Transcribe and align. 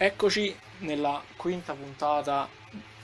Eccoci 0.00 0.54
nella 0.78 1.20
quinta 1.36 1.74
puntata 1.74 2.48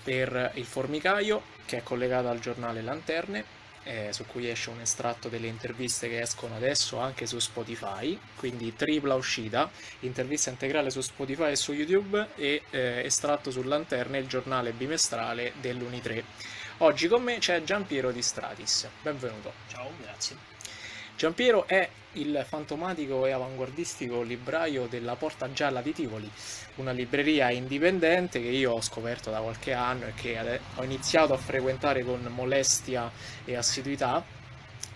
per 0.04 0.52
il 0.54 0.64
Formicaio, 0.64 1.42
che 1.64 1.78
è 1.78 1.82
collegata 1.82 2.30
al 2.30 2.38
giornale 2.38 2.82
Lanterne, 2.82 3.44
eh, 3.82 4.12
su 4.12 4.24
cui 4.26 4.48
esce 4.48 4.70
un 4.70 4.78
estratto 4.78 5.28
delle 5.28 5.48
interviste 5.48 6.08
che 6.08 6.20
escono 6.20 6.54
adesso 6.54 6.98
anche 6.98 7.26
su 7.26 7.40
Spotify, 7.40 8.16
quindi 8.36 8.76
tripla 8.76 9.16
uscita, 9.16 9.68
intervista 10.00 10.50
integrale 10.50 10.90
su 10.90 11.00
Spotify 11.00 11.50
e 11.50 11.56
su 11.56 11.72
YouTube 11.72 12.28
e 12.36 12.62
eh, 12.70 13.02
estratto 13.04 13.50
su 13.50 13.64
Lanterne, 13.64 14.18
il 14.18 14.28
giornale 14.28 14.70
bimestrale 14.70 15.54
dell'Uni3. 15.60 16.22
Oggi 16.78 17.08
con 17.08 17.24
me 17.24 17.38
c'è 17.38 17.64
Giampiero 17.64 18.12
di 18.12 18.22
Stratis, 18.22 18.88
benvenuto. 19.02 19.52
Ciao, 19.66 19.90
grazie. 20.00 20.53
Giampiero 21.16 21.66
è 21.68 21.88
il 22.14 22.44
fantomatico 22.46 23.24
e 23.24 23.30
avanguardistico 23.30 24.22
libraio 24.22 24.86
della 24.86 25.14
Porta 25.14 25.52
Gialla 25.52 25.80
di 25.80 25.92
Tivoli, 25.92 26.28
una 26.76 26.90
libreria 26.90 27.50
indipendente 27.50 28.40
che 28.40 28.48
io 28.48 28.72
ho 28.72 28.80
scoperto 28.80 29.30
da 29.30 29.38
qualche 29.38 29.72
anno 29.72 30.06
e 30.06 30.14
che 30.14 30.60
ho 30.74 30.82
iniziato 30.82 31.32
a 31.32 31.36
frequentare 31.36 32.02
con 32.02 32.20
molestia 32.34 33.10
e 33.44 33.54
assiduità, 33.54 34.24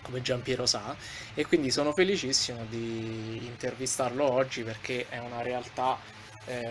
come 0.01 0.21
Giampiero 0.21 0.65
sa, 0.65 0.93
e 1.33 1.45
quindi 1.45 1.71
sono 1.71 1.93
felicissimo 1.93 2.65
di 2.67 3.45
intervistarlo 3.45 4.29
oggi 4.29 4.63
perché 4.63 5.05
è 5.07 5.19
una 5.19 5.41
realtà 5.41 5.97
eh, 6.45 6.63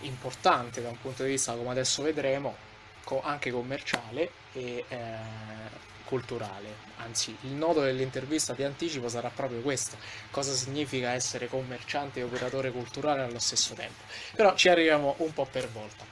importante 0.00 0.82
da 0.82 0.90
un 0.90 1.00
punto 1.00 1.22
di 1.22 1.30
vista, 1.30 1.54
come 1.54 1.70
adesso 1.70 2.02
vedremo, 2.02 2.54
anche 3.22 3.50
commerciale 3.50 4.30
e 4.52 4.84
eh, 4.88 5.95
culturale. 6.06 6.84
Anzi, 6.98 7.36
il 7.42 7.52
nodo 7.52 7.82
dell'intervista 7.82 8.54
di 8.54 8.62
anticipo 8.62 9.08
sarà 9.08 9.28
proprio 9.28 9.60
questo: 9.60 9.96
cosa 10.30 10.52
significa 10.52 11.10
essere 11.10 11.48
commerciante 11.48 12.20
e 12.20 12.22
operatore 12.22 12.70
culturale 12.70 13.22
allo 13.22 13.38
stesso 13.38 13.74
tempo. 13.74 14.02
Però 14.34 14.54
ci 14.54 14.68
arriviamo 14.68 15.16
un 15.18 15.32
po' 15.32 15.46
per 15.50 15.68
volta. 15.68 16.04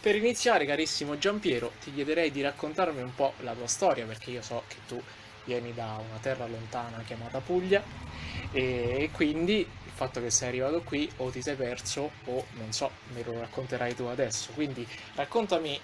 Per 0.00 0.14
iniziare, 0.14 0.66
carissimo 0.66 1.18
Giampiero, 1.18 1.72
ti 1.82 1.92
chiederei 1.92 2.30
di 2.30 2.42
raccontarmi 2.42 3.00
un 3.00 3.14
po' 3.14 3.32
la 3.40 3.54
tua 3.54 3.66
storia, 3.66 4.04
perché 4.04 4.30
io 4.30 4.42
so 4.42 4.62
che 4.68 4.76
tu 4.86 5.02
vieni 5.44 5.72
da 5.72 6.00
una 6.08 6.18
terra 6.20 6.46
lontana 6.46 7.02
chiamata 7.06 7.40
Puglia 7.40 7.82
e 8.52 9.10
quindi 9.12 9.58
il 9.58 9.92
fatto 9.92 10.20
che 10.20 10.30
sei 10.30 10.48
arrivato 10.48 10.82
qui 10.82 11.10
o 11.18 11.30
ti 11.30 11.40
sei 11.40 11.54
perso 11.54 12.10
o 12.24 12.46
non 12.54 12.72
so, 12.72 12.90
me 13.14 13.22
lo 13.24 13.38
racconterai 13.38 13.94
tu 13.94 14.04
adesso. 14.04 14.52
Quindi 14.52 14.86
raccontami 15.14 15.80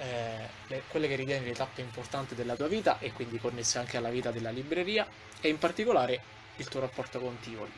eh, 0.00 0.48
le, 0.68 0.82
quelle 0.88 1.08
che 1.08 1.14
ritieni 1.14 1.44
le 1.44 1.54
tappe 1.54 1.82
importanti 1.82 2.34
della 2.34 2.56
tua 2.56 2.68
vita 2.68 2.98
e 2.98 3.12
quindi 3.12 3.38
connesse 3.38 3.78
anche 3.78 3.96
alla 3.98 4.10
vita 4.10 4.30
della 4.30 4.50
libreria 4.50 5.06
e 5.40 5.48
in 5.48 5.58
particolare 5.58 6.20
il 6.56 6.68
tuo 6.68 6.80
rapporto 6.80 7.20
con 7.20 7.38
Tivoli. 7.40 7.72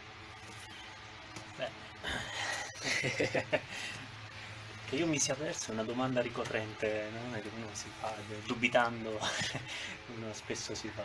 Che 4.92 4.98
io 4.98 5.06
mi 5.06 5.18
sia 5.18 5.34
perso 5.34 5.70
è 5.70 5.72
una 5.72 5.84
domanda 5.84 6.20
ricorrente, 6.20 7.08
no? 7.10 7.40
che 7.40 7.50
uno 7.56 7.68
si 7.72 7.90
fa, 7.98 8.14
dubitando, 8.44 9.18
uno 10.14 10.32
spesso 10.32 10.74
si 10.74 10.88
fa. 10.88 11.04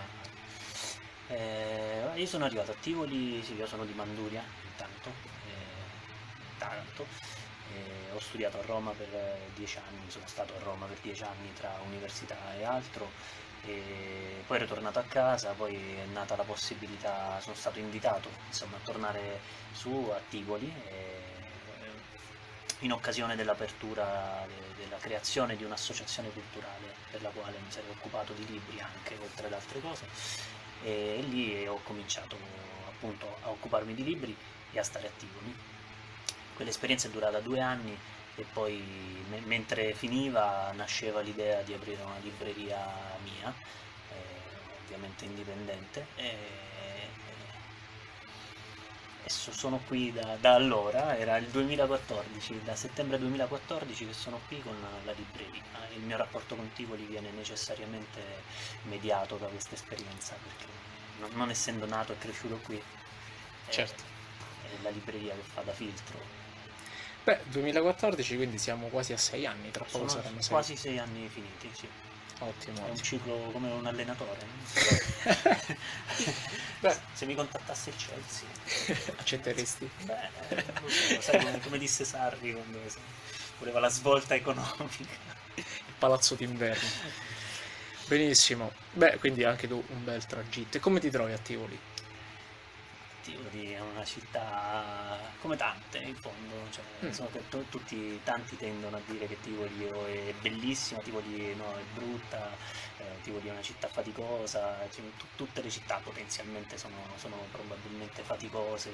Eh, 1.30 2.12
io 2.16 2.26
sono 2.26 2.46
arrivato 2.46 2.72
a 2.72 2.76
Tivoli, 2.80 3.42
sì, 3.44 3.56
io 3.56 3.66
sono 3.66 3.86
di 3.86 3.94
Manduria 3.94 4.44
intanto, 4.64 5.10
eh, 5.48 6.58
Taranto, 6.58 7.06
ho 8.18 8.20
studiato 8.20 8.58
a 8.58 8.64
Roma 8.64 8.92
per 8.92 9.14
eh, 9.14 9.52
dieci 9.54 9.78
anni, 9.78 10.10
sono 10.10 10.26
stato 10.26 10.56
a 10.56 10.64
Roma 10.64 10.88
per 10.88 10.98
dieci 11.02 11.22
anni 11.22 11.54
tra 11.54 11.80
università 11.86 12.36
e 12.58 12.64
altro, 12.64 13.12
e 13.64 14.44
poi 14.48 14.58
ero 14.58 14.66
tornato 14.66 14.98
a 14.98 15.04
casa, 15.04 15.52
poi 15.52 15.76
è 15.76 16.06
nata 16.06 16.36
la 16.36 16.44
possibilità, 16.44 17.40
sono 17.42 17.56
stato 17.56 17.78
invitato 17.78 18.30
insomma, 18.48 18.78
a 18.78 18.80
tornare 18.84 19.40
su 19.72 20.12
a 20.12 20.20
Tivoli 20.30 20.74
e, 20.90 21.36
in 22.80 22.92
occasione 22.92 23.36
dell'apertura, 23.36 24.46
de, 24.48 24.84
della 24.84 24.98
creazione 24.98 25.56
di 25.56 25.64
un'associazione 25.64 26.30
culturale 26.30 26.94
per 27.12 27.22
la 27.22 27.30
quale 27.30 27.58
mi 27.64 27.70
sarei 27.70 27.92
occupato 27.92 28.34
di 28.34 28.46
libri 28.48 28.80
anche, 28.80 29.16
oltre 29.22 29.46
ad 29.46 29.54
altre 29.54 29.80
cose, 29.80 30.06
e 30.82 31.24
lì 31.28 31.68
ho 31.68 31.80
cominciato 31.84 32.36
appunto 32.88 33.38
a 33.44 33.50
occuparmi 33.50 33.94
di 33.94 34.04
libri 34.04 34.36
e 34.72 34.80
a 34.80 34.84
stare 34.84 35.08
a 35.08 35.12
Tivoli. 35.16 35.56
Quell'esperienza 36.56 37.08
è 37.08 37.12
durata 37.12 37.40
due 37.40 37.60
anni 37.60 37.96
e 38.38 38.46
poi 38.54 38.78
me- 39.30 39.42
mentre 39.46 39.94
finiva 39.94 40.72
nasceva 40.76 41.22
l'idea 41.22 41.62
di 41.64 41.74
aprire 41.74 42.04
una 42.04 42.20
libreria 42.22 42.80
mia, 43.24 43.52
eh, 44.12 44.84
ovviamente 44.84 45.26
indipendente, 45.26 46.06
e, 46.16 46.36
e 49.24 49.30
sono 49.30 49.82
qui 49.88 50.14
da, 50.14 50.38
da, 50.40 50.54
allora, 50.54 51.18
era 51.18 51.38
il 51.38 51.48
2014, 51.48 52.64
da 52.64 52.76
settembre 52.76 53.18
2014 53.18 54.06
che 54.06 54.14
sono 54.14 54.40
qui 54.48 54.62
con 54.62 54.76
la 55.04 55.12
libreria. 55.14 55.64
Il 55.96 56.04
mio 56.04 56.18
rapporto 56.18 56.56
con 56.56 56.72
Tivoli 56.74 57.06
viene 57.06 57.32
necessariamente 57.32 58.22
mediato 58.84 59.38
da 59.38 59.48
questa 59.48 59.74
esperienza, 59.74 60.36
perché 60.44 60.72
non, 61.20 61.32
non 61.34 61.50
essendo 61.50 61.88
nato 61.88 62.14
e 62.14 62.18
cresciuto 62.20 62.60
qui, 62.64 62.80
certo. 63.70 64.04
è, 64.62 64.76
è 64.80 64.82
la 64.84 64.90
libreria 64.90 65.34
che 65.34 65.42
fa 65.42 65.62
da 65.62 65.72
filtro 65.72 66.37
Beh, 67.28 67.42
2014, 67.48 68.38
quindi 68.38 68.58
siamo 68.58 68.88
quasi 68.88 69.12
a 69.12 69.18
sei 69.18 69.46
anni, 69.46 69.70
tra 69.70 69.84
poco 69.84 70.08
Sono 70.08 70.22
saranno 70.22 70.40
sei. 70.40 70.50
quasi 70.50 70.78
sei 70.78 70.98
anni 70.98 71.28
finiti, 71.28 71.70
sì. 71.74 71.86
Ottimo. 72.40 72.86
È 72.86 72.90
un 72.90 73.02
ciclo 73.04 73.50
come 73.52 73.70
un 73.70 73.86
allenatore. 73.86 74.40
Beh. 76.80 76.98
Se 77.12 77.26
mi 77.26 77.36
contattasse 77.36 77.90
il 77.90 77.96
Chelsea. 77.98 78.48
Accetteresti? 79.18 79.90
Beh, 80.04 80.30
so, 80.88 81.20
sai 81.20 81.44
come, 81.44 81.60
come, 81.60 81.78
disse 81.78 82.06
Sarri 82.06 82.54
quando 82.54 82.80
voleva 83.60 83.82
la 83.82 83.90
svolta 83.90 84.34
economica. 84.34 85.36
Il 85.56 85.66
palazzo 85.98 86.36
d'inverno. 86.36 86.88
Benissimo. 88.08 88.72
Beh, 88.94 89.18
quindi 89.18 89.44
anche 89.44 89.68
tu 89.68 89.84
un 89.86 90.04
bel 90.06 90.26
tragitto. 90.26 90.78
E 90.78 90.80
come 90.80 91.02
ti 91.02 91.10
trovi 91.10 91.34
a 91.34 91.38
Tivoli? 91.38 91.78
Tivoli 93.28 93.74
è 93.74 93.82
una 93.82 94.06
città 94.06 95.34
come 95.38 95.58
tante 95.58 95.98
in 95.98 96.16
fondo, 96.16 96.70
cioè, 96.72 96.86
mm. 97.04 97.10
so 97.10 97.28
che 97.30 97.44
to- 97.50 97.66
tutti, 97.70 98.22
tanti 98.24 98.56
tendono 98.56 98.96
a 98.96 99.02
dire 99.06 99.28
che 99.28 99.38
Tivoli 99.42 99.84
è 99.84 100.34
bellissima, 100.40 101.02
Tivoli 101.02 101.54
no, 101.54 101.78
è 101.78 101.84
brutta, 101.84 102.56
eh, 102.98 103.20
Tivoli 103.22 103.50
è 103.50 103.52
una 103.52 103.62
città 103.62 103.90
faticosa, 103.90 104.88
cioè, 104.90 105.04
tutte 105.36 105.62
le 105.62 105.70
città 105.70 106.00
potenzialmente 106.02 106.78
sono, 106.78 107.04
sono, 107.18 107.36
probabilmente 107.52 108.24
faticose 108.24 108.92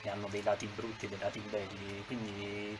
e 0.00 0.08
hanno 0.08 0.28
dei 0.28 0.42
lati 0.42 0.66
brutti 0.66 1.04
e 1.04 1.08
dei 1.10 1.18
lati 1.18 1.40
belli, 1.40 2.02
quindi 2.06 2.78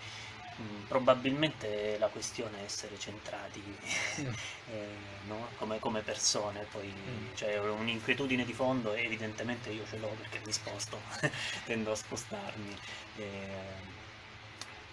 probabilmente 0.86 1.96
la 1.98 2.08
questione 2.08 2.60
è 2.60 2.64
essere 2.64 2.98
centrati 2.98 3.62
mm. 3.62 4.26
eh, 4.70 4.96
no? 5.26 5.48
come, 5.56 5.78
come, 5.78 6.00
persone, 6.02 6.66
poi 6.70 6.92
mm. 6.92 7.34
cioè, 7.34 7.58
un'inquietudine 7.58 8.44
di 8.44 8.52
fondo 8.52 8.92
evidentemente 8.92 9.70
io 9.70 9.86
ce 9.88 9.98
l'ho 9.98 10.08
perché 10.08 10.40
mi 10.44 10.52
sposto, 10.52 11.00
tendo 11.64 11.92
a 11.92 11.94
spostarmi. 11.94 12.76
Eh, 13.16 13.90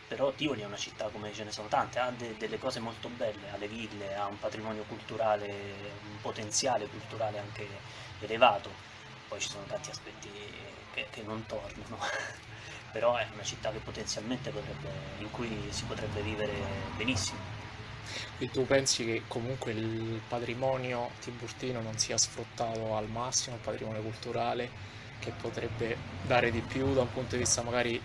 però 0.08 0.31
Tivoli 0.31 0.62
è 0.62 0.66
una 0.66 0.75
città 0.75 1.08
come 1.09 1.31
ce 1.34 1.44
ne 1.44 1.52
sono 1.52 1.68
tante, 1.68 2.00
ha 2.00 2.09
de- 2.09 2.36
delle 2.36 2.58
cose 2.58 2.80
molto 2.80 3.09
belle, 3.09 3.52
ha 3.52 3.58
le 3.58 3.68
ville, 3.68 4.16
ha 4.16 4.25
un 4.25 4.40
patrimonio 4.40 4.84
culturale, 4.88 5.46
un 5.48 6.19
potenziale 6.19 6.88
culturale 6.88 7.38
anche 7.38 7.68
elevato, 8.19 8.72
poi 9.28 9.40
ci 9.40 9.50
sono 9.50 9.66
tanti 9.66 9.92
aspetti 9.92 10.30
che, 10.94 11.08
che 11.12 11.22
non 11.22 11.46
tornano 11.46 12.00
però 12.92 13.16
è 13.16 13.28
una 13.34 13.44
città 13.44 13.72
che 13.72 13.80
potenzialmente 13.80 14.50
potrebbe, 14.50 14.90
in 15.20 15.30
cui 15.32 15.50
si 15.70 15.84
potrebbe 15.86 16.22
vivere 16.22 16.54
benissimo. 16.96 17.58
E 18.40 18.50
tu 18.50 18.66
pensi 18.66 19.06
che 19.06 19.24
comunque 19.28 19.72
il 19.72 20.22
patrimonio 20.28 21.12
tiburtino 21.20 21.82
non 21.82 21.98
sia 21.98 22.18
sfruttato 22.18 22.96
al 22.96 23.08
massimo, 23.08 23.56
il 23.56 23.62
patrimonio 23.62 24.02
culturale, 24.02 24.70
che 25.20 25.32
potrebbe 25.32 25.98
dare 26.24 26.50
di 26.50 26.62
più 26.62 26.94
da 26.94 27.02
un 27.02 27.12
punto 27.12 27.36
di 27.36 27.42
vista 27.42 27.62
magari 27.62 28.02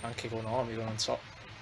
anche 0.00 0.26
economico, 0.26 0.82
non 0.82 0.98
so. 0.98 1.18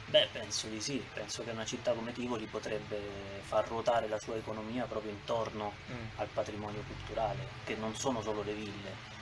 Beh, 0.07 0.29
penso 0.33 0.69
di 0.69 0.81
sì, 0.81 1.05
penso 1.13 1.45
che 1.45 1.51
una 1.51 1.67
città 1.67 1.93
come 1.93 2.13
Tivoli 2.13 2.47
potrebbe 2.47 2.99
far 3.43 3.67
ruotare 3.67 4.09
la 4.09 4.19
sua 4.19 4.37
economia 4.37 4.85
proprio 4.85 5.11
intorno 5.11 5.75
mm. 5.91 6.07
al 6.17 6.29
patrimonio 6.29 6.83
culturale, 6.87 7.47
che 7.65 7.75
non 7.75 7.95
sono 7.95 8.23
solo 8.23 8.43
le 8.43 8.55
ville, 8.55 9.17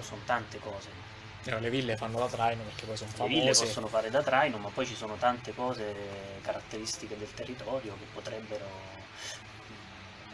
sono 0.00 0.20
tante 0.24 0.58
cose 0.58 1.05
No, 1.50 1.58
le 1.60 1.70
ville 1.70 1.96
fanno 1.96 2.18
da 2.18 2.26
traino 2.26 2.62
perché 2.64 2.86
poi 2.86 2.96
sono 2.96 3.10
famose. 3.10 3.34
Le 3.34 3.40
ville 3.40 3.52
possono 3.52 3.86
fare 3.86 4.10
da 4.10 4.22
traino, 4.22 4.58
ma 4.58 4.68
poi 4.70 4.86
ci 4.86 4.94
sono 4.94 5.14
tante 5.16 5.54
cose 5.54 5.94
caratteristiche 6.42 7.16
del 7.16 7.32
territorio 7.32 7.96
che 7.98 8.06
potrebbero 8.12 8.66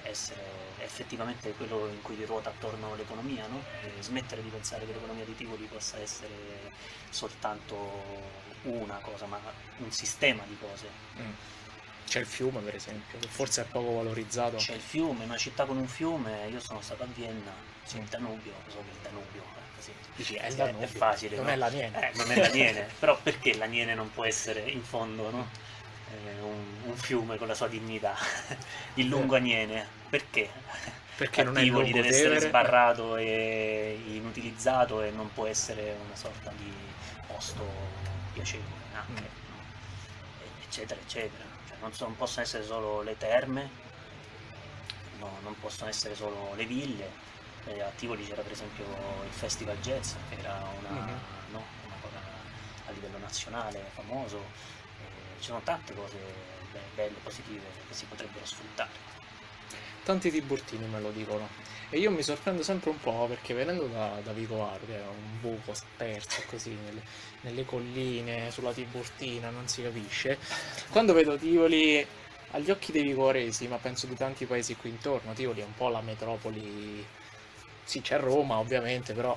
essere 0.02 0.40
effettivamente 0.78 1.52
quello 1.52 1.88
in 1.88 2.02
cui 2.02 2.22
ruota 2.24 2.50
attorno 2.50 2.94
l'economia, 2.94 3.46
no? 3.46 3.62
smettere 4.00 4.42
di 4.42 4.48
pensare 4.48 4.84
che 4.84 4.92
l'economia 4.92 5.24
di 5.24 5.34
Tivoli 5.36 5.64
possa 5.64 5.98
essere 5.98 6.72
soltanto 7.10 8.50
una 8.62 8.98
cosa, 9.00 9.26
ma 9.26 9.38
un 9.78 9.90
sistema 9.90 10.42
di 10.46 10.56
cose. 10.58 10.88
Mm. 11.20 11.32
C'è 12.06 12.20
il 12.20 12.26
fiume, 12.26 12.60
per 12.60 12.74
esempio, 12.74 13.18
che 13.18 13.28
forse 13.28 13.62
è 13.62 13.64
poco 13.64 13.94
valorizzato. 13.94 14.56
C'è 14.56 14.74
il 14.74 14.80
fiume, 14.80 15.24
una 15.24 15.38
città 15.38 15.64
con 15.64 15.78
un 15.78 15.88
fiume, 15.88 16.46
io 16.48 16.60
sono 16.60 16.80
stato 16.82 17.04
a 17.04 17.06
Vienna, 17.06 17.52
c'è 17.86 17.98
il 17.98 18.04
Danubio, 18.04 18.52
so 18.68 18.82
che 18.84 18.90
il 18.90 19.02
Danubio. 19.02 19.61
Dici, 20.14 20.34
è 20.34 20.46
il 20.46 20.52
Sì, 20.52 20.56
Danubio, 20.58 20.86
è 20.86 20.88
facile. 20.90 21.36
non 21.36 21.46
no? 21.46 21.50
è 21.52 21.56
la 21.56 21.68
Niene. 21.68 22.10
Eh, 22.10 22.16
non 22.16 22.30
è 22.30 22.36
la 22.36 22.48
Niene, 22.48 22.88
però 22.98 23.18
perché 23.22 23.56
la 23.56 23.64
Niene 23.66 23.94
non 23.94 24.10
può 24.12 24.24
essere 24.24 24.60
in 24.70 24.82
fondo, 24.82 25.30
no? 25.30 25.48
Eh, 26.10 26.40
un, 26.40 26.64
un 26.84 26.96
fiume 26.96 27.38
con 27.38 27.46
la 27.46 27.54
sua 27.54 27.68
dignità, 27.68 28.14
il 28.94 29.06
lungo 29.06 29.36
Aniene, 29.36 29.86
perché? 30.10 30.50
Perché 31.16 31.42
non 31.42 31.56
è 31.56 31.64
lungo 31.64 31.90
deve 31.90 32.08
essere 32.08 32.38
sbarrato 32.40 33.16
e 33.16 33.98
inutilizzato 34.08 35.02
e 35.02 35.10
non 35.10 35.32
può 35.32 35.46
essere 35.46 35.94
una 36.04 36.16
sorta 36.16 36.50
di 36.56 36.72
posto 37.26 37.64
piacevole 38.32 38.84
anche, 38.94 39.40
Mm. 39.52 40.62
eccetera, 40.64 41.00
eccetera. 41.00 41.44
Cioè, 41.68 41.76
non, 41.80 41.92
so- 41.92 42.04
non 42.04 42.16
possono 42.16 42.44
essere 42.44 42.64
solo 42.64 43.02
le 43.02 43.16
terme, 43.16 43.70
no, 45.18 45.38
non 45.42 45.58
possono 45.58 45.88
essere 45.90 46.14
solo 46.14 46.54
le 46.54 46.64
ville. 46.64 47.10
Eh, 47.66 47.80
a 47.80 47.90
Tivoli 47.96 48.24
c'era 48.26 48.42
per 48.42 48.52
esempio 48.52 48.84
il 48.84 49.30
Festival 49.30 49.78
Jazz, 49.80 50.14
che 50.28 50.36
era 50.38 50.54
una, 50.80 50.90
Mhm. 50.90 51.18
no, 51.52 51.64
una 51.86 51.94
cosa 52.00 52.18
a 52.86 52.90
livello 52.90 53.18
nazionale 53.18 53.90
famoso. 53.94 54.38
Eh, 54.38 55.38
ci 55.40 55.46
sono 55.46 55.60
tante 55.62 55.94
cose 55.94 56.16
be- 56.72 56.80
belle, 56.94 57.16
positive 57.22 57.64
che 57.88 57.94
si 57.94 58.04
potrebbero 58.06 58.44
sfruttare. 58.44 59.10
Tanti 60.04 60.30
tiburtini 60.32 60.86
me 60.86 61.00
lo 61.00 61.10
dicono. 61.10 61.48
E 61.90 61.98
io 61.98 62.10
mi 62.10 62.22
sorprendo 62.22 62.62
sempre 62.62 62.90
un 62.90 62.98
po' 62.98 63.26
perché 63.28 63.54
venendo 63.54 63.86
da, 63.86 64.18
da 64.22 64.32
Vicovaro, 64.32 64.84
che 64.86 64.96
è 64.98 65.02
un 65.02 65.40
buco 65.40 65.74
sperso 65.74 66.42
così 66.48 66.70
nelle, 66.70 67.02
nelle 67.42 67.64
colline, 67.64 68.50
sulla 68.50 68.72
Tiburtina, 68.72 69.50
non 69.50 69.68
si 69.68 69.82
capisce, 69.82 70.38
quando 70.90 71.12
vedo 71.12 71.36
Tivoli 71.36 72.04
agli 72.52 72.70
occhi 72.70 72.92
dei 72.92 73.02
vicovaresi, 73.02 73.68
ma 73.68 73.76
penso 73.76 74.06
di 74.06 74.14
tanti 74.16 74.46
paesi 74.46 74.74
qui 74.74 74.88
intorno, 74.90 75.34
Tivoli 75.34 75.60
è 75.60 75.64
un 75.64 75.74
po' 75.74 75.88
la 75.88 76.00
metropoli, 76.00 77.04
sì 77.84 78.00
c'è 78.00 78.18
Roma 78.18 78.58
ovviamente, 78.58 79.12
però 79.12 79.36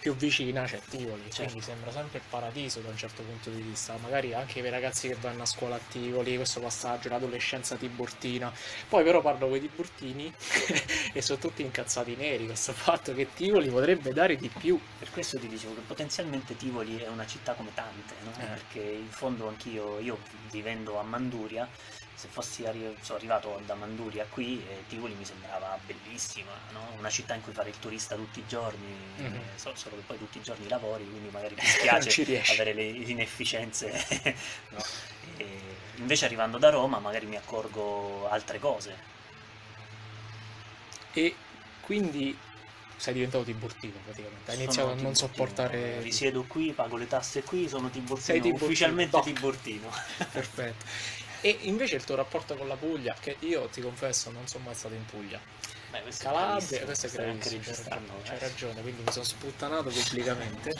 più 0.00 0.14
vicina 0.14 0.64
c'è 0.64 0.80
Tivoli, 0.88 1.22
Certo. 1.22 1.42
quindi 1.42 1.60
sembra 1.60 1.90
sempre 1.90 2.18
il 2.18 2.24
paradiso 2.28 2.80
da 2.80 2.88
un 2.88 2.96
certo 2.96 3.22
punto 3.22 3.50
di 3.50 3.60
vista, 3.60 3.96
magari 4.00 4.32
anche 4.32 4.60
per 4.60 4.66
i 4.66 4.70
ragazzi 4.70 5.08
che 5.08 5.16
vanno 5.20 5.42
a 5.42 5.46
scuola 5.46 5.74
a 5.74 5.80
Tivoli, 5.88 6.36
questo 6.36 6.60
passaggio, 6.60 7.08
l'adolescenza 7.08 7.74
tiburtina, 7.74 8.52
poi 8.88 9.02
però 9.02 9.20
parlo 9.20 9.48
con 9.48 9.56
i 9.56 9.60
tiburtini 9.60 10.32
e 11.12 11.20
sono 11.20 11.38
tutti 11.40 11.62
incazzati 11.62 12.14
neri 12.14 12.46
questo 12.46 12.72
fatto 12.72 13.12
che 13.12 13.28
Tivoli 13.34 13.68
potrebbe 13.70 14.12
dare 14.12 14.36
di 14.36 14.48
più. 14.48 14.80
Per 14.98 15.10
questo 15.10 15.36
ti 15.38 15.48
dicevo 15.48 15.74
che 15.74 15.80
potenzialmente 15.80 16.56
Tivoli 16.56 16.98
è 16.98 17.08
una 17.08 17.26
città 17.26 17.54
come 17.54 17.70
tante, 17.74 18.14
no? 18.22 18.30
Eh. 18.38 18.46
perché 18.46 18.80
in 18.80 19.10
fondo 19.10 19.48
anch'io, 19.48 19.98
io 19.98 20.18
vivendo 20.50 20.98
a 20.98 21.02
Manduria, 21.02 21.68
se 22.18 22.26
fossi 22.26 22.66
arri- 22.66 22.96
sono 23.00 23.16
arrivato 23.16 23.60
da 23.64 23.74
Manduria 23.74 24.26
qui, 24.28 24.60
eh, 24.68 24.82
Tivoli 24.88 25.14
mi 25.14 25.24
sembrava 25.24 25.78
bellissima, 25.86 26.50
no? 26.72 26.80
una 26.98 27.10
città 27.10 27.34
in 27.34 27.42
cui 27.42 27.52
fare 27.52 27.68
il 27.68 27.78
turista 27.78 28.16
tutti 28.16 28.40
i 28.40 28.44
giorni, 28.48 28.92
Mhm. 29.18 29.34
eh, 29.36 29.40
so- 29.54 29.72
solo 29.76 29.94
che 29.94 30.02
poi 30.04 30.18
tutti 30.18 30.38
i 30.38 30.42
giorni 30.42 30.66
lavori, 30.66 31.08
quindi 31.08 31.28
magari 31.30 31.54
ti 31.54 31.64
spiace 31.64 32.42
avere 32.50 32.72
le 32.74 32.82
inefficienze. 32.82 33.86
no? 34.70 34.82
E 35.36 35.46
invece 35.98 36.24
arrivando 36.24 36.58
da 36.58 36.70
Roma 36.70 36.98
magari 36.98 37.26
mi 37.26 37.36
accorgo 37.36 38.28
altre 38.28 38.58
cose. 38.58 38.96
E 41.12 41.34
quindi 41.82 42.36
sei 42.96 43.14
diventato 43.14 43.44
tiburtino 43.44 43.94
praticamente, 44.04 44.50
hai 44.50 44.56
iniziato 44.56 44.88
a 44.88 44.94
non 44.94 44.96
tiburtino, 44.96 45.28
sopportare... 45.28 46.00
Risiedo 46.02 46.42
qui, 46.48 46.72
pago 46.72 46.96
le 46.96 47.06
tasse 47.06 47.42
qui, 47.44 47.68
sono 47.68 47.88
Sei 47.88 47.92
tiburtino, 47.92 48.40
tiburtino, 48.42 48.64
ufficialmente 48.66 49.10
toc. 49.12 49.24
tiburtino. 49.24 49.88
Perfetto. 50.32 50.84
E 51.40 51.56
invece 51.62 51.96
il 51.96 52.04
tuo 52.04 52.16
rapporto 52.16 52.56
con 52.56 52.66
la 52.68 52.74
Puglia, 52.76 53.14
che 53.18 53.36
io 53.40 53.66
ti 53.68 53.80
confesso 53.80 54.30
non 54.30 54.46
sono 54.48 54.64
mai 54.64 54.74
stato 54.74 54.94
in 54.94 55.04
Puglia. 55.06 55.40
Beh, 55.90 56.02
questo 56.02 56.22
è 56.22 56.26
Calabria, 56.26 56.56
gravissimo, 56.56 56.84
questo 56.84 57.06
è 57.06 57.10
gravissimo, 57.10 57.58
registrando, 57.62 58.12
ragione, 58.18 58.36
eh. 58.36 58.38
ragione, 58.40 58.80
quindi 58.82 59.02
mi 59.02 59.12
sono 59.12 59.24
sputtanato 59.24 59.88
pubblicamente. 59.90 60.74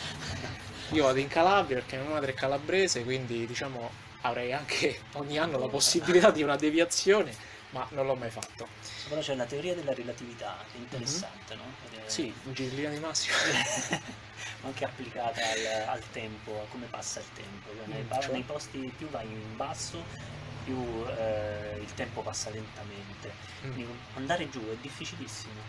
Io 0.91 1.03
vado 1.03 1.19
in 1.19 1.27
Calabria 1.27 1.77
perché 1.77 1.97
mia 1.97 2.09
madre 2.09 2.31
è 2.31 2.33
calabrese, 2.35 3.03
quindi 3.03 3.45
diciamo 3.47 3.89
avrei 4.21 4.51
anche 4.53 4.99
ogni 5.13 5.37
anno 5.39 5.57
la 5.57 5.67
possibilità 5.67 6.29
di 6.29 6.43
una 6.43 6.57
deviazione, 6.57 7.33
ma 7.69 7.87
non 7.91 8.05
l'ho 8.05 8.15
mai 8.15 8.29
fatto. 8.29 8.67
Però 9.07 9.21
c'è 9.21 9.33
la 9.35 9.45
teoria 9.45 9.73
della 9.73 9.93
relatività, 9.93 10.57
che 10.71 10.77
è 10.77 10.81
interessante, 10.81 11.55
no? 11.55 11.63
Ed 11.89 11.97
è- 11.97 12.01
Mhm. 12.01 12.07
Sì, 12.07 12.33
in 12.43 12.53
linea 12.75 12.89
di 12.89 12.99
massimo. 12.99 13.35
anche 14.63 14.83
applicata 14.85 15.41
al, 15.41 15.87
al 15.87 16.03
tempo, 16.11 16.61
a 16.61 16.65
come 16.69 16.85
passa 16.87 17.19
il 17.19 17.25
tempo. 17.33 17.69
Cioè, 17.75 17.85
nei, 17.87 18.03
Mm, 18.03 18.21
cioè? 18.21 18.31
nei 18.31 18.43
posti 18.43 18.93
più 18.97 19.09
vai 19.09 19.25
in 19.25 19.55
basso, 19.55 20.03
più 20.63 21.05
eh, 21.07 21.77
il 21.81 21.93
tempo 21.93 22.21
passa 22.21 22.49
lentamente. 22.49 23.31
Mm. 23.65 23.73
Quindi 23.73 23.93
andare 24.15 24.49
giù 24.49 24.59
è 24.69 24.75
difficilissimo. 24.81 25.59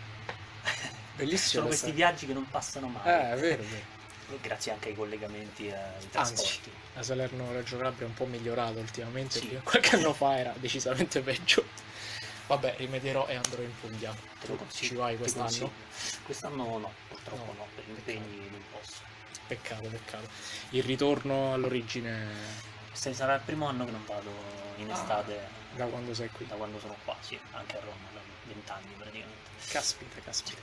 Bellissimo. 1.15 1.51
Sono 1.51 1.65
questi 1.67 1.91
viaggi 1.91 2.25
che 2.25 2.33
non 2.33 2.47
passano 2.49 2.87
mai. 2.87 3.01
Eh, 3.05 3.31
è 3.33 3.37
vero, 3.37 3.61
è 3.61 3.65
vero. 3.65 3.99
Grazie 4.41 4.71
anche 4.71 4.89
ai 4.89 4.95
collegamenti 4.95 5.67
e 5.67 5.73
ai 5.73 5.93
Anzi, 5.95 6.09
trasporti. 6.09 6.71
la 6.93 7.03
Salerno-Reggio 7.03 7.77
Calabria 7.77 8.05
è 8.05 8.09
un 8.09 8.13
po' 8.15 8.25
migliorato 8.25 8.79
ultimamente, 8.79 9.39
Sì. 9.39 9.59
qualche 9.63 9.95
anno 9.95 10.13
fa 10.13 10.37
era 10.37 10.53
decisamente 10.57 11.21
peggio. 11.21 11.65
Vabbè, 12.47 12.75
rimedierò 12.77 13.27
e 13.27 13.35
andrò 13.35 13.61
in 13.61 13.71
Puglia. 13.79 14.13
Te 14.39 14.47
lo 14.47 14.55
consiglio, 14.55 14.87
ci 14.89 14.95
vai 14.95 15.17
quest'anno? 15.17 15.71
Quest'anno 16.23 16.77
no, 16.79 16.93
purtroppo 17.07 17.45
No, 17.45 17.53
no, 17.57 17.67
per 17.75 17.83
impegni 17.87 18.49
non 18.49 18.61
posso. 18.71 19.01
Peccato, 19.47 19.87
peccato. 19.87 20.27
Il 20.71 20.83
ritorno 20.83 21.53
all'origine 21.53 22.29
Questo 22.91 23.13
sarà 23.13 23.35
il 23.35 23.41
primo 23.45 23.67
anno 23.67 23.85
che 23.85 23.91
non 23.91 24.03
vado 24.05 24.29
in 24.77 24.89
Ah. 24.91 24.93
estate 24.93 25.39
da 25.75 25.85
quando 25.85 26.13
sei 26.13 26.29
qui. 26.31 26.45
da 26.47 26.55
quando 26.55 26.79
sono 26.79 26.95
qua, 27.05 27.15
sì, 27.21 27.39
anche 27.53 27.77
a 27.77 27.79
Roma, 27.79 28.09
da 28.13 28.19
vent'anni 28.45 28.93
praticamente. 28.97 29.49
Caspita, 29.69 30.19
caspita. 30.23 30.59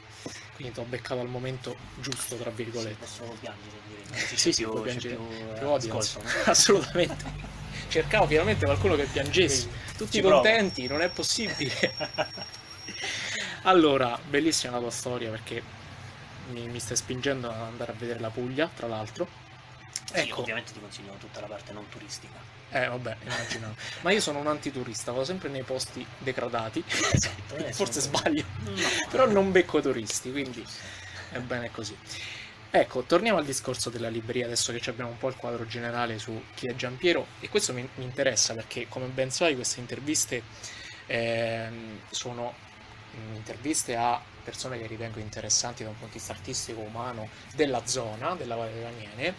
Quindi 0.54 0.74
ti 0.74 0.80
ho 0.80 0.84
beccato 0.84 1.20
al 1.20 1.28
momento 1.28 1.76
giusto, 1.96 2.36
tra 2.36 2.50
Sì, 2.50 2.56
virgolette. 2.62 2.96
posso 2.98 3.22
piangere, 3.40 3.76
direi. 3.86 4.04
Sì, 4.26 4.36
sì, 4.36 4.52
sì, 4.52 4.62
più- 4.64 4.82
piangere. 4.82 5.14
più, 5.16 5.68
ascolto? 5.68 6.20
Assolutamente. 6.50 7.24
Cercavo 7.88 8.26
finalmente 8.26 8.64
qualcuno 8.66 8.96
che 8.96 9.04
piangesse. 9.04 9.56
Sì, 9.62 9.68
Tutti 9.96 10.12
ci 10.16 10.20
provo. 10.20 10.40
contenti, 10.40 10.86
non 10.86 11.00
è 11.00 11.08
possibile. 11.08 11.72
Allora, 13.62 14.18
bellissima 14.28 14.72
la 14.74 14.78
tua 14.78 14.90
storia 14.90 15.30
perché 15.30 15.62
mi, 16.50 16.68
mi 16.68 16.78
stai 16.80 16.96
spingendo 16.96 17.48
ad 17.50 17.60
andare 17.60 17.92
a 17.92 17.94
vedere 17.94 18.18
la 18.20 18.30
Puglia, 18.30 18.70
tra 18.74 18.86
l'altro. 18.86 19.28
Ecco, 20.12 20.40
ovviamente 20.40 20.72
ti 20.72 20.80
consiglio 20.80 21.12
tutta 21.18 21.40
la 21.40 21.46
parte 21.46 21.72
non 21.72 21.88
turistica. 21.88 22.38
eh 22.70 22.86
vabbè, 22.86 23.16
immaginavo. 23.24 23.74
Ma 24.02 24.10
io 24.10 24.20
sono 24.20 24.38
un 24.38 24.46
antiturista, 24.46 25.12
vado 25.12 25.24
sempre 25.24 25.48
nei 25.48 25.62
posti 25.62 26.04
degradati. 26.18 26.82
Esatto, 26.86 27.56
eh, 27.56 27.72
Forse 27.74 28.00
sbaglio, 28.00 28.44
No. 28.64 28.74
però 29.10 29.26
non 29.30 29.52
becco 29.52 29.80
turisti, 29.80 30.30
quindi 30.30 30.64
è 31.30 31.38
bene 31.38 31.70
così. 31.70 31.96
Ecco, 32.70 33.02
torniamo 33.02 33.38
al 33.38 33.44
discorso 33.46 33.88
della 33.90 34.08
libreria, 34.08 34.44
adesso 34.46 34.72
che 34.72 34.90
abbiamo 34.90 35.10
un 35.10 35.18
po' 35.18 35.28
il 35.28 35.36
quadro 35.36 35.66
generale 35.66 36.18
su 36.18 36.42
chi 36.54 36.66
è 36.68 36.74
Giampiero, 36.74 37.26
e 37.40 37.48
questo 37.48 37.72
mi, 37.72 37.86
mi 37.94 38.04
interessa 38.04 38.52
perché, 38.54 38.88
come 38.88 39.06
ben 39.06 39.30
sai, 39.30 39.54
queste 39.54 39.80
interviste 39.80 40.42
ehm, 41.06 42.00
sono 42.10 42.54
mm, 43.16 43.34
interviste 43.36 43.96
a 43.96 44.20
persone 44.44 44.78
che 44.78 44.86
ritengo 44.86 45.18
interessanti 45.18 45.82
da 45.82 45.88
un 45.90 45.96
punto 45.96 46.12
di 46.12 46.18
vista 46.18 46.32
artistico, 46.34 46.80
umano, 46.80 47.28
della 47.54 47.86
zona, 47.86 48.34
della 48.34 48.54
Valle 48.54 48.74
dell'Aniene, 48.74 49.34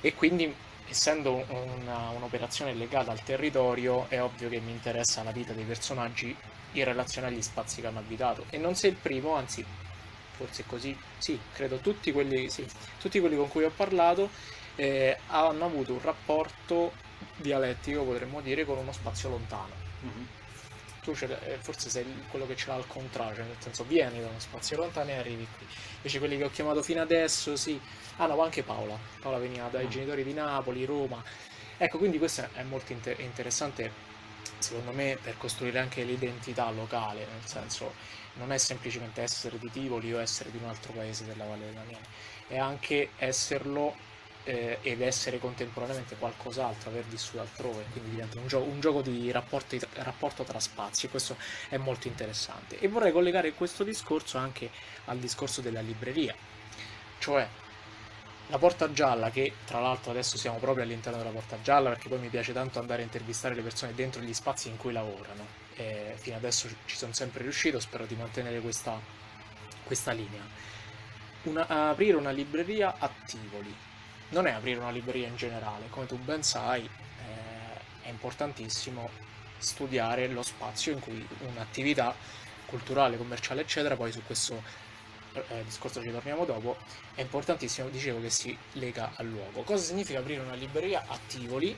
e 0.00 0.14
quindi, 0.14 0.54
essendo 0.88 1.44
una- 1.48 2.10
un'operazione 2.10 2.74
legata 2.74 3.10
al 3.10 3.22
territorio, 3.22 4.08
è 4.08 4.22
ovvio 4.22 4.48
che 4.48 4.60
mi 4.60 4.70
interessa 4.72 5.22
la 5.22 5.32
vita 5.32 5.52
dei 5.52 5.64
personaggi 5.64 6.36
in 6.72 6.84
relazione 6.84 7.28
agli 7.28 7.42
spazi 7.42 7.80
che 7.80 7.86
hanno 7.86 7.98
abitato. 8.00 8.46
E 8.50 8.58
non 8.58 8.74
sei 8.74 8.90
il 8.90 8.96
primo, 8.96 9.34
anzi, 9.34 9.64
forse 10.32 10.64
così, 10.66 10.96
sì, 11.18 11.38
credo 11.52 11.78
tutti 11.80 12.12
quelli, 12.12 12.50
sì, 12.50 12.66
tutti 12.98 13.20
quelli 13.20 13.36
con 13.36 13.48
cui 13.48 13.64
ho 13.64 13.70
parlato 13.70 14.30
eh, 14.74 15.18
hanno 15.26 15.64
avuto 15.64 15.92
un 15.94 16.00
rapporto 16.02 16.92
dialettico, 17.34 18.04
potremmo 18.04 18.40
dire, 18.40 18.64
con 18.64 18.78
uno 18.78 18.92
spazio 18.92 19.28
lontano. 19.30 19.74
Mhm. 20.00 20.28
Tu 21.06 21.16
eh, 21.24 21.58
forse 21.60 21.88
sei 21.88 22.04
quello 22.28 22.46
che 22.46 22.56
ce 22.56 22.66
l'ha 22.66 22.74
al 22.74 22.86
contrario, 22.88 23.36
cioè 23.36 23.44
nel 23.44 23.56
senso 23.60 23.84
vieni 23.84 24.20
da 24.20 24.26
uno 24.26 24.40
spazio 24.40 24.76
lontano 24.76 25.10
e 25.10 25.14
arrivi 25.18 25.46
qui. 25.56 25.66
Invece 25.96 26.18
quelli 26.18 26.36
che 26.36 26.44
ho 26.44 26.50
chiamato 26.50 26.82
fino 26.82 27.00
adesso, 27.00 27.54
sì. 27.56 27.80
Ah 28.16 28.26
no, 28.26 28.40
anche 28.42 28.62
Paola. 28.64 28.98
Paola 29.20 29.38
veniva 29.38 29.68
dai 29.68 29.86
Mm. 29.86 29.90
genitori 29.90 30.24
di 30.24 30.32
Napoli, 30.32 30.84
Roma. 30.84 31.22
Ecco, 31.76 31.98
quindi 31.98 32.18
questo 32.18 32.48
è 32.54 32.62
molto 32.64 32.92
inter- 32.92 33.20
interessante, 33.20 33.92
secondo 34.58 34.92
me, 34.92 35.18
per 35.22 35.36
costruire 35.36 35.78
anche 35.78 36.02
l'identità 36.02 36.70
locale, 36.70 37.20
nel 37.26 37.46
senso 37.46 37.94
non 38.34 38.52
è 38.52 38.58
semplicemente 38.58 39.22
essere 39.22 39.58
di 39.58 39.70
Tivoli 39.70 40.12
o 40.12 40.20
essere 40.20 40.50
di 40.50 40.58
un 40.58 40.64
altro 40.68 40.92
paese 40.92 41.24
della 41.24 41.44
Valle 41.44 41.66
dell'Aniene, 41.66 42.06
è 42.48 42.58
anche 42.58 43.10
esserlo 43.16 43.94
eh, 44.46 44.78
ed 44.82 45.00
essere 45.00 45.40
contemporaneamente 45.40 46.14
qualcos'altro, 46.16 46.90
aver 46.90 47.04
vissuto 47.04 47.40
altrove, 47.40 47.84
quindi 47.90 48.10
diventa 48.10 48.38
un, 48.38 48.46
gio- 48.46 48.62
un 48.62 48.80
gioco 48.80 49.02
di 49.02 49.30
rapporti- 49.32 49.80
rapporto 49.94 50.44
tra 50.44 50.60
spazi 50.60 51.06
e 51.06 51.08
questo 51.08 51.36
è 51.68 51.76
molto 51.76 52.06
interessante. 52.06 52.78
E 52.78 52.86
vorrei 52.86 53.10
collegare 53.10 53.52
questo 53.52 53.82
discorso 53.82 54.38
anche 54.38 54.70
al 55.06 55.18
discorso 55.18 55.60
della 55.60 55.80
libreria, 55.80 56.34
cioè 57.18 57.46
La 58.48 58.58
Porta 58.58 58.92
Gialla, 58.92 59.30
che 59.30 59.52
tra 59.64 59.80
l'altro 59.80 60.12
adesso 60.12 60.38
siamo 60.38 60.58
proprio 60.58 60.84
all'interno 60.84 61.18
della 61.18 61.30
Porta 61.30 61.60
Gialla, 61.60 61.88
perché 61.90 62.08
poi 62.08 62.20
mi 62.20 62.28
piace 62.28 62.52
tanto 62.52 62.78
andare 62.78 63.02
a 63.02 63.04
intervistare 63.04 63.56
le 63.56 63.62
persone 63.62 63.94
dentro 63.94 64.22
gli 64.22 64.32
spazi 64.32 64.68
in 64.68 64.76
cui 64.76 64.92
lavorano. 64.92 65.64
E 65.74 66.14
fino 66.16 66.36
adesso 66.36 66.68
ci 66.84 66.96
sono 66.96 67.12
sempre 67.12 67.42
riuscito, 67.42 67.80
spero 67.80 68.06
di 68.06 68.14
mantenere 68.14 68.60
questa, 68.60 68.98
questa 69.82 70.12
linea. 70.12 70.42
Una, 71.42 71.66
aprire 71.90 72.16
una 72.16 72.30
libreria 72.30 72.94
a 72.98 73.10
Tivoli 73.26 73.74
non 74.30 74.46
è 74.46 74.52
aprire 74.52 74.80
una 74.80 74.90
libreria 74.90 75.28
in 75.28 75.36
generale, 75.36 75.88
come 75.90 76.06
tu 76.06 76.18
ben 76.18 76.42
sai, 76.42 76.84
eh, 76.84 77.80
è 78.02 78.08
importantissimo 78.08 79.10
studiare 79.58 80.28
lo 80.28 80.42
spazio 80.42 80.92
in 80.92 81.00
cui 81.00 81.26
un'attività 81.40 82.14
culturale, 82.66 83.16
commerciale, 83.16 83.62
eccetera, 83.62 83.96
poi 83.96 84.12
su 84.12 84.22
questo 84.24 84.62
eh, 85.32 85.64
discorso 85.64 86.02
ci 86.02 86.10
torniamo 86.10 86.44
dopo, 86.44 86.76
è 87.14 87.20
importantissimo, 87.20 87.88
dicevo, 87.88 88.20
che 88.20 88.30
si 88.30 88.56
lega 88.72 89.12
al 89.14 89.26
luogo. 89.26 89.62
Cosa 89.62 89.84
significa 89.84 90.18
aprire 90.18 90.40
una 90.40 90.54
libreria 90.54 91.04
a 91.06 91.18
Tivoli 91.26 91.76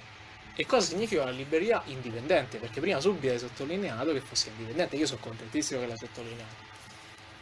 e 0.55 0.67
cosa 0.67 0.89
significa 0.89 1.23
una 1.23 1.31
libreria 1.31 1.83
indipendente? 1.87 2.59
Perché 2.59 2.81
prima 2.81 3.01
subito 3.01 3.33
hai 3.33 3.39
sottolineato 3.39 4.13
che 4.13 4.21
fosse 4.21 4.49
indipendente, 4.49 4.97
io 4.97 5.07
sono 5.07 5.21
contentissimo 5.21 5.81
che 5.81 5.87
l'hai 5.87 5.99
sottolineato. 5.99 6.67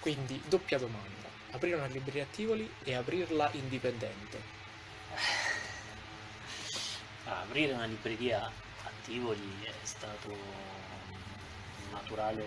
Quindi, 0.01 0.41
doppia 0.47 0.79
domanda, 0.79 1.29
aprire 1.53 1.77
una 1.77 1.87
libreria 1.87 2.25
a 2.25 2.27
Tivoli 2.31 2.71
e 2.85 2.95
aprirla 2.95 3.49
indipendente. 3.53 4.56
Ah, 7.25 7.41
aprire 7.41 7.73
una 7.73 7.87
libreria 7.87 8.45
a 8.45 8.91
Tivoli 9.03 9.65
è 9.65 9.73
stato 9.83 10.29
un 10.29 11.91
naturale 11.91 12.45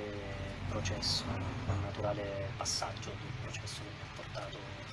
processo, 0.70 1.24
un 1.26 1.82
naturale 1.82 2.52
passaggio 2.56 3.10
un 3.10 3.42
processo 3.42 3.82
che 3.82 3.90
mi 3.90 4.02
ha 4.02 4.16
portato 4.16 4.58
eh, 4.58 4.90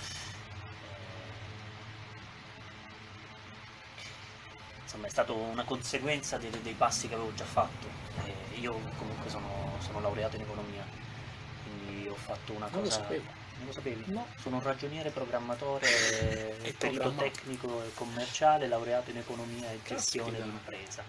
insomma 4.83 5.07
è 5.07 5.11
stata 5.11 5.33
una 5.33 5.65
conseguenza 5.65 6.39
dei, 6.39 6.51
dei, 6.63 6.75
passi 6.75 7.07
che 7.09 7.15
avevo 7.15 7.35
già 7.35 7.45
fatto. 7.45 7.87
Eh, 8.25 8.59
io 8.59 8.73
comunque 8.97 9.29
sono, 9.29 9.77
sono, 9.81 10.01
laureato 10.01 10.37
in 10.37 10.43
economia, 10.43 10.85
quindi 11.63 12.09
ho 12.09 12.15
fatto 12.15 12.53
una 12.55 12.69
non 12.71 12.83
cosa. 12.83 13.07
Lo 13.67 13.73
sapevi? 13.73 14.05
No. 14.07 14.27
Sono 14.41 14.57
un 14.57 14.63
ragioniere 14.63 15.11
programmatore 15.11 16.57
e 16.63 16.73
perito 16.73 17.13
tecnico 17.13 17.83
e 17.83 17.91
commerciale, 17.95 18.69
laureato 18.69 19.11
in 19.11 19.19
economia 19.19 19.71
e 19.71 19.81
gestione 19.85 20.41
d'impresa 20.41 21.05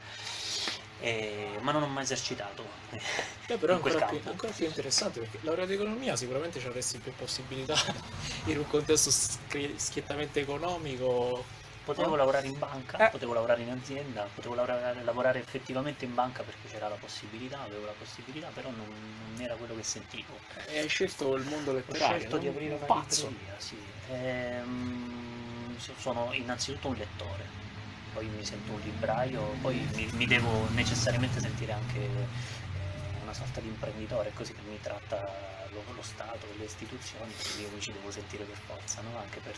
eh, 1.00 1.58
ma 1.62 1.72
non 1.72 1.84
ho 1.84 1.88
mai 1.88 2.04
esercitato. 2.04 2.64
Beh, 3.48 3.58
però 3.58 3.74
è 3.74 3.76
ancora 3.76 4.06
più, 4.06 4.20
ancora 4.26 4.52
più, 4.52 4.66
interessante 4.66 5.20
perché 5.20 5.40
laureato 5.42 5.72
in 5.72 5.80
economia 5.80 6.16
sicuramente 6.16 6.60
ci 6.60 6.68
avresti 6.68 6.98
più 6.98 7.14
possibilità 7.14 7.76
in 8.46 8.58
un 8.58 8.68
contesto 8.68 9.12
schiettamente 9.12 10.42
economico. 10.42 11.46
Potevo 11.88 12.10
no? 12.10 12.16
lavorare 12.18 12.48
in 12.48 12.60
banca, 12.60 13.08
eh. 13.08 13.10
potevo 13.12 13.32
lavorare 13.32 13.62
in 13.62 13.70
azienda, 13.70 14.28
potevo 14.36 14.56
lavorare, 14.56 15.04
lavorare, 15.04 15.40
effettivamente 15.40 16.04
in 16.04 16.14
banca 16.14 16.44
perché 16.44 16.68
c'era 16.68 16.90
la 16.90 16.96
possibilità, 16.96 17.62
avevo 17.62 17.86
la 17.86 17.94
possibilità, 17.98 18.50
però 18.54 18.70
non, 18.72 18.86
non 19.32 19.42
era 19.42 19.56
quello 19.56 19.74
che 19.74 19.84
sentivo. 19.84 20.38
E 20.68 20.80
hai 20.80 20.90
scelto 20.90 21.36
il 21.36 21.46
mondo 21.46 21.72
letterario? 21.72 22.16
Ho 22.16 22.20
scelto 22.20 22.38
di 22.40 22.48
aprire 22.50 22.76
una 22.76 22.86
pazzo. 22.86 23.30
libreria, 23.30 23.54
sì. 23.58 23.78
Ehm, 24.10 25.78
sono 25.78 26.34
innanzitutto 26.34 26.90
un 26.90 26.96
lettore 26.96 27.66
poi 28.18 28.26
mi 28.30 28.44
sento 28.44 28.72
un 28.72 28.80
libraio, 28.80 29.42
poi 29.62 29.78
mi, 29.94 30.10
mi 30.14 30.26
devo 30.26 30.68
necessariamente 30.72 31.40
sentire 31.40 31.72
anche 31.72 32.00
eh, 32.00 33.22
una 33.22 33.34
sorta 33.34 33.60
di 33.60 33.68
imprenditore, 33.68 34.32
così 34.34 34.54
che 34.54 34.62
mi 34.68 34.80
tratta 34.82 35.22
lo, 35.70 35.84
lo 35.94 36.02
Stato, 36.02 36.48
le 36.58 36.66
istituzioni, 36.66 37.32
quindi 37.32 37.62
io 37.62 37.70
mi 37.76 37.80
ci 37.80 37.92
devo 37.92 38.10
sentire 38.10 38.44
per 38.44 38.58
forza, 38.58 39.02
no? 39.02 39.20
anche 39.20 39.40
per 39.40 39.56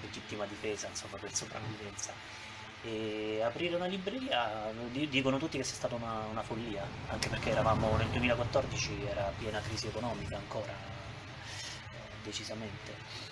legittima 0.00 0.46
difesa, 0.46 0.88
insomma, 0.88 1.16
per 1.16 1.34
sopravvivenza. 1.34 2.12
E 2.82 3.40
aprire 3.42 3.74
una 3.74 3.86
libreria, 3.86 4.72
dicono 4.90 5.38
tutti 5.38 5.56
che 5.56 5.64
sia 5.64 5.74
stata 5.74 5.94
una, 5.94 6.24
una 6.30 6.42
follia, 6.42 6.86
anche 7.08 7.28
perché 7.28 7.50
eravamo 7.50 7.96
nel 7.96 8.08
2014, 8.08 9.06
era 9.08 9.32
piena 9.36 9.60
crisi 9.60 9.88
economica 9.88 10.36
ancora, 10.36 10.72
eh, 10.72 11.96
decisamente 12.22 13.26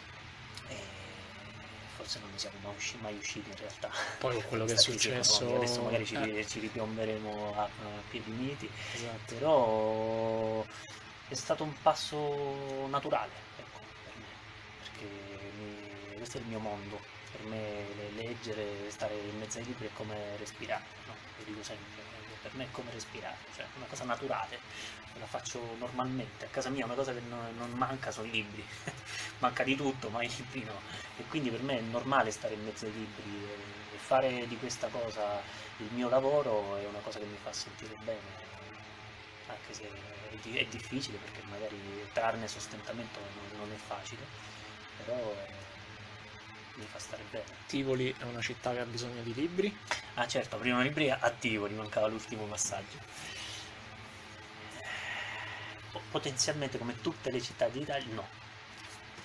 forse 2.07 2.21
non 2.21 2.31
ne 2.31 2.39
siamo 2.39 2.57
mai, 2.63 2.75
usci- 2.77 2.99
mai 3.01 3.17
usciti 3.17 3.51
in 3.51 3.57
realtà. 3.57 3.91
Poi 4.19 4.43
quello 4.45 4.65
che 4.67 4.75
è 4.75 4.79
successo... 4.79 5.57
Adesso 5.57 5.83
magari 5.83 6.07
ci, 6.07 6.15
eh. 6.15 6.47
ci 6.47 6.61
ripiomberemo 6.61 7.55
a, 7.57 7.63
a 7.63 7.69
piedi 8.09 8.31
uniti, 8.31 8.71
esatto. 8.95 9.35
però 9.35 10.65
è 11.29 11.35
stato 11.35 11.65
un 11.65 11.75
passo 11.83 12.87
naturale 12.89 13.46
questo 16.27 16.39
è 16.39 16.41
il 16.41 16.49
mio 16.49 16.59
mondo, 16.59 16.99
per 17.31 17.41
me 17.45 17.85
leggere, 18.17 18.91
stare 18.91 19.15
in 19.15 19.39
mezzo 19.39 19.59
ai 19.59 19.65
libri 19.65 19.87
è 19.87 19.91
come 19.95 20.37
respirare, 20.39 20.83
no? 21.07 21.15
lo 21.39 21.45
dico 21.45 21.63
sempre, 21.63 22.03
per 22.43 22.53
me 22.57 22.65
è 22.65 22.71
come 22.73 22.91
respirare, 22.91 23.37
cioè 23.55 23.65
è 23.65 23.77
una 23.77 23.87
cosa 23.87 24.03
naturale, 24.03 24.59
la 25.21 25.27
faccio 25.27 25.61
normalmente, 25.79 26.47
a 26.47 26.49
casa 26.49 26.69
mia 26.69 26.85
una 26.85 26.95
cosa 26.95 27.13
che 27.13 27.21
non, 27.29 27.47
non 27.57 27.71
manca 27.79 28.11
sono 28.11 28.27
i 28.27 28.33
libri, 28.33 28.67
manca 29.39 29.63
di 29.63 29.77
tutto, 29.77 30.09
ma 30.11 30.21
i 30.25 30.29
libri 30.37 30.65
no, 30.65 30.81
e 31.17 31.23
quindi 31.29 31.49
per 31.49 31.63
me 31.63 31.79
è 31.79 31.83
normale 31.83 32.33
stare 32.33 32.55
in 32.55 32.65
mezzo 32.65 32.87
ai 32.87 32.93
libri 32.93 33.31
e, 33.31 33.95
e 33.95 33.99
fare 33.99 34.49
di 34.49 34.57
questa 34.57 34.89
cosa 34.89 35.41
il 35.77 35.89
mio 35.93 36.09
lavoro 36.09 36.77
è 36.77 36.85
una 36.87 37.01
cosa 37.05 37.21
che 37.21 37.27
mi 37.27 37.39
fa 37.41 37.53
sentire 37.53 37.95
bene, 38.03 38.19
anche 39.47 39.73
se 39.73 39.85
è, 40.29 40.59
è 40.59 40.65
difficile 40.67 41.19
perché 41.19 41.41
magari 41.49 42.09
trarne 42.13 42.49
sostentamento 42.49 43.21
non, 43.21 43.61
non 43.61 43.73
è 43.73 43.77
facile, 43.77 44.27
però 44.97 45.37
è, 45.37 45.66
mi 46.77 46.87
fa 46.91 46.99
stare 46.99 47.23
bene. 47.31 47.45
Tivoli 47.67 48.15
è 48.19 48.23
una 48.25 48.41
città 48.41 48.73
che 48.73 48.81
ha 48.81 48.85
bisogno 48.85 49.23
di 49.23 49.35
libri? 49.35 49.77
Ah 50.15 50.27
certo, 50.27 50.57
prima 50.57 50.83
libreria 50.83 51.19
a 51.21 51.31
Tivoli, 51.31 51.75
mancava 51.75 52.07
l'ultimo 52.07 52.45
passaggio 52.45 53.35
potenzialmente 56.11 56.79
come 56.79 56.99
tutte 57.01 57.31
le 57.31 57.43
città 57.43 57.69
d'Italia, 57.69 58.15
no. 58.15 58.27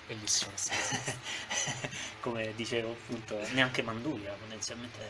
Bellissimo. 0.06 0.50
come 2.20 2.54
dicevo 2.54 2.92
appunto, 2.92 3.38
neanche 3.52 3.82
Manduria 3.82 4.32
potenzialmente 4.32 5.00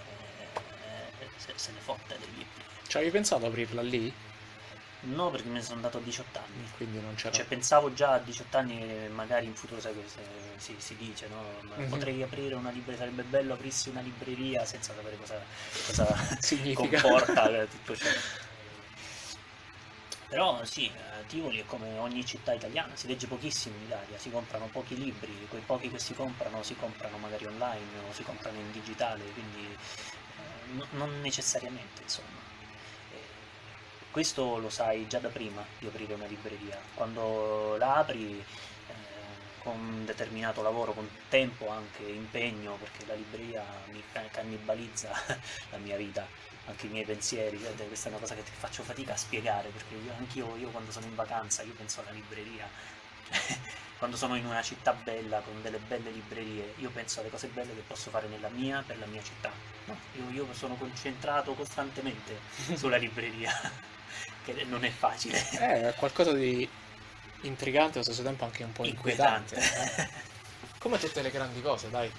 eh, 1.18 1.28
se, 1.36 1.52
se, 1.56 1.72
ne 1.72 1.80
fotte 1.80 2.16
dei 2.18 2.28
libri. 2.36 2.62
Ci 2.86 2.96
avevi 2.96 3.12
pensato 3.12 3.46
a 3.46 3.48
aprirla 3.48 3.82
lì? 3.82 4.12
No, 5.04 5.30
perché 5.30 5.48
me 5.48 5.54
ne 5.54 5.62
sono 5.62 5.76
andato 5.76 5.98
a 5.98 6.00
18 6.00 6.38
anni. 6.38 6.70
Quindi 6.76 7.00
non 7.00 7.14
c'era. 7.14 7.34
Cioè, 7.34 7.44
pensavo 7.46 7.92
già 7.92 8.12
a 8.12 8.18
18 8.18 8.56
anni, 8.56 9.08
magari 9.08 9.46
in 9.46 9.54
futuro, 9.54 9.80
sai 9.80 9.94
cosa 9.94 10.20
si, 10.56 10.76
si, 10.78 10.96
dice, 10.96 11.26
no? 11.28 11.42
Mm-hmm. 11.76 11.88
Potrei 11.88 12.22
aprire 12.22 12.54
una 12.54 12.70
libreria, 12.70 12.98
sarebbe 12.98 13.22
bello 13.24 13.54
aprirsi 13.54 13.88
una 13.88 14.00
libreria 14.00 14.64
senza 14.64 14.94
sapere 14.94 15.16
cosa, 15.16 15.40
cosa 15.86 16.06
comporta 16.74 17.66
tutto 17.66 17.96
ciò. 17.96 18.08
Però 20.28 20.64
sì, 20.64 20.86
eh, 20.86 21.26
Tivoli 21.26 21.60
è 21.60 21.66
come 21.66 21.98
ogni 21.98 22.24
città 22.24 22.54
italiana, 22.54 22.96
si 22.96 23.06
legge 23.06 23.26
pochissimo 23.26 23.76
in 23.76 23.82
Italia, 23.82 24.16
si 24.16 24.30
comprano 24.30 24.66
pochi 24.72 24.96
libri, 24.96 25.46
quei 25.46 25.60
pochi 25.60 25.90
che 25.90 25.98
si 25.98 26.14
comprano 26.14 26.62
si 26.62 26.74
comprano 26.74 27.18
magari 27.18 27.44
online 27.44 27.98
o 28.08 28.12
si 28.14 28.22
comprano 28.22 28.56
in 28.56 28.72
digitale, 28.72 29.24
quindi 29.32 29.66
eh, 29.66 30.72
no, 30.72 30.86
non 30.92 31.20
necessariamente 31.20 32.00
insomma. 32.00 32.41
Questo 34.12 34.58
lo 34.58 34.68
sai 34.68 35.06
già 35.08 35.20
da 35.20 35.30
prima 35.30 35.64
di 35.78 35.86
aprire 35.86 36.12
una 36.12 36.26
libreria, 36.26 36.78
quando 36.92 37.78
la 37.78 37.94
apri 37.94 38.38
eh, 38.38 38.94
con 39.62 40.04
determinato 40.04 40.60
lavoro, 40.60 40.92
con 40.92 41.08
tempo 41.30 41.70
anche, 41.70 42.02
impegno, 42.02 42.74
perché 42.74 43.06
la 43.06 43.14
libreria 43.14 43.64
mi 43.86 44.02
cannibalizza 44.30 45.10
la 45.70 45.78
mia 45.78 45.96
vita 45.96 46.26
anche 46.66 46.86
i 46.86 46.90
miei 46.90 47.06
pensieri, 47.06 47.58
questa 47.88 48.08
è 48.08 48.10
una 48.10 48.20
cosa 48.20 48.34
che 48.34 48.42
ti 48.42 48.50
faccio 48.54 48.82
fatica 48.82 49.14
a 49.14 49.16
spiegare, 49.16 49.70
perché 49.70 49.94
io, 49.94 50.12
anch'io 50.18 50.56
io 50.56 50.68
quando 50.68 50.92
sono 50.92 51.06
in 51.06 51.14
vacanza, 51.14 51.62
io 51.62 51.72
penso 51.72 52.00
alla 52.00 52.10
libreria, 52.10 52.68
quando 53.96 54.18
sono 54.18 54.36
in 54.36 54.44
una 54.44 54.60
città 54.60 54.92
bella, 54.92 55.40
con 55.40 55.62
delle 55.62 55.78
belle 55.78 56.10
librerie, 56.10 56.74
io 56.76 56.90
penso 56.90 57.20
alle 57.20 57.30
cose 57.30 57.46
belle 57.48 57.74
che 57.74 57.82
posso 57.86 58.10
fare 58.10 58.28
nella 58.28 58.50
mia, 58.50 58.84
per 58.86 58.98
la 58.98 59.06
mia 59.06 59.22
città. 59.22 59.50
No, 59.86 59.96
io, 60.16 60.30
io 60.30 60.52
sono 60.52 60.74
concentrato 60.74 61.54
costantemente 61.54 62.40
sulla 62.76 62.98
libreria, 62.98 63.50
che 64.44 64.64
non 64.64 64.84
è 64.84 64.90
facile. 64.90 65.40
Eh, 65.52 65.88
è 65.88 65.94
qualcosa 65.94 66.32
di 66.32 66.68
intrigante, 67.42 67.94
allo 67.94 68.04
stesso 68.04 68.22
tempo 68.22 68.44
anche 68.44 68.64
un 68.64 68.72
po' 68.72 68.84
inquietante. 68.84 69.54
inquietante. 69.54 70.02
Eh? 70.02 70.08
Come 70.78 70.98
tutte 70.98 71.22
le 71.22 71.30
grandi 71.30 71.60
cose, 71.62 71.90
dai. 71.90 72.10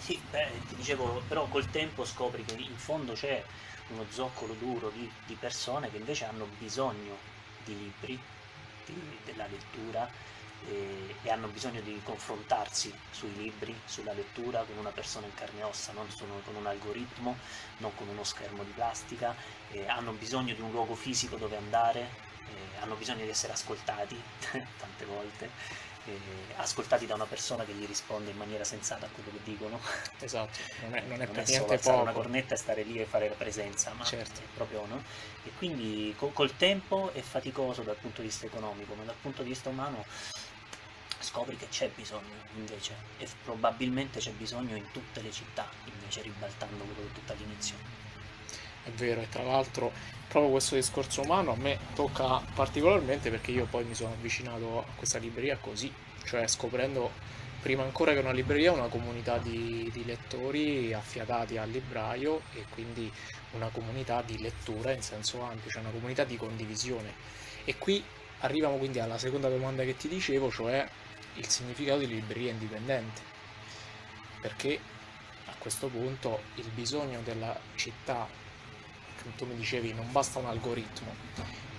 Sì, 0.00 0.20
beh, 0.30 0.50
ti 0.68 0.74
dicevo, 0.74 1.22
però 1.28 1.46
col 1.46 1.70
tempo 1.70 2.04
scopri 2.04 2.44
che 2.44 2.54
in 2.54 2.76
fondo 2.76 3.12
c'è 3.12 3.42
uno 3.88 4.04
zoccolo 4.10 4.54
duro 4.54 4.90
di, 4.90 5.10
di 5.26 5.34
persone 5.34 5.90
che 5.90 5.98
invece 5.98 6.24
hanno 6.24 6.48
bisogno 6.58 7.16
di 7.64 7.78
libri, 7.78 8.20
di, 8.84 9.18
della 9.24 9.46
lettura 9.46 10.08
e, 10.68 11.16
e, 11.22 11.30
hanno 11.30 11.48
bisogno 11.48 11.80
di 11.80 12.00
confrontarsi 12.02 12.92
sui 13.10 13.34
libri, 13.36 13.74
sulla 13.84 14.12
lettura 14.12 14.62
con 14.62 14.76
una 14.76 14.90
persona 14.90 15.26
in 15.26 15.34
carne 15.34 15.60
e 15.60 15.64
ossa, 15.64 15.92
non 15.92 16.08
solo 16.10 16.40
con 16.44 16.56
un 16.56 16.66
algoritmo, 16.66 17.36
non 17.78 17.94
con 17.94 18.08
uno 18.08 18.24
schermo 18.24 18.62
di 18.62 18.72
plastica, 18.72 19.34
hanno 19.86 20.12
bisogno 20.12 20.54
di 20.54 20.60
un 20.60 20.70
luogo 20.70 20.94
fisico 20.94 21.36
dove 21.36 21.56
andare, 21.56 22.30
hanno 22.80 22.94
bisogno 22.96 23.24
di 23.24 23.30
essere 23.30 23.52
ascoltati 23.52 24.20
tante 24.50 25.04
volte 25.04 25.90
eh, 26.04 26.18
ascoltati 26.56 27.06
da 27.06 27.14
una 27.14 27.26
persona 27.26 27.64
che 27.64 27.72
gli 27.72 27.86
risponde 27.86 28.30
in 28.30 28.36
maniera 28.36 28.64
sensata 28.64 29.06
a 29.06 29.08
quello 29.08 29.30
che 29.30 29.38
dicono. 29.44 29.80
Esatto, 30.18 30.58
non 30.82 30.94
è, 30.94 31.00
non 31.02 31.20
è 31.20 31.26
non 31.26 31.36
è 31.36 31.44
solo 31.44 31.58
niente 31.58 31.74
alzare 31.74 32.00
una 32.00 32.12
cornetta 32.12 32.54
e 32.54 32.56
stare 32.56 32.82
lì 32.82 32.98
e 32.98 33.04
fare 33.04 33.28
la 33.28 33.34
presenza, 33.34 33.92
ma 33.92 34.04
Certo. 34.04 34.40
proprio 34.54 34.84
no? 34.86 35.02
E 35.44 35.50
quindi 35.56 36.14
co- 36.16 36.30
col 36.30 36.56
tempo 36.56 37.12
è 37.12 37.20
faticoso 37.20 37.82
dal 37.82 37.96
punto 37.96 38.20
di 38.20 38.28
vista 38.28 38.46
economico, 38.46 38.94
ma 38.94 39.04
dal 39.04 39.14
punto 39.20 39.42
di 39.42 39.50
vista 39.50 39.68
umano 39.68 40.04
scopri 41.22 41.56
che 41.56 41.68
c'è 41.68 41.90
bisogno 41.94 42.34
invece 42.56 42.94
e 43.18 43.28
probabilmente 43.44 44.18
c'è 44.18 44.32
bisogno 44.32 44.76
in 44.76 44.90
tutte 44.92 45.20
le 45.20 45.30
città, 45.30 45.68
invece 45.84 46.22
ribaltando 46.22 46.84
quello 46.84 46.94
che 46.94 47.00
ho 47.00 47.20
detto 47.20 47.32
all'inizio. 47.32 47.76
È 48.84 48.90
vero, 48.90 49.20
e 49.20 49.28
tra 49.28 49.42
l'altro 49.42 49.92
proprio 50.28 50.50
questo 50.50 50.74
discorso 50.74 51.22
umano 51.22 51.52
a 51.52 51.56
me 51.56 51.78
tocca 51.94 52.42
particolarmente 52.54 53.30
perché 53.30 53.52
io 53.52 53.66
poi 53.66 53.84
mi 53.84 53.94
sono 53.94 54.12
avvicinato 54.12 54.80
a 54.80 54.84
questa 54.96 55.18
libreria 55.18 55.56
così, 55.58 55.92
cioè 56.24 56.46
scoprendo 56.48 57.10
prima 57.60 57.84
ancora 57.84 58.12
che 58.12 58.18
una 58.18 58.32
libreria 58.32 58.72
una 58.72 58.88
comunità 58.88 59.38
di, 59.38 59.88
di 59.92 60.04
lettori 60.04 60.92
affiatati 60.92 61.58
al 61.58 61.70
libraio 61.70 62.42
e 62.54 62.64
quindi 62.70 63.10
una 63.52 63.68
comunità 63.68 64.20
di 64.22 64.40
lettura 64.40 64.90
in 64.90 65.02
senso 65.02 65.42
ampio, 65.42 65.70
cioè 65.70 65.82
una 65.82 65.92
comunità 65.92 66.24
di 66.24 66.36
condivisione. 66.36 67.12
E 67.64 67.78
qui 67.78 68.02
arriviamo 68.42 68.76
quindi 68.76 69.00
alla 69.00 69.18
seconda 69.18 69.48
domanda 69.48 69.84
che 69.84 69.96
ti 69.96 70.08
dicevo, 70.08 70.50
cioè 70.50 70.88
il 71.34 71.48
significato 71.48 72.00
di 72.00 72.08
libreria 72.08 72.50
indipendente. 72.50 73.20
Perché 74.40 74.78
a 75.46 75.54
questo 75.58 75.88
punto 75.88 76.42
il 76.56 76.68
bisogno 76.74 77.20
della 77.22 77.58
città, 77.74 78.28
tu 79.36 79.46
mi 79.46 79.54
dicevi, 79.54 79.92
non 79.92 80.10
basta 80.10 80.38
un 80.38 80.46
algoritmo. 80.46 81.14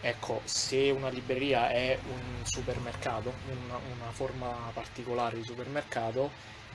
Ecco, 0.01 0.41
se 0.43 0.89
una 0.89 1.09
libreria 1.09 1.69
è 1.69 1.97
un 2.09 2.45
supermercato, 2.45 3.33
una, 3.65 3.77
una 3.77 4.11
forma 4.11 4.71
particolare 4.73 5.37
di 5.37 5.43
supermercato, 5.43 6.31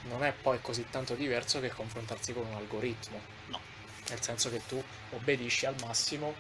non 0.09 0.25
è 0.25 0.33
poi 0.33 0.61
così 0.61 0.87
tanto 0.89 1.15
diverso 1.15 1.61
che 1.61 1.71
confrontarsi 1.71 2.33
con 2.33 2.47
un 2.47 2.55
algoritmo. 2.55 3.21
No, 3.47 3.61
Nel 4.09 4.23
senso 4.23 4.51
che 4.51 4.63
tu 4.67 4.83
obbedisci 5.11 5.67
al 5.67 5.75
massimo 5.81 6.35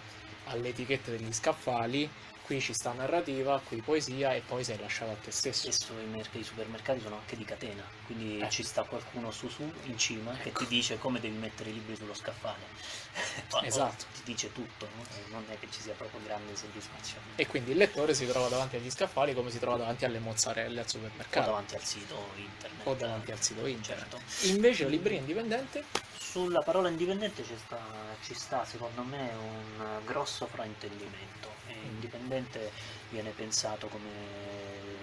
alle 0.44 0.68
etichette 0.68 1.10
degli 1.10 1.32
scaffali, 1.32 2.08
qui 2.48 2.62
ci 2.62 2.72
sta 2.72 2.92
narrativa, 2.92 3.60
qui 3.62 3.82
poesia 3.82 4.32
e 4.32 4.40
poi 4.40 4.64
sei 4.64 4.78
lasciato 4.78 5.10
a 5.10 5.16
te 5.22 5.30
stesso. 5.30 5.70
spesso 5.70 5.92
i, 6.00 6.06
merc- 6.06 6.34
i 6.34 6.42
supermercati 6.42 6.98
sono 6.98 7.16
anche 7.16 7.36
di 7.36 7.44
catena, 7.44 7.84
quindi 8.06 8.38
Eh. 8.38 8.48
ci 8.48 8.62
sta 8.62 8.84
qualcuno 8.84 9.30
su 9.30 9.50
su 9.50 9.70
in 9.84 9.98
cima 9.98 10.32
che 10.34 10.48
Ecco. 10.48 10.60
ti 10.60 10.68
dice 10.68 10.96
come 10.98 11.20
devi 11.20 11.36
mettere 11.36 11.68
i 11.68 11.74
libri 11.74 11.94
sullo 11.94 12.14
scaffale. 12.14 12.96
O- 13.52 13.58
o 13.58 13.64
Esatto. 13.64 14.06
Ti 14.14 14.20
dice 14.24 14.50
tutto, 14.52 14.88
no? 14.96 15.02
E 15.02 15.28
non 15.30 15.44
è 15.50 15.58
che 15.58 15.68
ci 15.70 15.80
sia 15.82 15.92
proprio 15.92 16.20
grande 16.24 16.56
soddisfazione. 16.56 17.26
E 17.36 17.46
quindi 17.46 17.72
il 17.72 17.76
lettore 17.76 18.14
si 18.14 18.26
trova 18.26 18.48
davanti 18.48 18.76
agli 18.76 18.90
scaffali 18.90 19.34
come 19.34 19.50
si 19.50 19.58
trova 19.58 19.76
davanti 19.76 20.06
alle 20.06 20.18
mozzarelle 20.18 20.80
al 20.80 20.86
O 20.86 20.88
supermercato 20.88 21.46
davanti 21.46 21.74
al 21.74 21.82
sito 21.84 22.30
internet. 22.36 22.86
o 22.86 22.94
davanti 22.94 23.30
al 23.30 23.42
sito 23.42 23.66
internet. 23.66 24.08
Certo. 24.10 24.46
Invece 24.54 24.84
la 24.84 24.88
libreria 24.90 25.18
indipendente 25.20 25.84
Sulla 26.30 26.60
parola 26.60 26.90
indipendente 26.90 27.42
ci 27.42 27.56
sta, 27.56 27.80
ci 28.22 28.34
sta, 28.34 28.62
secondo 28.62 29.02
me 29.02 29.30
un 29.34 30.04
grosso 30.04 30.46
fraintendimento. 30.46 31.48
E 31.66 31.72
indipendente 31.72 32.70
viene 33.08 33.30
pensato 33.30 33.86
come 33.86 34.10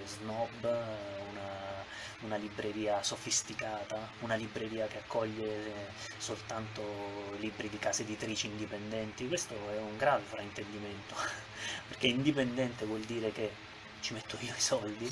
snob, 0.05 0.63
una, 0.63 1.84
una 2.20 2.36
libreria 2.36 3.01
sofisticata, 3.01 4.08
una 4.20 4.36
libreria 4.36 4.86
che 4.86 5.00
accoglie 5.00 5.89
soltanto 6.20 6.84
libri 7.39 7.70
di 7.70 7.79
case 7.79 8.03
editrici 8.03 8.46
indipendenti. 8.46 9.27
Questo 9.27 9.55
è 9.72 9.79
un 9.79 9.98
grave 9.98 10.22
fraintendimento, 10.24 11.15
perché 11.89 12.05
indipendente 12.05 12.86
vuol 12.86 13.01
dire 13.01 13.32
che 13.32 13.51
ci 14.00 14.13
metto 14.13 14.38
io 14.41 14.53
i 14.55 14.62
soldi, 14.62 15.12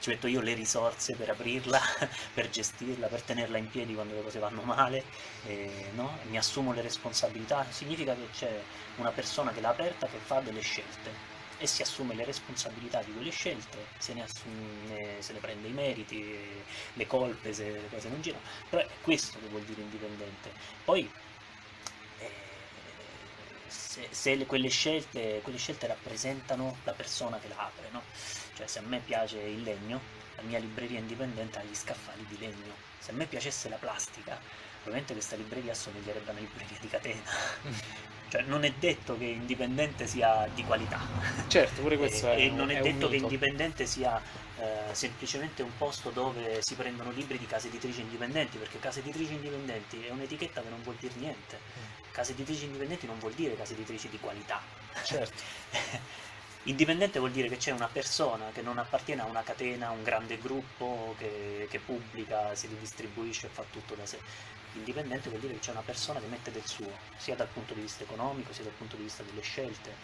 ci 0.00 0.10
metto 0.10 0.26
io 0.26 0.40
le 0.40 0.54
risorse 0.54 1.16
per 1.16 1.30
aprirla, 1.30 1.80
per 2.34 2.48
gestirla, 2.50 3.08
per 3.08 3.22
tenerla 3.22 3.58
in 3.58 3.68
piedi 3.68 3.94
quando 3.94 4.14
le 4.14 4.22
cose 4.22 4.38
vanno 4.38 4.62
male, 4.62 5.04
e, 5.44 5.90
no? 5.94 6.18
Mi 6.24 6.36
assumo 6.38 6.72
le 6.72 6.80
responsabilità, 6.82 7.66
significa 7.70 8.14
che 8.14 8.28
c'è 8.30 8.66
una 8.96 9.12
persona 9.12 9.52
che 9.52 9.60
l'ha 9.60 9.70
aperta 9.70 10.06
che 10.08 10.18
fa 10.18 10.40
delle 10.40 10.60
scelte 10.60 11.30
e 11.56 11.66
si 11.66 11.82
assume 11.82 12.14
le 12.14 12.24
responsabilità 12.24 13.02
di 13.02 13.12
quelle 13.12 13.30
scelte, 13.30 13.90
se 13.96 14.14
ne, 14.14 14.22
assume, 14.22 15.20
se 15.20 15.32
ne 15.32 15.38
prende 15.38 15.68
i 15.68 15.72
meriti, 15.72 16.64
le 16.94 17.06
colpe 17.06 17.52
se 17.52 17.70
le 17.70 17.88
cose 17.88 18.08
non 18.08 18.20
girano, 18.20 18.42
però 18.68 18.82
è 18.82 18.88
questo 19.00 19.38
che 19.38 19.46
vuol 19.46 19.64
dire 19.64 19.80
indipendente. 19.82 20.52
Poi 20.82 21.08
eh, 22.18 22.28
se, 23.66 24.08
se 24.10 24.34
le- 24.34 24.46
quelle, 24.46 24.68
scelte, 24.68 25.40
quelle 25.42 25.58
scelte 25.58 25.86
rappresentano 25.86 26.80
la 26.84 26.92
persona 26.94 27.38
che 27.38 27.48
la 27.48 27.56
apre, 27.58 27.90
no? 27.90 28.04
Cioè 28.54 28.66
se 28.66 28.78
a 28.78 28.82
me 28.82 29.00
piace 29.04 29.38
il 29.38 29.62
legno, 29.62 30.00
la 30.36 30.42
mia 30.42 30.58
libreria 30.58 30.98
indipendente 30.98 31.58
ha 31.58 31.62
gli 31.62 31.74
scaffali 31.74 32.24
di 32.28 32.38
legno. 32.38 32.74
Se 32.98 33.10
a 33.10 33.14
me 33.14 33.26
piacesse 33.26 33.68
la 33.68 33.76
plastica, 33.76 34.38
probabilmente 34.82 35.12
questa 35.12 35.36
libreria 35.36 35.72
assomiglierebbe 35.72 36.28
a 36.28 36.32
una 36.32 36.40
libreria 36.40 36.76
di 36.80 36.88
catena. 36.88 38.10
Cioè 38.32 38.44
non 38.44 38.64
è 38.64 38.72
detto 38.78 39.18
che 39.18 39.26
indipendente 39.26 40.06
sia 40.06 40.48
di 40.54 40.64
qualità. 40.64 40.98
Certo, 41.48 41.82
pure 41.82 41.98
questo 41.98 42.30
e, 42.30 42.36
è, 42.36 42.40
e 42.44 42.50
non 42.50 42.70
è, 42.70 42.78
è 42.78 42.80
detto 42.80 43.06
che 43.10 43.16
indipendente 43.16 43.84
sia 43.84 44.18
eh, 44.56 44.94
semplicemente 44.94 45.62
un 45.62 45.76
posto 45.76 46.08
dove 46.08 46.62
si 46.62 46.74
prendono 46.74 47.10
libri 47.10 47.36
di 47.36 47.44
case 47.44 47.68
editrici 47.68 48.00
indipendenti, 48.00 48.56
perché 48.56 48.78
case 48.78 49.00
editrici 49.00 49.34
indipendenti 49.34 50.06
è 50.06 50.10
un'etichetta 50.10 50.62
che 50.62 50.68
non 50.70 50.80
vuol 50.82 50.96
dire 50.98 51.12
niente. 51.16 51.58
Case 52.10 52.32
editrici 52.32 52.64
indipendenti 52.64 53.04
non 53.04 53.18
vuol 53.18 53.34
dire 53.34 53.54
case 53.54 53.74
editrici 53.74 54.08
di 54.08 54.18
qualità. 54.18 54.62
Certo. 55.04 55.42
Indipendente 56.64 57.18
vuol 57.18 57.32
dire 57.32 57.48
che 57.48 57.56
c'è 57.56 57.72
una 57.72 57.88
persona 57.88 58.50
che 58.52 58.62
non 58.62 58.78
appartiene 58.78 59.22
a 59.22 59.24
una 59.24 59.42
catena, 59.42 59.88
a 59.88 59.90
un 59.90 60.02
grande 60.04 60.38
gruppo 60.38 61.14
che, 61.18 61.66
che 61.68 61.80
pubblica, 61.80 62.54
si 62.54 62.68
ridistribuisce 62.68 63.46
e 63.46 63.50
fa 63.50 63.64
tutto 63.68 63.94
da 63.94 64.06
sé. 64.06 64.18
Indipendente 64.74 65.28
vuol 65.28 65.40
dire 65.40 65.54
che 65.54 65.58
c'è 65.58 65.72
una 65.72 65.82
persona 65.84 66.20
che 66.20 66.26
mette 66.26 66.52
del 66.52 66.64
suo, 66.64 66.90
sia 67.16 67.34
dal 67.34 67.48
punto 67.48 67.74
di 67.74 67.80
vista 67.80 68.04
economico, 68.04 68.52
sia 68.52 68.62
dal 68.64 68.72
punto 68.72 68.96
di 68.96 69.02
vista 69.02 69.22
delle 69.24 69.42
scelte 69.42 69.96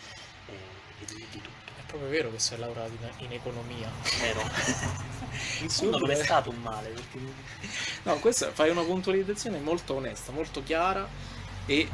e, 0.47 0.53
e 0.99 1.05
di, 1.07 1.27
di 1.31 1.40
tutto. 1.40 1.73
È 1.77 1.83
proprio 1.87 2.11
vero 2.11 2.31
che 2.31 2.38
sei 2.40 2.59
laureato 2.59 2.92
in, 2.92 3.25
in 3.25 3.33
economia. 3.33 3.90
Vero? 4.21 4.42
In 5.61 5.68
fondo 5.71 5.99
non 5.99 6.11
è 6.11 6.16
beh. 6.16 6.25
stato 6.25 6.51
un 6.51 6.61
male, 6.61 6.88
perché 6.90 7.18
No, 8.03 8.18
questa 8.18 8.53
fai 8.53 8.71
una 8.71 8.83
puntualizzazione 8.83 9.59
molto 9.61 9.94
onesta, 9.94 10.33
molto 10.33 10.62
chiara 10.62 11.09
e 11.66 11.88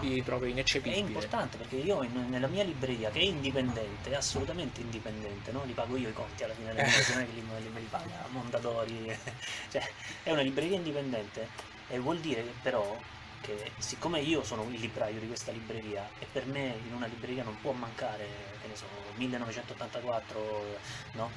i- 0.00 0.22
proprio 0.22 0.48
è 0.48 0.52
ineccepibile. 0.52 0.96
importante 0.96 1.56
perché 1.56 1.76
io 1.76 2.02
in- 2.02 2.26
nella 2.28 2.46
mia 2.48 2.64
libreria, 2.64 3.10
che 3.10 3.20
è 3.20 3.22
indipendente, 3.22 4.10
è 4.10 4.14
assolutamente 4.14 4.80
indipendente, 4.80 5.52
no? 5.52 5.64
li 5.64 5.72
pago 5.72 5.96
io 5.96 6.08
i 6.08 6.12
conti 6.12 6.42
alla 6.44 6.54
fine 6.54 6.72
della 6.72 6.82
mese, 6.82 7.12
non 7.14 7.22
è 7.22 7.26
che 7.26 7.32
li, 7.32 7.40
li- 7.40 7.68
me 7.72 7.80
li 7.80 7.86
paga 7.86 8.26
Mondadori, 8.30 9.16
cioè 9.70 9.88
è 10.22 10.30
una 10.32 10.42
libreria 10.42 10.76
indipendente 10.76 11.48
e 11.88 11.98
vuol 11.98 12.18
dire 12.18 12.42
però 12.62 12.98
che 13.40 13.70
siccome 13.78 14.20
io 14.20 14.42
sono 14.42 14.64
il 14.70 14.80
libraio 14.80 15.20
di 15.20 15.26
questa 15.28 15.52
libreria 15.52 16.08
e 16.18 16.26
per 16.30 16.46
me 16.46 16.78
in 16.86 16.92
una 16.94 17.06
libreria 17.06 17.44
non 17.44 17.56
può 17.60 17.70
mancare, 17.72 18.26
che 18.60 18.66
ne 18.66 18.74
so, 18.74 18.86
1984, 19.14 20.78
no? 21.12 21.30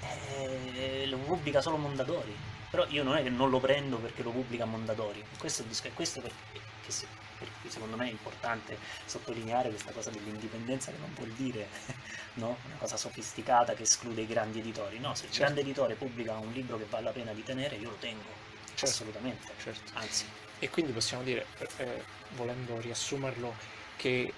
Eh, 0.00 1.06
lo 1.06 1.16
pubblica 1.18 1.60
solo 1.60 1.76
Mondadori, 1.76 2.34
però 2.70 2.84
io 2.88 3.02
non 3.02 3.16
è 3.16 3.22
che 3.22 3.30
non 3.30 3.50
lo 3.50 3.58
prendo 3.60 3.96
perché 3.98 4.22
lo 4.22 4.30
pubblica 4.30 4.64
Mondadori, 4.64 5.24
questo 5.38 5.62
è 5.62 5.64
il 5.64 5.70
disco- 5.70 5.88
è 5.88 5.92
questo 5.92 6.20
per, 6.20 6.32
che 6.52 6.90
si- 6.90 7.06
per 7.44 7.52
cui 7.60 7.70
secondo 7.70 7.96
me 7.96 8.06
è 8.06 8.10
importante 8.10 8.78
sottolineare 9.04 9.68
questa 9.70 9.92
cosa 9.92 10.10
dell'indipendenza 10.10 10.90
che 10.90 10.98
non 10.98 11.12
vuol 11.14 11.30
dire 11.30 11.68
no? 12.34 12.56
una 12.64 12.76
cosa 12.78 12.96
sofisticata 12.96 13.74
che 13.74 13.82
esclude 13.82 14.22
i 14.22 14.26
grandi 14.26 14.60
editori, 14.60 14.98
no, 14.98 15.14
se 15.14 15.24
il 15.26 15.30
Certo. 15.30 15.44
grande 15.44 15.60
editore 15.60 15.94
pubblica 15.94 16.32
un 16.34 16.52
libro 16.52 16.78
che 16.78 16.86
vale 16.88 17.04
la 17.04 17.10
pena 17.12 17.32
di 17.32 17.42
tenere 17.42 17.76
io 17.76 17.90
lo 17.90 17.96
tengo, 17.96 18.30
Certo. 18.74 18.84
assolutamente, 18.86 19.52
Certo. 19.62 19.90
anzi 19.94 20.24
E 20.58 20.70
quindi 20.70 20.92
possiamo 20.92 21.22
dire, 21.24 21.46
eh, 21.78 22.04
volendo 22.36 22.78
riassumerlo, 22.80 23.54
che 23.96 24.32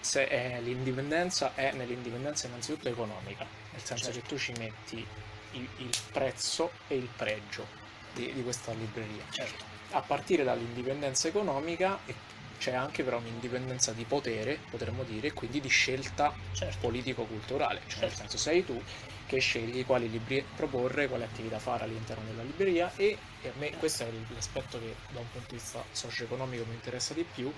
se 0.00 0.28
è 0.28 0.60
l'indipendenza 0.60 1.54
è 1.54 1.72
nell'indipendenza 1.72 2.46
innanzitutto 2.46 2.88
economica, 2.88 3.46
nel 3.70 3.82
senso 3.82 4.12
Certo. 4.12 4.20
che 4.20 4.26
tu 4.26 4.38
ci 4.38 4.52
metti 4.52 5.06
il, 5.52 5.68
il 5.78 5.90
prezzo 6.12 6.72
e 6.88 6.96
il 6.96 7.08
pregio 7.16 7.66
di, 8.12 8.32
di 8.32 8.42
questa 8.42 8.72
libreria. 8.72 9.24
certo, 9.30 9.64
A 9.92 10.00
partire 10.02 10.44
dall'indipendenza 10.44 11.28
economica 11.28 11.98
e 12.04 12.14
c'è 12.58 12.72
anche 12.72 13.02
però 13.02 13.18
un'indipendenza 13.18 13.92
di 13.92 14.04
potere, 14.04 14.58
potremmo 14.70 15.02
dire, 15.04 15.28
e 15.28 15.32
quindi 15.32 15.60
di 15.60 15.68
scelta 15.68 16.34
certo, 16.52 16.78
politico-culturale, 16.80 17.80
cioè 17.86 18.00
nel 18.00 18.10
Certo. 18.10 18.16
senso 18.16 18.38
sei 18.38 18.64
tu 18.64 18.80
che 19.26 19.38
scegli 19.38 19.84
quali 19.86 20.10
libri 20.10 20.44
proporre, 20.54 21.08
quali 21.08 21.24
attività 21.24 21.58
fare 21.58 21.84
all'interno 21.84 22.24
della 22.26 22.42
libreria 22.42 22.92
e, 22.96 23.16
e 23.42 23.48
a 23.48 23.52
me 23.58 23.70
questo 23.78 24.04
è 24.04 24.08
l'aspetto 24.34 24.78
che 24.78 24.94
da 25.10 25.20
un 25.20 25.30
punto 25.30 25.48
di 25.50 25.56
vista 25.56 25.82
socio-economico 25.90 26.64
mi 26.66 26.74
interessa 26.74 27.14
di 27.14 27.24
più, 27.24 27.52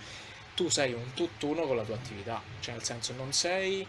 tu 0.55 0.69
sei 0.69 0.93
un 0.93 1.13
tutt'uno 1.15 1.63
con 1.67 1.77
la 1.77 1.83
tua 1.85 1.97
attività, 1.97 2.41
cioè 2.61 2.75
nel 2.75 2.85
senso 2.85 3.13
non 3.15 3.33
sei 3.33 3.87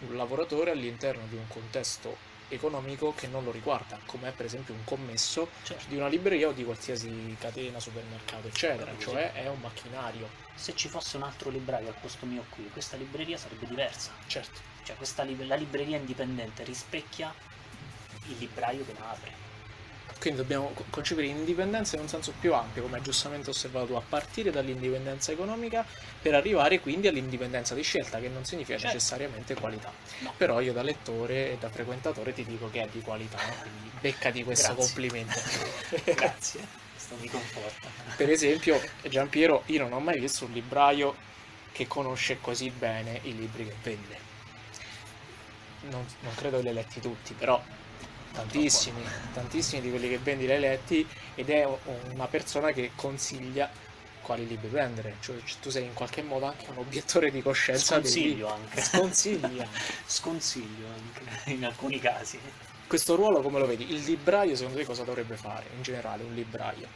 un 0.00 0.16
lavoratore 0.16 0.70
all'interno 0.70 1.26
di 1.28 1.36
un 1.36 1.46
contesto 1.46 2.16
economico 2.50 3.14
che 3.14 3.26
non 3.26 3.44
lo 3.44 3.50
riguarda, 3.50 3.98
come 4.06 4.28
è 4.28 4.32
per 4.32 4.46
esempio 4.46 4.74
un 4.74 4.84
commesso 4.84 5.48
certo. 5.62 5.84
di 5.88 5.96
una 5.96 6.08
libreria 6.08 6.48
o 6.48 6.52
di 6.52 6.64
qualsiasi 6.64 7.36
catena, 7.38 7.80
supermercato, 7.80 8.48
eccetera, 8.48 8.92
cioè 8.98 9.32
è 9.32 9.48
un 9.48 9.60
macchinario, 9.60 10.28
Se 10.54 10.74
ci 10.74 10.88
fosse 10.88 11.16
un 11.16 11.22
altro 11.22 11.48
libraio 11.48 11.88
al 11.88 11.94
posto 12.00 12.26
mio 12.26 12.44
qui, 12.50 12.68
questa 12.70 12.96
libreria 12.96 13.38
sarebbe 13.38 13.66
diversa. 13.66 14.12
certo, 14.26 14.60
Cioè 14.84 14.96
questa 14.96 15.24
la 15.24 15.54
libreria 15.54 15.96
indipendente 15.96 16.64
rispecchia 16.64 17.32
il 18.26 18.36
libraio 18.38 18.84
che 18.84 18.92
la 18.98 19.10
apre. 19.10 19.32
Quindi 20.20 20.40
dobbiamo 20.40 20.74
concepire 20.90 21.28
l'indipendenza 21.28 21.96
in 21.96 22.02
un 22.02 22.08
senso 22.08 22.34
più 22.38 22.52
ampio, 22.52 22.82
come 22.82 23.00
giustamente 23.00 23.48
osservato 23.48 23.86
tu, 23.86 23.92
a 23.94 24.02
partire 24.06 24.50
dall'indipendenza 24.50 25.32
economica 25.32 25.82
per 26.20 26.34
arrivare 26.34 26.78
quindi 26.80 27.08
all'indipendenza 27.08 27.74
di 27.74 27.82
scelta, 27.82 28.20
che 28.20 28.28
non 28.28 28.44
significa 28.44 28.76
certo. 28.76 28.94
necessariamente 28.94 29.54
qualità. 29.54 29.90
No. 30.18 30.34
Però 30.36 30.60
io 30.60 30.74
da 30.74 30.82
lettore 30.82 31.52
e 31.52 31.56
da 31.58 31.70
frequentatore 31.70 32.34
ti 32.34 32.44
dico 32.44 32.68
che 32.68 32.82
è 32.82 32.88
di 32.92 33.00
qualità, 33.00 33.38
quindi 33.38 33.90
beccati 33.98 34.44
questo 34.44 34.74
Grazie. 34.74 34.84
complimento. 34.84 35.40
Grazie, 36.04 36.66
questo 36.92 37.16
mi 37.18 37.28
conforta. 37.28 37.88
Per 38.14 38.28
esempio, 38.28 38.78
Giampiero, 39.08 39.62
io 39.66 39.80
non 39.80 39.92
ho 39.94 40.00
mai 40.00 40.20
visto 40.20 40.44
un 40.44 40.52
libraio 40.52 41.16
che 41.72 41.86
conosce 41.86 42.38
così 42.42 42.68
bene 42.68 43.20
i 43.22 43.34
libri 43.34 43.64
che 43.64 43.74
vende. 43.82 44.18
Non, 45.88 46.04
non 46.20 46.34
credo 46.34 46.58
che 46.58 46.62
li 46.64 46.68
hai 46.68 46.74
letti 46.74 47.00
tutti, 47.00 47.32
però 47.32 47.58
tantissimi, 48.32 49.02
tantissimi 49.32 49.80
di 49.80 49.90
quelli 49.90 50.08
che 50.08 50.18
vendi 50.18 50.46
li 50.46 50.52
hai 50.52 50.60
letti 50.60 51.06
ed 51.34 51.50
è 51.50 51.66
una 52.12 52.26
persona 52.26 52.72
che 52.72 52.92
consiglia 52.94 53.70
quali 54.22 54.46
libri 54.46 54.68
prendere, 54.68 55.16
cioè 55.20 55.36
tu 55.60 55.70
sei 55.70 55.86
in 55.86 55.94
qualche 55.94 56.22
modo 56.22 56.46
anche 56.46 56.66
un 56.70 56.78
obiettore 56.78 57.30
di 57.30 57.42
coscienza 57.42 57.96
Sconsiglio 57.96 58.48
anche. 58.48 58.80
Sconsiglia. 58.80 59.66
Sconsiglio 60.06 60.86
anche 60.86 61.50
in 61.50 61.64
alcuni 61.64 61.98
casi. 61.98 62.38
Questo 62.86 63.14
ruolo 63.14 63.40
come 63.40 63.58
lo 63.58 63.66
vedi? 63.66 63.92
Il 63.92 64.02
libraio 64.04 64.54
secondo 64.54 64.78
te 64.78 64.84
cosa 64.84 65.04
dovrebbe 65.04 65.36
fare 65.36 65.66
in 65.74 65.82
generale 65.82 66.22
un 66.22 66.34
libraio? 66.34 66.88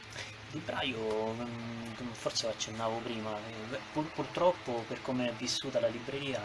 Il 0.51 0.59
libraio, 0.59 1.33
mm, 1.33 2.12
forse 2.12 2.47
lo 2.47 2.53
accennavo 2.53 2.99
prima, 2.99 3.37
eh, 3.37 3.79
pur, 3.92 4.05
purtroppo 4.12 4.85
per 4.87 5.03
come 5.03 5.29
è 5.29 5.33
vissuta 5.33 5.81
la 5.81 5.88
libreria 5.88 6.40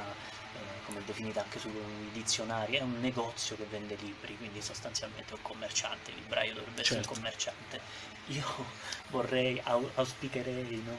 come 0.90 1.02
è 1.02 1.04
definita 1.04 1.42
anche 1.42 1.60
sui 1.60 1.72
dizionari, 2.12 2.76
è 2.76 2.82
un 2.82 3.00
negozio 3.00 3.56
che 3.56 3.66
vende 3.70 3.96
libri, 4.02 4.36
quindi 4.38 4.62
sostanzialmente 4.62 5.34
un 5.36 5.42
commerciante, 5.42 6.10
il 6.10 6.18
libraio 6.18 6.54
dovrebbe 6.56 6.84
certo. 6.84 7.00
essere 7.00 7.00
un 7.00 7.06
certo. 7.06 7.20
commerciante. 7.20 7.82
Io 8.28 8.66
vorrei, 9.10 9.62
auspicherei, 9.64 10.84
no? 10.84 10.98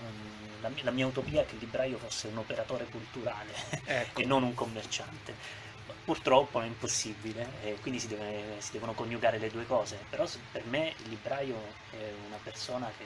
la, 0.61 0.70
la, 0.83 0.90
mia 0.90 1.07
utopia 1.07 1.42
è 1.42 1.46
che 1.46 1.55
il 1.55 1.61
libraio 1.61 1.98
fosse 1.98 2.29
un 2.29 2.38
operatore 2.38 2.87
culturale 2.87 3.53
ecco. 3.85 4.20
e 4.22 4.24
non 4.24 4.42
un 4.44 4.55
commerciante. 4.55 5.59
Purtroppo 6.05 6.61
è 6.61 6.66
impossibile, 6.66 7.50
e 7.62 7.79
quindi 7.81 8.00
si, 8.00 8.09
deve, 8.09 8.57
si, 8.59 8.72
devono 8.72 8.94
coniugare 8.94 9.38
le 9.38 9.50
due 9.50 9.66
cose, 9.66 9.98
però 10.09 10.26
per 10.50 10.64
me 10.66 10.94
il 11.05 11.09
libraio 11.09 11.57
è 11.90 12.12
una 12.26 12.38
persona 12.42 12.90
che 12.96 13.05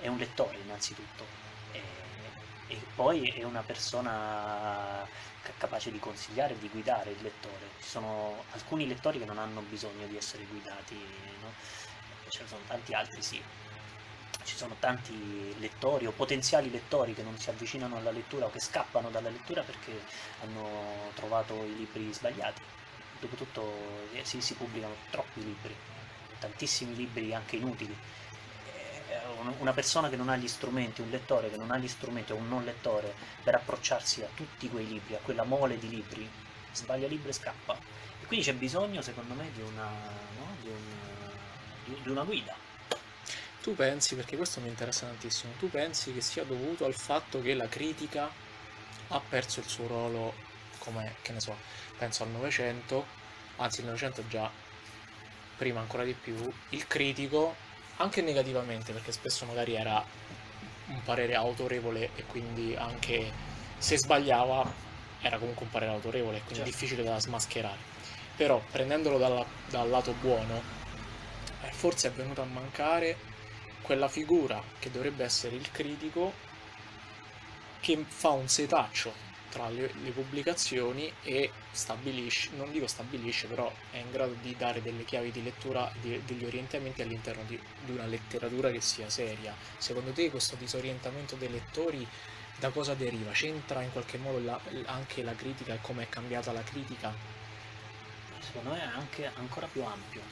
è 0.00 0.06
un 0.06 0.16
lettore 0.16 0.58
innanzitutto 0.58 1.26
e, 1.72 1.80
e 2.68 2.78
poi 2.94 3.28
è 3.28 3.42
una 3.44 3.62
persona 3.62 5.06
capace 5.56 5.90
di 5.90 5.98
consigliare 5.98 6.54
e 6.54 6.58
di 6.58 6.68
guidare 6.68 7.10
il 7.10 7.22
lettore. 7.22 7.70
Ci 7.80 7.88
sono 7.88 8.44
alcuni 8.50 8.86
lettori 8.86 9.18
che 9.18 9.24
non 9.24 9.38
hanno 9.38 9.62
bisogno 9.62 10.06
di 10.06 10.16
essere 10.16 10.44
guidati, 10.44 10.94
no? 11.40 11.52
ce 12.28 12.42
ne 12.42 12.48
sono 12.48 12.60
tanti 12.66 12.92
altri 12.92 13.22
sì. 13.22 13.42
Ci 14.44 14.56
sono 14.56 14.76
tanti 14.78 15.58
lettori 15.58 16.06
o 16.06 16.12
potenziali 16.12 16.70
lettori 16.70 17.14
che 17.14 17.22
non 17.22 17.38
si 17.38 17.50
avvicinano 17.50 17.96
alla 17.96 18.10
lettura 18.10 18.46
o 18.46 18.50
che 18.50 18.60
scappano 18.60 19.10
dalla 19.10 19.30
lettura 19.30 19.62
perché 19.62 20.02
hanno 20.42 21.10
trovato 21.14 21.54
i 21.64 21.74
libri 21.76 22.12
sbagliati. 22.12 22.60
Dopotutto 23.20 24.06
eh, 24.12 24.24
si, 24.24 24.40
si 24.40 24.54
pubblicano 24.54 24.94
troppi 25.10 25.42
libri, 25.42 25.74
tantissimi 26.38 26.94
libri 26.94 27.34
anche 27.34 27.56
inutili 27.56 27.96
una 29.58 29.72
persona 29.72 30.08
che 30.08 30.16
non 30.16 30.28
ha 30.28 30.36
gli 30.36 30.48
strumenti, 30.48 31.00
un 31.00 31.10
lettore 31.10 31.50
che 31.50 31.56
non 31.56 31.70
ha 31.70 31.78
gli 31.78 31.88
strumenti 31.88 32.32
o 32.32 32.36
un 32.36 32.48
non 32.48 32.64
lettore 32.64 33.14
per 33.42 33.54
approcciarsi 33.54 34.22
a 34.22 34.28
tutti 34.34 34.68
quei 34.68 34.86
libri, 34.86 35.14
a 35.14 35.18
quella 35.18 35.44
mole 35.44 35.78
di 35.78 35.88
libri, 35.88 36.28
sbaglia 36.72 37.06
libro 37.06 37.30
e 37.30 37.32
scappa. 37.32 37.78
E 38.20 38.26
quindi 38.26 38.44
c'è 38.44 38.54
bisogno, 38.54 39.00
secondo 39.02 39.34
me, 39.34 39.50
di 39.52 39.60
una, 39.60 39.86
no? 39.86 40.56
di 40.60 40.68
una, 40.68 42.02
di 42.02 42.08
una 42.10 42.24
guida. 42.24 42.54
Tu 43.62 43.74
pensi, 43.74 44.14
perché 44.14 44.36
questo 44.36 44.60
mi 44.60 44.68
interessa 44.68 45.06
tantissimo, 45.06 45.52
tu 45.58 45.68
pensi 45.68 46.12
che 46.12 46.20
sia 46.20 46.44
dovuto 46.44 46.84
al 46.84 46.94
fatto 46.94 47.42
che 47.42 47.54
la 47.54 47.68
critica 47.68 48.30
ha 49.08 49.20
perso 49.20 49.60
il 49.60 49.66
suo 49.66 49.86
ruolo 49.86 50.34
come, 50.78 51.16
che 51.22 51.32
ne 51.32 51.40
so, 51.40 51.56
penso 51.96 52.22
al 52.22 52.30
Novecento, 52.30 53.06
anzi 53.56 53.80
il 53.80 53.86
Novecento 53.86 54.26
già 54.28 54.50
prima 55.56 55.80
ancora 55.80 56.04
di 56.04 56.14
più, 56.14 56.36
il 56.70 56.86
critico 56.86 57.66
anche 57.98 58.22
negativamente, 58.22 58.92
perché 58.92 59.12
spesso 59.12 59.44
magari 59.44 59.74
era 59.74 60.04
un 60.86 61.02
parere 61.02 61.34
autorevole 61.34 62.10
e 62.14 62.24
quindi 62.24 62.74
anche 62.76 63.30
se 63.76 63.98
sbagliava 63.98 64.86
era 65.20 65.38
comunque 65.38 65.64
un 65.64 65.70
parere 65.70 65.92
autorevole 65.92 66.38
e 66.38 66.40
quindi 66.40 66.64
certo. 66.64 66.70
difficile 66.70 67.02
da 67.02 67.18
smascherare. 67.20 67.96
Però 68.36 68.62
prendendolo 68.70 69.18
dalla, 69.18 69.44
dal 69.68 69.88
lato 69.88 70.12
buono, 70.12 70.62
eh, 71.62 71.72
forse 71.72 72.08
è 72.08 72.12
venuta 72.12 72.42
a 72.42 72.46
mancare 72.46 73.16
quella 73.82 74.08
figura 74.08 74.62
che 74.78 74.90
dovrebbe 74.90 75.24
essere 75.24 75.56
il 75.56 75.70
critico 75.70 76.32
che 77.80 78.04
fa 78.06 78.30
un 78.30 78.48
setaccio 78.48 79.27
tra 79.58 79.68
le, 79.70 79.92
le, 80.02 80.10
pubblicazioni 80.12 81.12
e 81.24 81.50
stabilisce, 81.72 82.50
non 82.54 82.70
dico 82.70 82.86
stabilisce, 82.86 83.48
però 83.48 83.72
è 83.90 83.96
in 83.96 84.10
grado 84.12 84.36
di 84.40 84.54
dare 84.56 84.80
delle 84.80 85.04
chiavi 85.04 85.32
di 85.32 85.42
lettura, 85.42 85.90
di, 86.00 86.22
degli 86.24 86.44
orientamenti 86.44 87.02
all'interno 87.02 87.42
di, 87.44 87.60
di, 87.84 87.90
una 87.90 88.06
letteratura 88.06 88.70
che 88.70 88.80
sia 88.80 89.10
seria. 89.10 89.52
Secondo 89.76 90.12
te 90.12 90.30
questo 90.30 90.54
disorientamento 90.54 91.34
dei 91.34 91.50
lettori 91.50 92.06
da 92.56 92.70
cosa 92.70 92.94
deriva? 92.94 93.32
C'entra 93.32 93.82
in 93.82 93.90
qualche 93.90 94.18
modo 94.18 94.38
la, 94.38 94.60
anche 94.86 95.24
la 95.24 95.34
critica 95.34 95.74
e 95.74 95.80
come 95.80 96.04
è 96.04 96.08
cambiata 96.08 96.52
la 96.52 96.62
critica? 96.62 97.12
Secondo 98.38 98.70
me 98.70 98.80
è 98.80 98.86
anche 98.94 99.28
ancora 99.34 99.66
più 99.66 99.82
ampio. 99.82 100.22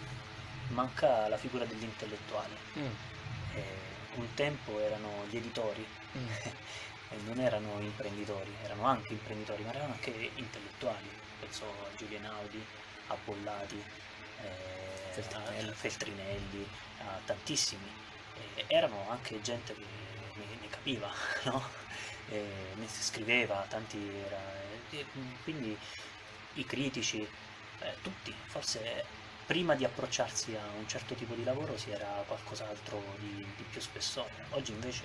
Manca 0.69 1.27
la 1.29 1.37
figura 1.37 1.65
dell'intellettuale. 1.65 2.55
Mm. 2.79 2.85
Eh, 3.55 3.65
un 4.15 4.35
tempo 4.35 4.79
erano 4.79 5.25
gli 5.29 5.37
editori. 5.37 5.85
Mm. 6.17 6.27
e 7.17 7.23
non 7.25 7.39
erano 7.41 7.81
imprenditori, 7.81 8.53
erano 8.63 8.85
anche 8.85 9.13
imprenditori, 9.13 9.63
ma 9.63 9.71
erano 9.71 9.93
anche 9.93 10.31
intellettuali. 10.35 11.09
Penso 11.41 11.65
a 11.65 11.97
Giulio 11.97 12.17
Einaudi, 12.17 12.65
a 13.09 13.17
Bollati, 13.25 13.83
eh, 14.43 15.13
Feltrinelli. 15.13 15.69
a 15.69 15.73
Feltrinelli, 15.73 16.69
a 16.99 17.21
tantissimi. 17.25 17.91
E 18.55 18.65
erano 18.67 19.09
anche 19.09 19.41
gente 19.41 19.75
che 19.75 19.85
ne, 20.35 20.45
ne 20.61 20.69
capiva, 20.69 21.11
no? 21.45 21.63
E 22.29 22.73
ne 22.75 22.87
scriveva, 22.89 23.65
tanti 23.69 23.99
era, 24.27 24.41
quindi 25.43 25.77
i 26.55 26.65
critici, 26.65 27.21
eh, 27.23 27.97
tutti, 28.03 28.35
forse 28.47 29.05
prima 29.47 29.75
di 29.77 29.85
approcciarsi 29.85 30.57
a 30.57 30.67
un 30.77 30.89
certo 30.89 31.15
tipo 31.15 31.35
di 31.35 31.45
lavoro 31.45 31.77
si 31.77 31.91
era 31.91 32.25
qualcos'altro 32.27 33.01
di, 33.19 33.47
di 33.57 33.63
più 33.71 33.81
spessore. 33.81 34.47
Oggi 34.51 34.73
invece 34.73 35.05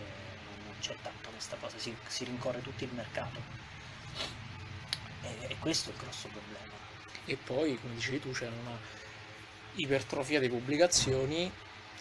c'è 0.81 0.95
tanto 1.01 1.29
questa 1.29 1.55
cosa, 1.57 1.77
si, 1.77 1.95
si 2.07 2.25
rincorre 2.25 2.61
tutto 2.61 2.83
il 2.83 2.91
mercato. 2.93 3.39
E, 5.21 5.37
e, 5.47 5.55
questo 5.59 5.91
è 5.91 5.93
il 5.93 5.99
grosso 5.99 6.27
problema. 6.27 6.73
E 7.25 7.37
poi, 7.37 7.79
come 7.79 7.93
dicevi 7.93 8.19
tu, 8.19 8.31
c'è 8.31 8.47
una 8.47 8.77
ipertrofia 9.75 10.39
di 10.39 10.49
pubblicazioni, 10.49 11.49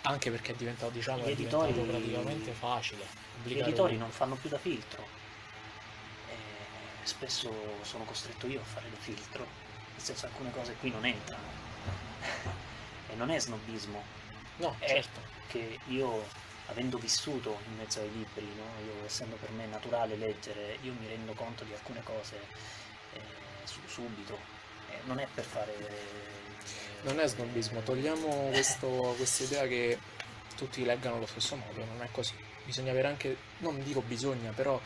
anche 0.02 0.30
perché 0.30 0.52
è 0.52 0.54
diventato, 0.56 0.90
diciamo, 0.90 1.24
è 1.24 1.28
editori... 1.28 1.72
diventato 1.72 1.98
praticamente 1.98 2.52
facile. 2.52 3.06
Gli 3.44 3.58
editori 3.58 3.96
non 3.96 4.10
fanno 4.10 4.34
più 4.34 4.48
da 4.48 4.58
filtro. 4.58 5.06
E 6.28 7.06
spesso 7.06 7.52
sono 7.82 8.04
costretto 8.04 8.46
io 8.46 8.60
a 8.60 8.64
fare 8.64 8.90
da 8.90 8.96
filtro, 8.96 9.46
nel 9.92 10.02
senso 10.02 10.26
alcune 10.26 10.50
cose 10.50 10.74
qui 10.80 10.90
non 10.90 11.04
entrano. 11.04 11.44
e 13.10 13.14
non 13.14 13.30
è 13.30 13.38
snobismo. 13.38 14.02
No, 14.56 14.74
è 14.78 14.88
certo. 14.88 15.20
che 15.48 15.78
io 15.88 16.26
avendo 16.70 16.98
vissuto 16.98 17.58
in 17.66 17.76
mezzo 17.76 18.00
ai 18.00 18.10
libri, 18.12 18.46
no? 18.56 18.64
io, 18.84 19.04
essendo 19.04 19.36
per 19.36 19.50
me 19.50 19.66
naturale 19.66 20.16
leggere, 20.16 20.78
io 20.82 20.92
mi 20.98 21.06
rendo 21.06 21.32
conto 21.32 21.64
di 21.64 21.72
alcune 21.72 22.02
cose 22.02 22.36
eh, 23.12 23.20
su, 23.64 23.80
subito. 23.86 24.38
Eh, 24.90 24.98
non 25.04 25.18
è 25.18 25.26
per 25.32 25.44
fare... 25.44 25.76
Eh, 25.76 26.38
non 27.02 27.18
è 27.18 27.26
snobismo, 27.26 27.80
togliamo 27.80 28.50
questa 29.16 29.42
idea 29.42 29.66
che 29.66 29.98
tutti 30.56 30.84
leggano 30.84 31.16
allo 31.16 31.26
stesso 31.26 31.56
modo, 31.56 31.84
non 31.84 32.02
è 32.02 32.08
così. 32.10 32.34
Bisogna 32.64 32.92
avere 32.92 33.08
anche, 33.08 33.36
non 33.58 33.82
dico 33.82 34.02
bisogna, 34.02 34.52
però 34.52 34.80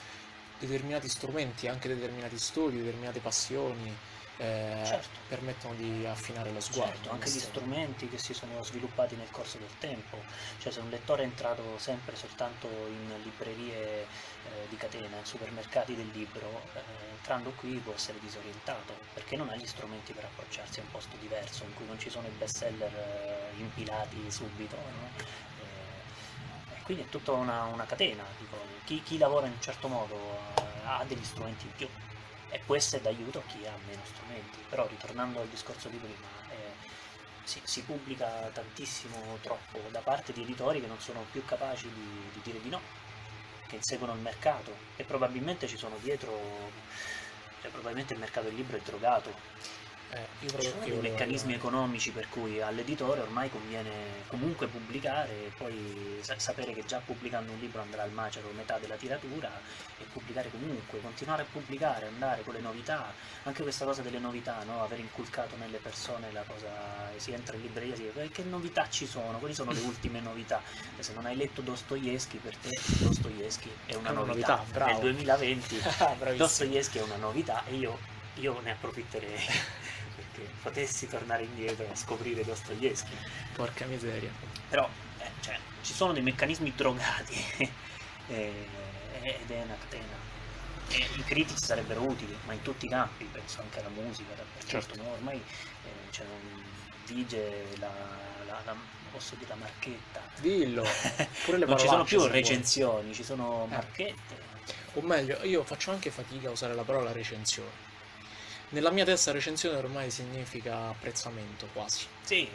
determinati 0.59 1.09
strumenti, 1.09 1.69
anche 1.69 1.89
determinati 1.89 2.39
studi, 2.39 2.79
determinate 2.79 3.21
passioni, 3.21 3.95
eh, 4.37 4.83
certo. 4.85 5.21
permettono 5.29 5.75
di 5.75 6.05
affinare 6.07 6.51
lo 6.51 6.61
sguardo. 6.61 6.95
Certo, 6.95 7.11
anche 7.11 7.31
gli 7.31 7.39
strumenti 7.39 8.09
che 8.09 8.19
si 8.19 8.35
sono 8.35 8.63
sviluppati 8.63 9.15
nel 9.15 9.31
corso 9.31 9.59
del 9.59 9.71
tempo, 9.79 10.23
cioè 10.59 10.73
se 10.73 10.81
un 10.81 10.91
lettore 10.91 11.23
è 11.23 11.27
entrato 11.27 11.79
sempre 11.79 12.17
soltanto 12.17 12.69
in 12.69 13.15
librerie 13.23 14.03
eh, 14.03 14.07
di 14.69 14.77
catena, 14.77 15.17
in 15.17 15.25
supermercati 15.25 15.95
del 15.95 16.11
libro, 16.13 16.63
eh, 16.75 16.81
entrando 17.13 17.51
qui 17.53 17.79
può 17.79 17.93
essere 17.95 18.19
disorientato 18.21 18.95
perché 19.13 19.37
non 19.37 19.49
ha 19.51 19.57
gli 19.57 19.67
strumenti 19.67 20.13
per 20.13 20.25
approcciarsi 20.25 20.81
a 20.81 20.83
un 20.83 20.91
posto 20.91 21.17
diverso 21.21 21.65
in 21.65 21.75
cui 21.75 21.87
non 21.87 21.99
ci 21.99 22.11
sono 22.11 22.27
i 22.27 22.33
best 22.37 22.57
seller 22.57 22.93
eh, 22.93 23.59
impilati 23.59 24.31
subito. 24.31 24.77
No? 24.77 25.11
Eh, 25.17 26.83
quindi 26.83 27.05
è 27.05 27.09
tutta 27.09 27.33
una, 27.33 27.65
una 27.65 27.87
catena, 27.87 28.25
chi, 28.85 29.03
chi, 29.03 29.17
lavora 29.17 29.47
in 29.47 29.53
un 29.53 29.61
certo 29.63 29.89
modo 29.89 30.39
ha 30.85 31.03
degli 31.07 31.25
strumenti 31.25 31.65
in 31.65 31.73
più 31.73 31.89
e 32.55 32.61
può 32.65 32.77
essere 32.77 33.03
d'aiuto 33.03 33.41
a 33.41 33.43
chi 33.49 33.67
ha 33.67 33.75
meno 33.89 34.01
strumenti. 34.05 34.59
Però 34.69 34.87
ritornando 34.87 35.41
al 35.41 35.49
discorso 35.49 35.89
di 35.89 35.97
prima, 35.97 36.29
eh, 36.51 36.55
si, 37.43 37.61
si 37.65 37.83
pubblica 37.83 38.49
tantissimo 38.53 39.39
troppo 39.43 39.81
da 39.91 39.99
parte 39.99 40.33
di 40.33 40.43
editori 40.43 40.81
che 40.81 40.87
non 40.87 41.01
sono 41.01 41.27
più 41.33 41.45
capaci 41.45 41.91
di, 41.93 42.31
di 42.33 42.41
dire 42.45 42.61
di 42.61 42.69
no, 42.69 42.81
che 43.67 43.75
inseguono 43.75 44.13
il 44.13 44.21
mercato 44.21 44.73
e 44.95 45.03
probabilmente 45.03 45.67
ci 45.67 45.77
sono 45.77 45.97
dietro, 46.01 46.71
cioè 47.61 47.73
probabilmente 47.73 48.15
il 48.15 48.21
mercato 48.21 48.47
del 48.47 48.55
libro 48.55 48.77
è 48.77 48.81
drogato 48.81 49.35
Eh, 50.15 51.01
meccanismi 51.01 51.55
economici 51.55 52.11
per 52.13 52.29
cui 52.29 52.61
all'editore 52.61 53.21
ormai 53.21 53.51
conviene 53.51 54.23
comunque 54.29 54.69
pubblicare 54.69 55.31
e 55.47 55.51
poi 55.57 56.19
sa- 56.21 56.39
sapere 56.39 56.73
che 56.73 56.85
già 56.87 57.01
pubblicando 57.05 57.51
un 57.51 57.59
libro 57.59 57.81
andrà 57.81 58.03
al 58.03 58.13
macero 58.13 58.49
metà 58.55 58.79
della 58.79 58.95
tiratura 58.95 59.51
e 59.99 60.05
pubblicare 60.13 60.51
comunque, 60.51 61.01
continuare 61.01 61.43
a 61.43 61.47
pubblicare, 61.51 62.07
andare 62.07 62.43
con 62.43 62.55
le 62.55 62.61
novità, 62.61 63.13
anche 63.43 63.63
questa 63.63 63.85
cosa 63.85 64.03
delle 64.03 64.19
novità, 64.21 64.63
no? 64.65 64.83
aver 64.83 65.01
inculcato 65.01 65.57
nelle 65.57 65.79
persone 65.79 66.31
la 66.33 66.45
cosa, 66.47 66.69
si 67.17 67.33
entra 67.33 67.57
in 67.57 67.63
libreria, 67.63 67.97
si 67.97 68.03
dice 68.05 68.23
"Eh, 68.23 68.31
che 68.31 68.45
novità 68.45 68.89
ci 68.89 69.07
sono, 69.07 69.39
quali 69.39 69.55
sono 69.55 69.73
le 69.73 69.81
ultime 69.83 70.21
novità? 70.21 70.61
E 70.97 71.03
se 71.03 71.13
non 71.15 71.27
hai 71.27 71.35
letto 71.37 71.61
Dostoevsky 71.61 72.39
per 72.39 72.57
te 72.57 72.69
Dostoevsky 73.01 73.71
è 73.87 73.95
una 73.95 74.11
È 74.11 74.13
una 74.13 74.21
novità, 74.25 74.57
novità, 74.57 74.73
bravo. 74.73 74.93
nel 74.93 75.01
2020 75.01 75.81
Ah, 75.99 76.15
bravissimo. 76.17 76.37
Dostoevsky 76.37 76.99
è 76.99 77.03
una 77.03 77.17
novità 77.17 77.65
e 77.67 77.75
io, 77.75 77.99
io 78.35 78.61
ne 78.61 78.71
approfitterei 78.73 79.39
perché 80.15 80.49
potessi 80.63 81.07
tornare 81.09 81.45
indietro 81.45 81.87
a 81.91 81.95
scoprire 81.95 82.45
Dostoevsky. 82.45 83.17
Porca 83.55 83.87
miseria. 83.87 84.31
Però 84.69 84.89
eh, 85.19 85.31
cioè, 85.41 85.59
ci 85.83 85.93
sono 85.93 86.13
dei 86.13 86.23
meccanismi 86.23 86.73
drogati 86.75 87.35
eh, 88.29 88.67
ed 89.23 89.51
è 89.51 89.63
una 89.63 89.77
catena. 89.79 90.23
E 90.89 90.97
I 91.17 91.25
critici 91.25 91.63
sarebbero 91.65 92.03
utili, 92.03 92.37
ma 92.47 92.53
in 92.53 92.63
tutti 92.63 92.87
i 92.87 92.89
campi, 92.89 93.25
penso 93.31 93.61
anche 93.61 93.81
alla 93.81 93.89
musica, 93.89 94.35
dappertutto. 94.35 94.67
Certo. 94.69 95.03
no? 95.03 95.11
Ormai 95.13 95.37
eh, 95.37 96.11
c'è 96.11 96.23
un 96.25 96.63
vige 97.07 97.67
la, 97.79 97.91
la- 98.47 98.61
la- 98.65 98.77
posso 99.11 99.35
dire 99.37 99.49
la 99.51 99.57
marchetta. 99.57 100.21
Dillo. 100.41 100.83
Pure 101.45 101.59
le 101.59 101.67
non 101.67 101.79
ci 101.79 101.87
sono 101.87 102.05
più 102.05 102.25
recensioni, 102.27 103.15
ci 103.15 103.23
sono 103.25 103.65
Eh. 103.71 103.75
marchette. 103.75 104.43
O 104.95 105.01
meglio, 105.03 105.43
io 105.45 105.65
faccio 105.65 105.91
anche 105.91 106.11
fatica 106.11 106.49
a 106.49 106.53
usare 106.53 106.75
la 106.75 106.83
parola 106.83 107.13
recensione. 107.13 107.84
Nella 108.71 108.91
mia 108.91 109.05
testa 109.05 109.33
recensione 109.33 109.77
ormai 109.77 110.11
significa 110.11 110.89
apprezzamento 110.89 111.69
quasi. 111.73 112.07
Sì, 112.21 112.49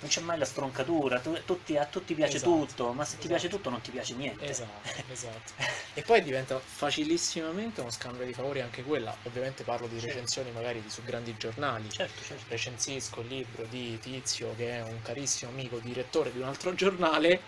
non 0.00 0.08
c'è 0.10 0.20
mai 0.20 0.38
la 0.38 0.44
stroncatura, 0.44 1.20
tu- 1.20 1.42
tutti- 1.44 1.76
a 1.76 1.86
tutti 1.86 2.14
piace 2.14 2.36
Esatto, 2.36 2.66
tutto, 2.66 2.92
ma 2.92 3.04
se 3.04 3.18
ti 3.18 3.26
esatto. 3.26 3.28
piace 3.28 3.48
tutto 3.48 3.70
non 3.70 3.80
ti 3.80 3.90
piace 3.90 4.14
niente. 4.14 4.44
Esatto, 4.48 4.88
esatto. 5.10 5.52
E 5.94 6.02
poi 6.02 6.22
diventa 6.22 6.58
facilissimamente 6.60 7.80
uno 7.80 7.90
scambio 7.90 8.24
di 8.26 8.32
favori 8.34 8.60
anche 8.60 8.82
quella. 8.82 9.16
Ovviamente 9.24 9.64
parlo 9.64 9.86
di 9.88 9.98
recensioni 9.98 10.50
magari 10.52 10.82
di- 10.82 10.90
su 10.90 11.02
grandi 11.02 11.36
giornali. 11.36 11.90
Certo, 11.90 12.22
certo. 12.22 12.44
Recensisco 12.48 13.20
il 13.22 13.28
libro 13.28 13.64
di 13.66 13.98
Tizio 13.98 14.54
che 14.56 14.78
è 14.78 14.82
un 14.82 15.00
carissimo 15.02 15.50
amico 15.50 15.78
direttore 15.78 16.32
di 16.32 16.38
un 16.38 16.44
altro 16.44 16.74
giornale 16.74 17.40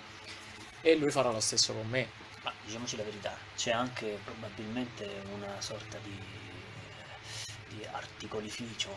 e 0.81 0.95
lui 0.97 1.11
farà 1.11 1.31
lo 1.31 1.41
stesso 1.41 1.73
con 1.75 1.89
me. 1.89 2.09
Ma 2.43 2.53
diciamoci 2.65 2.97
la 2.97 3.03
verità, 3.03 3.37
c'è 3.57 3.73
anche 3.73 4.19
probabilmente 4.25 5.23
una 5.35 5.61
sorta 5.61 5.99
di, 5.99 6.17
di 7.77 7.85
articolificio, 7.91 8.91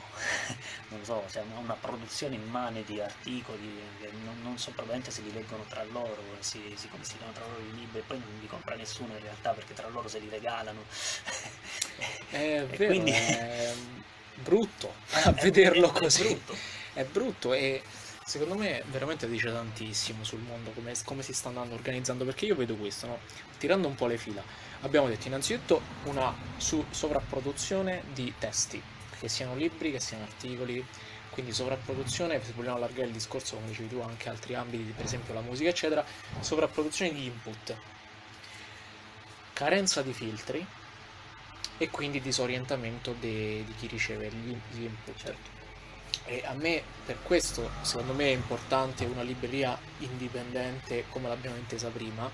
non 0.90 1.04
so, 1.04 1.26
cioè 1.30 1.44
una 1.58 1.74
produzione 1.76 2.36
immane 2.36 2.84
di 2.84 3.00
articoli 3.02 3.80
che 4.00 4.12
non, 4.24 4.42
non 4.42 4.58
so 4.58 4.72
probabilmente 4.72 5.12
se 5.12 5.22
li 5.22 5.32
leggono 5.34 5.64
tra 5.68 5.84
loro, 5.84 6.22
si, 6.40 6.74
si 6.76 6.88
consigliano 6.90 7.32
tra 7.32 7.46
loro 7.46 7.60
i 7.62 7.74
libri 7.74 8.00
e 8.00 8.04
poi 8.04 8.20
non 8.20 8.38
li 8.40 8.48
compra 8.48 8.76
nessuno 8.76 9.14
in 9.14 9.20
realtà 9.22 9.52
perché 9.54 9.74
tra 9.74 9.88
loro 9.90 10.08
se 10.08 10.20
li 10.20 10.30
regalano. 10.30 10.86
È 12.30 12.66
vero, 12.68 12.84
quindi- 12.86 13.12
è 13.12 13.74
brutto 14.34 15.02
a 15.10 15.34
È- 15.34 15.34
vederlo 15.34 15.94
è- 15.94 15.94
è 16.00 16.12
così. 16.12 16.24
brutto. 16.24 16.62
È 16.94 17.04
brutto 17.06 17.54
e 17.54 17.84
secondo 18.24 18.56
me 18.56 18.84
veramente 18.88 19.28
dice 19.28 19.52
tantissimo 19.52 20.24
sul 20.24 20.40
mondo 20.42 20.72
come, 20.72 20.94
come 21.04 21.24
si 21.24 21.34
sta 21.34 21.50
andando 21.50 21.76
organizzando 21.76 22.26
perché 22.26 22.46
io 22.46 22.56
vedo 22.56 22.76
questo, 22.76 23.08
no? 23.08 23.20
tirando 23.58 23.88
un 23.88 23.96
po' 23.96 24.08
le 24.08 24.18
fila. 24.18 24.44
Abbiamo 24.82 25.10
detto 25.10 25.28
innanzitutto 25.28 25.82
una 26.06 26.34
sovrapproduzione 26.58 28.04
di 28.14 28.34
testi, 28.40 28.82
che 29.20 29.28
siano 29.28 29.56
libri, 29.56 29.92
che 29.92 30.00
siano 30.00 30.24
articoli, 30.24 30.86
quindi 31.32 31.52
sovrapproduzione, 31.52 32.42
se 32.42 32.54
vogliamo 32.54 32.78
allargare 32.78 33.08
il 33.08 33.12
discorso 33.12 33.56
come 33.56 33.68
dicevi 33.68 33.90
tu 33.90 34.00
anche 34.00 34.30
altri 34.30 34.56
ambiti, 34.56 34.94
per 34.96 35.04
esempio 35.04 35.34
la 35.34 35.42
musica 35.42 35.70
eccetera, 35.70 36.06
sovrapproduzione 36.40 37.12
di 37.12 37.26
input, 37.26 37.76
carenza 39.52 40.02
di 40.02 40.14
filtri 40.14 40.66
e 41.78 41.90
quindi 41.90 42.22
disorientamento 42.22 43.14
de- 43.20 43.64
di 43.66 43.76
chi 43.76 43.88
riceve 43.88 44.30
gli, 44.30 44.56
gli 44.72 44.84
input. 44.84 45.18
Certo. 45.18 45.58
E 46.24 46.42
a 46.46 46.54
me, 46.54 46.82
per 47.06 47.22
questo, 47.22 47.70
secondo 47.82 48.14
me 48.14 48.26
è 48.26 48.34
importante 48.34 49.04
una 49.04 49.24
libreria 49.24 49.78
indipendente 50.00 51.06
come 51.10 51.28
l'abbiamo 51.28 51.58
intesa 51.58 51.90
prima, 51.90 52.30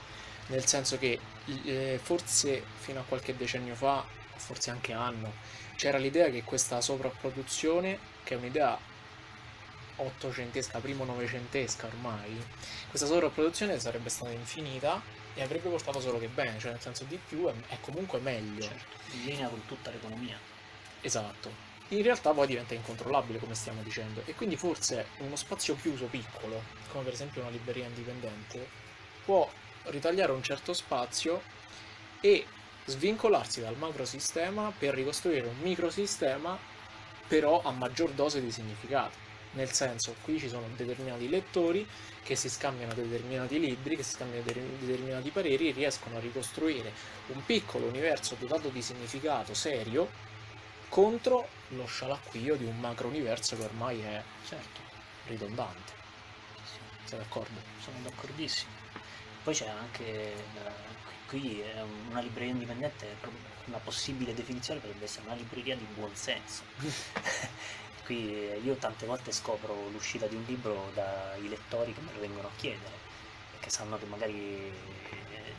nel 0.48 0.66
senso 0.66 0.98
che 1.00 1.20
eh, 1.66 2.00
forse 2.02 2.64
fino 2.78 3.00
a 3.00 3.04
qualche 3.04 3.36
decennio 3.36 3.76
fa, 3.76 4.04
forse 4.36 4.72
anche 4.72 4.94
anno, 4.94 5.34
c'era 5.76 5.98
l'idea 5.98 6.30
che 6.30 6.44
questa 6.44 6.82
sovrapproduzione, 6.82 7.98
che 8.24 8.34
è 8.34 8.38
un'idea 8.38 8.78
ottocentesca, 9.98 10.80
primo 10.80 11.06
novecentesca 11.06 11.88
ormai, 11.88 12.44
questa 12.90 13.08
sovrapproduzione 13.08 13.80
sarebbe 13.80 14.10
stata 14.10 14.32
infinita 14.32 15.02
e 15.34 15.42
avrebbe 15.42 15.70
portato 15.70 16.00
solo 16.00 16.20
che 16.20 16.28
bene, 16.28 16.60
cioè 16.60 16.72
nel 16.72 16.82
senso 16.82 17.04
di 17.06 17.20
più 17.28 17.46
è, 17.48 17.54
è 17.68 17.78
comunque 17.82 18.20
meglio. 18.20 18.62
Certo, 18.62 18.98
in 19.12 19.26
linea 19.26 19.48
con 19.48 19.66
tutta 19.66 19.92
l'economia. 19.92 20.38
Esatto. 21.02 21.74
In 21.90 22.02
realtà 22.02 22.32
poi 22.32 22.48
diventa 22.48 22.74
incontrollabile, 22.74 23.38
come 23.38 23.54
stiamo 23.54 23.84
dicendo, 23.84 24.22
e 24.26 24.34
quindi 24.34 24.56
forse 24.56 25.08
uno 25.18 25.36
spazio 25.36 25.76
chiuso 25.76 26.06
piccolo, 26.06 26.64
come 26.90 27.04
per 27.04 27.14
esempio 27.14 27.42
una 27.42 27.52
libreria 27.52 27.86
indipendente, 27.86 28.68
può 29.24 29.48
ritagliare 29.88 30.32
un 30.32 30.44
certo 30.44 30.74
spazio 30.74 31.42
e 32.22 32.46
svincolarsi 32.86 33.62
dal 33.62 33.78
macrosistema 33.78 34.72
per 34.78 34.94
ricostruire 34.94 35.48
un 35.48 35.58
microsistema, 35.62 36.58
però 37.28 37.62
a 37.64 37.72
maggior 37.72 38.12
dose 38.12 38.42
di 38.42 38.52
significato. 38.52 39.24
Nel 39.52 39.72
senso, 39.72 40.16
qui 40.22 40.38
ci 40.38 40.50
sono 40.50 40.68
determinati 40.76 41.30
lettori 41.30 41.88
che 42.24 42.36
si 42.36 42.50
scambiano 42.50 42.94
determinati 42.94 43.60
libri, 43.60 43.96
che 43.96 44.04
si 44.04 44.12
scambiano 44.16 44.44
de- 44.44 44.78
determinati 44.80 45.30
pareri 45.30 45.70
e 45.70 45.72
riescono 45.72 46.18
a 46.18 46.20
ricostruire 46.20 46.92
un 47.28 47.44
piccolo 47.46 47.86
universo 47.86 48.36
dotato 48.38 48.68
di 48.70 48.82
significato 48.82 49.54
serio 49.54 50.10
contro 50.90 51.48
lo 51.70 51.86
scialacquio 51.86 52.56
di 52.56 52.66
un 52.66 52.80
macro 52.80 53.08
universo 53.08 53.56
che 53.56 53.64
ormai 53.64 54.02
è 54.02 54.22
Certo, 54.48 54.82
ridondante. 55.28 55.94
Sei 57.06 57.18
d'accordo? 57.18 57.60
Sono 57.80 57.98
d'accordissimo. 58.04 58.75
Poi 59.46 59.54
c'è 59.54 59.68
anche, 59.68 60.34
la- 60.64 60.74
qui 61.28 61.62
una 62.10 62.20
libreria 62.20 62.52
indipendente, 62.52 63.16
una 63.66 63.78
possibile 63.78 64.34
definizione 64.34 64.80
potrebbe 64.80 65.04
essere 65.06 65.28
una 65.28 65.36
libreria 65.36 65.76
di 65.76 65.86
buonsenso. 65.94 66.64
qui 68.06 68.50
eh, 68.50 68.60
io 68.64 68.74
tante 68.78 69.06
volte 69.06 69.32
scopro 69.32 69.88
l'uscita 69.90 70.26
di 70.26 70.34
un 70.36 70.44
libro 70.48 70.90
dai 70.96 71.48
lettori 71.48 71.94
che 71.94 72.02
me 72.02 72.12
lo 72.14 72.22
vengono 72.22 72.48
a 72.48 72.52
chiedere, 72.56 72.94
perché 73.52 73.70
sanno 73.70 74.00
che 74.00 74.06
magari 74.06 74.72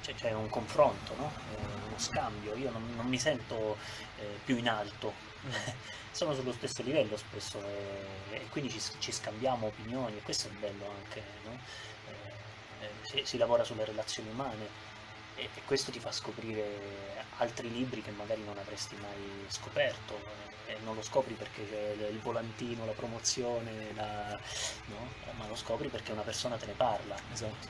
eh, 0.03 0.13
c'è, 0.15 0.33
un 0.33 0.49
confronto, 0.49 1.15
no? 1.15 1.33
Eh, 1.55 1.87
uno 1.87 1.99
scambio, 1.99 2.57
io 2.57 2.73
non, 2.73 2.93
non 2.97 3.07
mi 3.07 3.21
sento 3.21 3.77
eh, 4.19 4.41
più 4.45 4.57
in 4.57 4.69
alto, 4.69 5.13
sono 6.11 6.35
sullo 6.35 6.53
stesso 6.53 6.83
livello 6.83 7.17
spesso 7.17 7.61
e, 7.65 8.37
e 8.37 8.49
quindi 8.49 8.69
ci, 8.71 8.81
ci 8.99 9.13
scambiamo 9.13 9.69
opinioni 9.69 10.17
e 10.17 10.23
questo 10.23 10.49
è 10.49 10.51
bello 10.51 10.91
anche, 10.91 11.23
no? 11.45 11.59
Si, 13.09 13.25
si 13.25 13.37
lavora 13.39 13.63
sulle 13.65 13.85
relazioni 13.85 14.29
umane 14.31 14.69
e, 15.35 15.51
e 15.55 15.63
questo 15.65 15.91
ti 15.93 16.01
fa 16.01 16.11
scoprire 16.13 17.25
altri 17.39 17.71
libri 17.71 18.03
che 18.03 18.11
magari 18.11 18.43
non 18.43 18.59
avresti 18.59 18.97
mai 18.97 19.47
scoperto 19.49 20.25
e 20.65 20.79
non 20.81 20.95
lo 20.97 21.03
scopri 21.03 21.35
perché 21.35 21.69
c'è 21.69 21.91
il 21.93 22.01
il 22.15 22.21
volantino, 22.21 22.85
la 22.85 22.93
promozione, 22.95 23.93
la- 23.95 24.41
no? 24.87 25.15
ma 25.33 25.47
lo 25.47 25.55
scopri 25.55 25.89
perché 25.89 26.13
una 26.13 26.23
persona 26.23 26.57
te 26.57 26.67
ne 26.67 26.75
parla. 26.75 27.17
Esatto. 27.29 27.69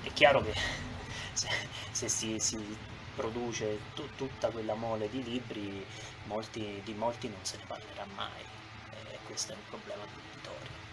È 0.00 0.12
chiaro 0.12 0.40
che 0.42 0.52
se, 1.32 1.48
se 1.90 2.08
si, 2.08 2.38
si 2.38 2.78
produce 3.14 3.90
tu- 3.94 4.14
tutta 4.14 4.50
quella 4.50 4.74
mole 4.74 5.08
di 5.08 5.22
libri, 5.22 5.88
molti- 6.24 6.82
di 6.84 6.94
molti 6.94 7.28
non 7.28 7.44
se 7.44 7.56
ne 7.58 7.64
parlerà 7.66 8.04
mai. 8.06 8.44
E 8.90 9.20
questo 9.22 9.52
è 9.52 9.56
un 9.56 9.64
problema 9.64 10.04
dell'editore. 10.06 10.85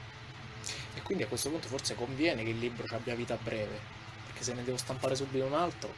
E 0.95 1.02
quindi 1.02 1.23
a 1.23 1.28
questo 1.28 1.49
punto 1.49 1.67
forse 1.67 1.95
conviene 1.95 2.43
che 2.43 2.49
il 2.49 2.60
libro 2.60 2.88
ci 2.88 2.93
abbia 2.93 3.15
vita 3.15 3.36
breve, 3.36 3.80
perché 4.28 4.43
se 4.43 4.54
ne 4.54 4.63
devo 4.63 4.78
stampare 4.78 5.15
subito 5.15 5.45
un 5.45 5.54
altro, 5.54 5.93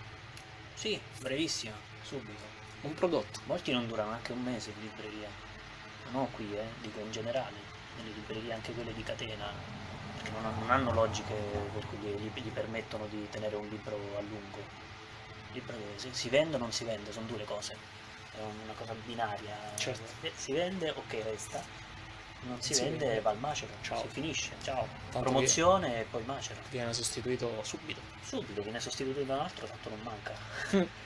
Sì, 0.74 1.00
brevissimo, 1.20 1.76
subito. 2.04 2.44
un 2.82 2.94
prodotto. 2.94 3.40
Molti 3.46 3.72
non 3.72 3.88
durano 3.88 4.12
anche 4.12 4.32
un 4.32 4.42
mese 4.44 4.72
in 4.72 4.82
libreria, 4.82 5.30
non 6.12 6.30
qui, 6.32 6.56
eh, 6.56 6.64
dico 6.82 7.00
in 7.00 7.12
generale, 7.12 7.56
nelle 7.98 8.12
librerie 8.14 8.54
anche 8.54 8.74
quelle 8.74 8.94
di 8.94 9.04
catena, 9.04 9.52
perché 10.16 10.32
non, 10.32 10.54
non 10.60 10.70
hanno 10.72 10.94
logiche 10.94 11.34
per 11.74 11.86
cui 11.88 11.98
gli, 11.98 12.32
gli 12.34 12.50
permettono 12.50 13.06
di 13.08 13.28
tenere 13.30 13.56
un 13.56 13.68
libro 13.68 13.96
a 14.18 14.22
lungo. 14.22 14.58
Il 15.52 15.62
libro 15.62 15.76
che 15.98 16.10
si, 16.12 16.30
vende 16.30 16.56
o 16.56 16.60
non 16.60 16.72
si 16.72 16.84
vende, 16.84 17.12
sono 17.12 17.26
due 17.28 17.44
cose, 17.46 17.76
è 18.34 18.42
una 18.42 18.74
cosa 18.74 18.94
binaria. 19.06 19.56
Certo. 19.78 20.30
Si 20.36 20.52
vende, 20.52 20.90
ok, 20.90 21.22
resta, 21.24 21.64
non 22.48 22.62
si, 22.62 22.74
si 22.74 22.82
vende, 22.82 23.06
vende. 23.06 23.22
va 23.22 23.30
al 23.32 23.38
macero, 23.40 23.72
Ciao. 23.82 24.02
si 24.02 24.08
finisce, 24.08 24.52
ciao. 24.64 24.88
Tanto 25.12 25.30
Promozione 25.30 26.02
e 26.02 26.04
poi 26.04 26.24
macero. 26.26 26.60
Viene 26.70 26.94
sostituito 26.94 27.64
subito. 27.64 28.00
Subito 28.24 28.62
viene 28.62 28.80
sostituito 28.80 29.22
da 29.24 29.34
un 29.36 29.40
altro, 29.42 29.68
tanto 29.68 29.90
non 29.90 30.00
manca. 30.02 30.34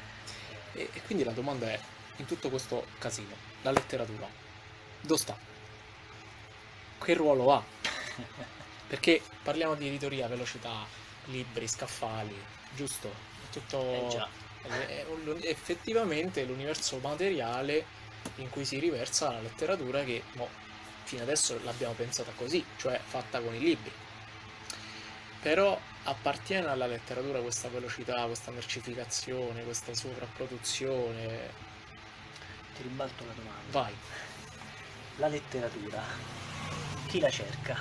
E, 0.72 0.88
e 0.94 1.02
quindi 1.08 1.24
la 1.24 1.32
domanda 1.32 1.68
è, 1.68 1.80
in 2.18 2.26
tutto 2.28 2.52
questo 2.52 2.86
casino, 3.00 3.34
la 3.64 3.72
letteratura, 3.72 4.28
dove 5.02 5.20
sta? 5.20 5.36
Che 7.04 7.14
ruolo 7.16 7.52
ha? 7.52 7.64
Perché 8.88 9.20
parliamo 9.42 9.74
di 9.74 9.88
editoria, 9.88 10.28
velocità, 10.28 10.86
libri, 11.26 11.68
scaffali, 11.68 12.40
giusto? 12.76 13.08
È 13.10 13.52
tutto... 13.52 13.82
Eh 13.82 14.40
effettivamente 15.42 16.44
l'universo 16.44 16.98
materiale 17.00 17.86
in 18.36 18.50
cui 18.50 18.66
si 18.66 18.80
riversa 18.80 19.32
la 19.32 19.42
letteratura 19.42 20.04
che 20.04 20.24
mo, 20.34 20.48
fino 21.10 21.24
adesso 21.24 21.60
l'abbiamo 21.64 21.94
pensata 21.94 22.32
così, 22.36 22.64
cioè 22.78 23.00
fatta 23.04 23.40
con 23.40 23.56
i 23.56 23.60
libri. 23.60 23.92
Però 25.42 25.80
appartiene 26.04 26.68
alla 26.68 26.86
letteratura 26.86 27.40
questa 27.40 27.68
velocità, 27.68 28.26
questa 28.26 28.52
mercificazione, 28.52 29.64
questa 29.64 29.96
sovrapproduzione. 29.96 31.50
Ti 32.76 32.84
ribalto 32.84 33.26
la 33.26 33.34
domanda. 33.34 33.62
Vai. 33.72 33.94
La 35.16 35.28
letteratura, 35.30 36.04
chi 37.08 37.20
la 37.20 37.32
cerca? 37.32 37.76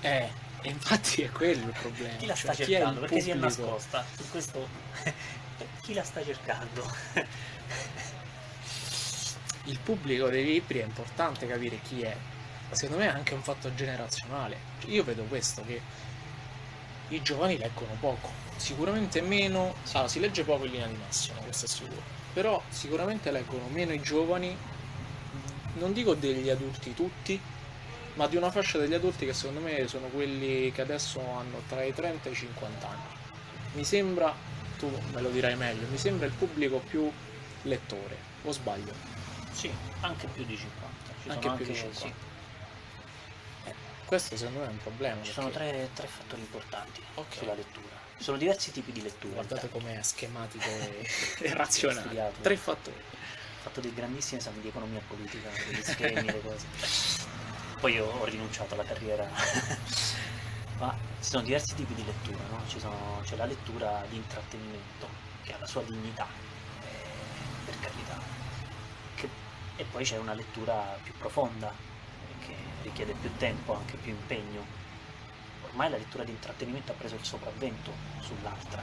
Eh, 0.00 0.28
e 0.62 0.68
infatti 0.68 1.22
è 1.22 1.30
quello 1.30 1.66
il 1.66 1.76
problema. 1.80 2.16
Chi 2.16 2.26
la 2.26 2.34
cioè, 2.34 2.52
sta 2.52 2.52
chi 2.52 2.62
è 2.62 2.64
il 2.64 2.70
cercando? 2.70 3.00
Perché 3.00 3.20
si 3.20 3.30
è 3.30 3.34
pubblico? 3.34 3.62
nascosta. 3.62 4.04
Su 4.16 4.28
questo 4.28 4.68
chi 5.82 5.94
la 5.94 6.02
sta 6.02 6.24
cercando? 6.24 6.92
Il 9.66 9.78
pubblico 9.78 10.28
dei 10.28 10.44
libri 10.44 10.80
è 10.80 10.84
importante 10.84 11.46
capire 11.46 11.78
chi 11.82 12.02
è. 12.02 12.16
Secondo 12.72 13.02
me 13.02 13.10
è 13.10 13.14
anche 13.14 13.34
un 13.34 13.42
fatto 13.42 13.74
generazionale. 13.74 14.56
Io 14.86 15.04
vedo 15.04 15.24
questo 15.24 15.62
che 15.64 15.80
i 17.08 17.22
giovani 17.22 17.58
leggono 17.58 17.94
poco, 18.00 18.30
sicuramente 18.56 19.20
meno, 19.20 19.74
ah, 19.92 20.08
si 20.08 20.18
legge 20.18 20.44
poco 20.44 20.64
in 20.64 20.72
linea 20.72 20.86
di 20.86 20.96
massima, 20.96 21.38
questo 21.40 21.66
è 21.66 21.68
sicuro. 21.68 22.00
Però 22.32 22.62
sicuramente 22.70 23.30
leggono 23.30 23.66
meno 23.70 23.92
i 23.92 24.00
giovani, 24.00 24.56
non 25.74 25.92
dico 25.92 26.14
degli 26.14 26.48
adulti 26.48 26.94
tutti, 26.94 27.38
ma 28.14 28.26
di 28.26 28.36
una 28.36 28.50
fascia 28.50 28.78
degli 28.78 28.94
adulti 28.94 29.26
che 29.26 29.34
secondo 29.34 29.60
me 29.60 29.86
sono 29.88 30.06
quelli 30.08 30.72
che 30.72 30.80
adesso 30.80 31.20
hanno 31.20 31.62
tra 31.68 31.82
i 31.82 31.92
30 31.92 32.28
e 32.28 32.32
i 32.32 32.34
50 32.34 32.88
anni. 32.88 33.02
Mi 33.74 33.84
sembra, 33.84 34.34
tu 34.78 34.90
me 35.12 35.20
lo 35.20 35.30
dirai 35.30 35.56
meglio, 35.56 35.86
mi 35.90 35.98
sembra 35.98 36.26
il 36.26 36.32
pubblico 36.32 36.78
più 36.78 37.10
lettore, 37.62 38.16
o 38.44 38.52
sbaglio? 38.52 39.12
sì, 39.52 39.70
anche 40.00 40.26
più 40.28 40.44
di 40.44 40.56
50. 40.56 41.12
Ci 41.22 41.28
Anche 41.28 41.50
più 41.50 41.64
di 41.64 41.78
anche, 41.78 41.94
50. 41.94 42.00
sì, 42.00 42.12
Questo 44.12 44.36
secondo 44.36 44.58
me 44.58 44.66
è 44.66 44.68
un 44.68 44.76
problema. 44.76 45.22
ci 45.22 45.32
sono 45.32 45.48
tre, 45.48 45.88
tre 45.94 46.06
fattori 46.06 46.42
importanti 46.42 47.00
Ok. 47.14 47.34
sulla 47.34 47.54
lettura. 47.54 47.96
Ci 48.18 48.24
sono 48.24 48.36
diversi 48.36 48.70
tipi 48.70 48.92
di 48.92 49.00
lettura. 49.00 49.36
Guardate 49.36 49.64
intanto. 49.64 49.86
com'è 49.86 50.02
schematico 50.02 50.68
e, 50.68 51.08
razionale. 51.56 52.00
studiato. 52.00 52.40
Tre 52.42 52.56
fattori. 52.58 52.96
Ho 52.98 53.60
fatto 53.62 53.80
dei 53.80 53.94
grandissimi 53.94 54.38
esami 54.38 54.60
di 54.60 54.68
economia 54.68 55.00
politica, 55.08 55.48
degli 55.66 55.82
schemi, 55.82 56.24
le 56.26 56.42
cose. 56.42 56.66
Poi 57.80 57.98
ho, 58.00 58.24
rinunciato 58.26 58.74
alla 58.74 58.84
carriera. 58.84 59.26
Ma 60.76 60.94
ci 61.22 61.30
sono 61.30 61.42
diversi 61.42 61.74
tipi 61.74 61.94
di 61.94 62.04
lettura, 62.04 62.44
no? 62.50 62.62
Ci 62.68 62.80
sono- 62.80 63.22
c'è 63.24 63.36
la 63.36 63.46
lettura 63.46 64.04
di 64.10 64.16
intrattenimento, 64.16 65.08
che 65.42 65.54
ha 65.54 65.58
la 65.58 65.66
sua 65.66 65.80
dignità, 65.84 66.26
eh, 66.82 67.64
per 67.64 67.80
carità. 67.80 68.20
Che- 69.14 69.28
e 69.76 69.84
poi 69.84 70.04
c'è 70.04 70.18
una 70.18 70.34
lettura 70.34 70.98
più 71.02 71.14
profonda, 71.16 71.72
richiede 72.82 73.12
più 73.14 73.30
tempo, 73.38 73.74
anche 73.74 73.96
più 73.96 74.12
impegno. 74.12 74.64
Ormai 75.62 75.90
la 75.90 75.96
lettura 75.96 76.24
di 76.24 76.32
intrattenimento 76.32 76.92
ha 76.92 76.94
preso 76.94 77.14
il 77.14 77.24
sopravvento 77.24 77.92
sull'altra. 78.20 78.82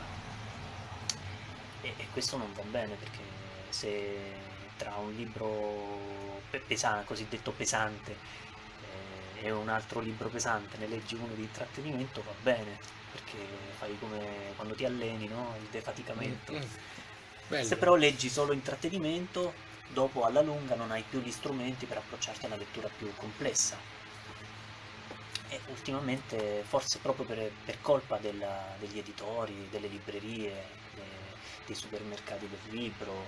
E, 1.81 1.93
e 1.97 2.07
questo 2.11 2.37
non 2.37 2.51
va 2.53 2.63
bene 2.63 2.95
perché 2.95 3.23
se 3.69 4.33
tra 4.75 4.95
un 4.95 5.11
libro 5.13 6.41
pe- 6.49 6.59
pesa- 6.59 7.03
cosiddetto 7.05 7.51
pesante 7.51 8.15
eh, 9.41 9.45
e 9.45 9.51
un 9.51 9.69
altro 9.69 9.99
libro 9.99 10.29
pesante 10.29 10.77
ne 10.77 10.87
leggi 10.87 11.15
uno 11.15 11.33
di 11.35 11.43
intrattenimento 11.43 12.21
va 12.23 12.33
bene 12.41 12.77
perché 13.11 13.37
fai 13.77 13.97
come 13.99 14.53
quando 14.55 14.75
ti 14.75 14.85
alleni, 14.85 15.27
no? 15.27 15.55
Il 15.59 15.67
defaticamento. 15.69 16.53
Mm, 16.53 17.55
mm. 17.55 17.61
Se 17.61 17.75
però 17.77 17.95
leggi 17.95 18.29
solo 18.29 18.53
intrattenimento, 18.53 19.53
dopo 19.89 20.23
alla 20.25 20.41
lunga 20.41 20.75
non 20.75 20.91
hai 20.91 21.03
più 21.07 21.19
gli 21.21 21.31
strumenti 21.31 21.85
per 21.85 21.97
approcciarti 21.97 22.45
a 22.45 22.47
una 22.47 22.57
lettura 22.57 22.89
più 22.95 23.13
complessa. 23.15 23.77
E 25.51 25.59
ultimamente, 25.67 26.63
forse 26.67 26.99
proprio 26.99 27.25
per, 27.25 27.51
per 27.65 27.81
colpa 27.81 28.17
della- 28.17 28.75
degli 28.79 28.99
editori, 28.99 29.67
delle 29.69 29.87
librerie, 29.87 30.51
de- 30.93 31.01
dei 31.65 31.75
supermercati 31.75 32.47
del 32.47 32.59
libro, 32.69 33.27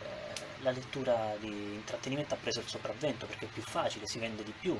eh, 0.00 0.34
la 0.60 0.70
lettura 0.70 1.36
di 1.38 1.48
intrattenimento 1.74 2.34
ha 2.34 2.36
preso 2.36 2.60
il 2.60 2.68
sopravvento 2.68 3.26
perché 3.26 3.46
è 3.46 3.48
più 3.48 3.62
facile, 3.62 4.06
si 4.06 4.18
vende 4.18 4.44
di 4.44 4.52
più. 4.52 4.78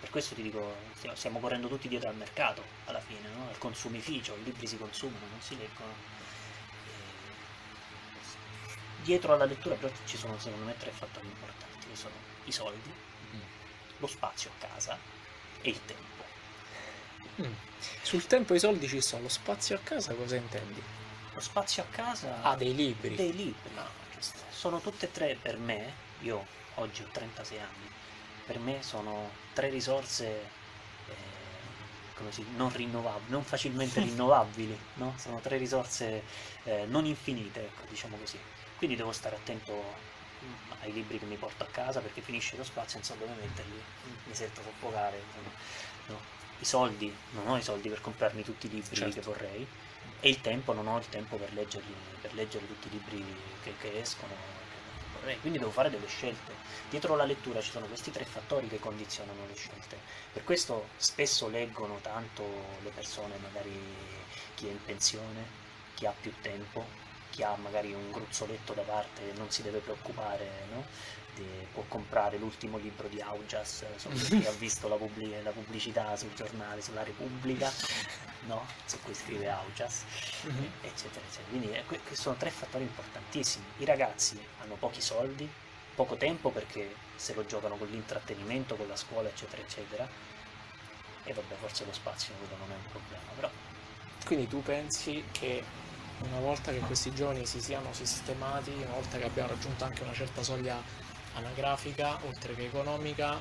Per 0.00 0.10
questo 0.10 0.34
ti 0.34 0.42
dico, 0.42 0.74
stiamo 1.14 1.38
correndo 1.40 1.68
tutti 1.68 1.88
dietro 1.88 2.08
al 2.10 2.16
mercato 2.16 2.62
alla 2.86 3.00
fine, 3.00 3.28
no? 3.28 3.48
al 3.48 3.58
consumificio, 3.58 4.34
i 4.36 4.42
libri 4.44 4.66
si 4.66 4.76
consumano, 4.76 5.26
non 5.30 5.40
si 5.40 5.56
leggono. 5.56 5.94
Dietro 9.02 9.32
alla 9.34 9.44
lettura 9.44 9.74
però 9.74 9.92
ci 10.06 10.16
sono 10.16 10.38
secondo 10.38 10.64
me 10.64 10.76
tre 10.78 10.90
fattori 10.90 11.26
importanti, 11.26 11.86
che 11.88 11.96
sono 11.96 12.14
i 12.44 12.52
soldi, 12.52 12.90
Mm. 13.34 13.40
lo 13.98 14.06
spazio 14.06 14.50
a 14.50 14.66
casa 14.66 14.98
e 15.62 15.68
il 15.70 15.80
tempo. 15.84 16.24
Mm. 17.40 17.52
Sul 18.02 18.26
tempo 18.26 18.52
e 18.52 18.56
i 18.56 18.60
soldi 18.60 18.86
ci 18.88 19.00
sono, 19.00 19.22
lo 19.22 19.28
spazio 19.28 19.74
a 19.76 19.78
casa 19.82 20.12
cosa 20.14 20.36
intendi? 20.36 20.82
Lo 21.32 21.40
spazio 21.40 21.82
a 21.82 21.86
casa 21.90 22.42
Ah, 22.42 22.56
dei 22.56 22.74
libri. 22.74 23.14
dei 23.14 23.34
libri. 23.34 23.70
No. 23.74 24.00
Sono 24.50 24.80
tutte 24.80 25.06
e 25.06 25.10
tre 25.10 25.36
per 25.40 25.56
me, 25.58 25.92
io 26.20 26.46
oggi 26.74 27.02
ho 27.02 27.08
36 27.10 27.58
anni, 27.58 27.90
per 28.46 28.58
me 28.58 28.82
sono 28.82 29.30
tre 29.54 29.68
risorse 29.70 30.26
eh, 31.08 32.30
si 32.30 32.44
non 32.54 32.72
rinnovabili, 32.72 33.30
non 33.30 33.42
facilmente 33.42 33.98
rinnovabili, 34.04 34.78
no? 34.94 35.14
Sono 35.18 35.40
tre 35.40 35.56
risorse 35.56 36.22
eh, 36.64 36.84
non 36.86 37.04
infinite, 37.06 37.64
ecco, 37.64 37.82
diciamo 37.88 38.16
così. 38.16 38.38
Quindi 38.82 38.98
devo 38.98 39.12
stare 39.12 39.36
attento 39.36 39.72
mm, 40.44 40.72
ai 40.80 40.92
libri 40.92 41.16
che 41.16 41.24
mi 41.26 41.36
porto 41.36 41.62
a 41.62 41.68
casa 41.70 42.00
perché 42.00 42.20
finisce 42.20 42.56
lo 42.56 42.64
spazio, 42.64 42.98
non 42.98 43.06
so 43.06 43.14
dove 43.14 43.32
metterli, 43.40 43.76
mm, 43.76 44.14
mi 44.24 44.34
sento 44.34 44.60
soffocare. 44.60 45.22
no? 46.06 46.18
I 46.58 46.64
soldi, 46.64 47.16
non 47.30 47.46
ho 47.46 47.56
i 47.56 47.62
soldi 47.62 47.88
per 47.88 48.00
comprarmi 48.00 48.42
tutti 48.42 48.66
i 48.66 48.70
libri 48.70 48.96
Certo. 48.96 49.14
che 49.14 49.20
vorrei 49.20 49.64
e 50.18 50.28
il 50.28 50.40
tempo, 50.40 50.72
non 50.72 50.88
ho 50.88 50.98
il 50.98 51.08
tempo 51.08 51.36
per 51.36 51.52
leggerli, 51.52 51.94
per 52.20 52.34
leggere 52.34 52.66
tutti 52.66 52.88
i 52.88 52.90
libri 52.90 53.24
che, 53.62 53.72
che 53.80 54.00
escono. 54.00 54.32
che 54.32 55.18
vorrei. 55.20 55.38
Quindi 55.38 55.60
devo 55.60 55.70
fare 55.70 55.88
delle 55.88 56.08
scelte. 56.08 56.52
Dietro 56.90 57.14
la 57.14 57.24
lettura 57.24 57.60
ci 57.60 57.70
sono 57.70 57.86
questi 57.86 58.10
tre 58.10 58.24
fattori 58.24 58.66
che 58.66 58.80
condizionano 58.80 59.46
le 59.46 59.54
scelte. 59.54 59.96
Per 60.32 60.42
questo 60.42 60.88
spesso 60.96 61.46
leggono 61.48 62.00
tanto 62.02 62.42
le 62.82 62.90
persone, 62.90 63.36
magari 63.38 63.80
chi 64.56 64.66
è 64.66 64.70
in 64.72 64.84
pensione, 64.84 65.46
chi 65.94 66.04
ha 66.04 66.14
più 66.20 66.32
tempo, 66.40 67.10
chi 67.32 67.42
ha 67.42 67.56
magari 67.56 67.92
un 67.94 68.10
gruzzoletto 68.12 68.74
da 68.74 68.82
parte 68.82 69.32
non 69.36 69.50
si 69.50 69.62
deve 69.62 69.78
preoccupare, 69.78 70.46
no? 70.72 70.84
De- 71.34 71.66
può 71.72 71.82
comprare 71.88 72.36
l'ultimo 72.36 72.76
libro 72.76 73.08
di 73.08 73.20
Augias 73.22 73.84
solo 73.96 74.14
perché 74.16 74.46
ha 74.46 74.52
visto 74.52 74.86
la, 74.86 74.96
pubblic- 74.96 75.42
la 75.42 75.50
pubblicità 75.50 76.14
sul 76.14 76.34
giornale, 76.34 76.82
sulla 76.82 77.02
Repubblica, 77.02 77.72
no? 78.46 78.66
su 78.84 79.00
cui 79.00 79.14
scrive 79.14 79.48
Augias 79.48 80.04
Mhm. 80.42 80.70
eccetera, 80.82 81.24
eccetera. 81.26 81.48
Quindi 81.48 81.72
eh, 81.72 81.84
que- 81.86 82.00
sono 82.14 82.36
tre 82.36 82.50
fattori 82.50 82.84
importantissimi. 82.84 83.64
I 83.78 83.86
ragazzi 83.86 84.38
hanno 84.60 84.74
pochi 84.74 85.00
soldi, 85.00 85.48
poco 85.94 86.16
tempo 86.16 86.50
perché 86.50 86.94
se 87.16 87.32
lo 87.32 87.46
giocano 87.46 87.76
con 87.76 87.88
l'intrattenimento, 87.88 88.74
con 88.76 88.86
la 88.88 88.96
scuola, 88.96 89.28
eccetera, 89.30 89.62
eccetera. 89.62 90.06
E 91.24 91.32
vabbè, 91.32 91.54
forse 91.60 91.84
lo 91.86 91.92
spazio 91.94 92.34
quello 92.34 92.56
non 92.58 92.70
è 92.72 92.74
un 92.74 92.90
problema, 92.90 93.30
però 93.34 93.50
Quindi 94.26 94.48
tu 94.48 94.62
pensi 94.62 95.24
che 95.32 95.62
una 96.20 96.38
volta 96.40 96.70
che 96.72 96.78
questi 96.78 97.12
giovani 97.12 97.46
si 97.46 97.60
siano 97.60 97.92
sistemati, 97.92 98.70
una 98.70 98.94
volta 98.94 99.18
che 99.18 99.24
abbiamo 99.24 99.50
raggiunto 99.50 99.84
anche 99.84 100.02
una 100.02 100.12
certa 100.12 100.42
soglia 100.42 100.80
anagrafica, 101.34 102.18
oltre 102.26 102.54
che 102.54 102.66
economica, 102.66 103.38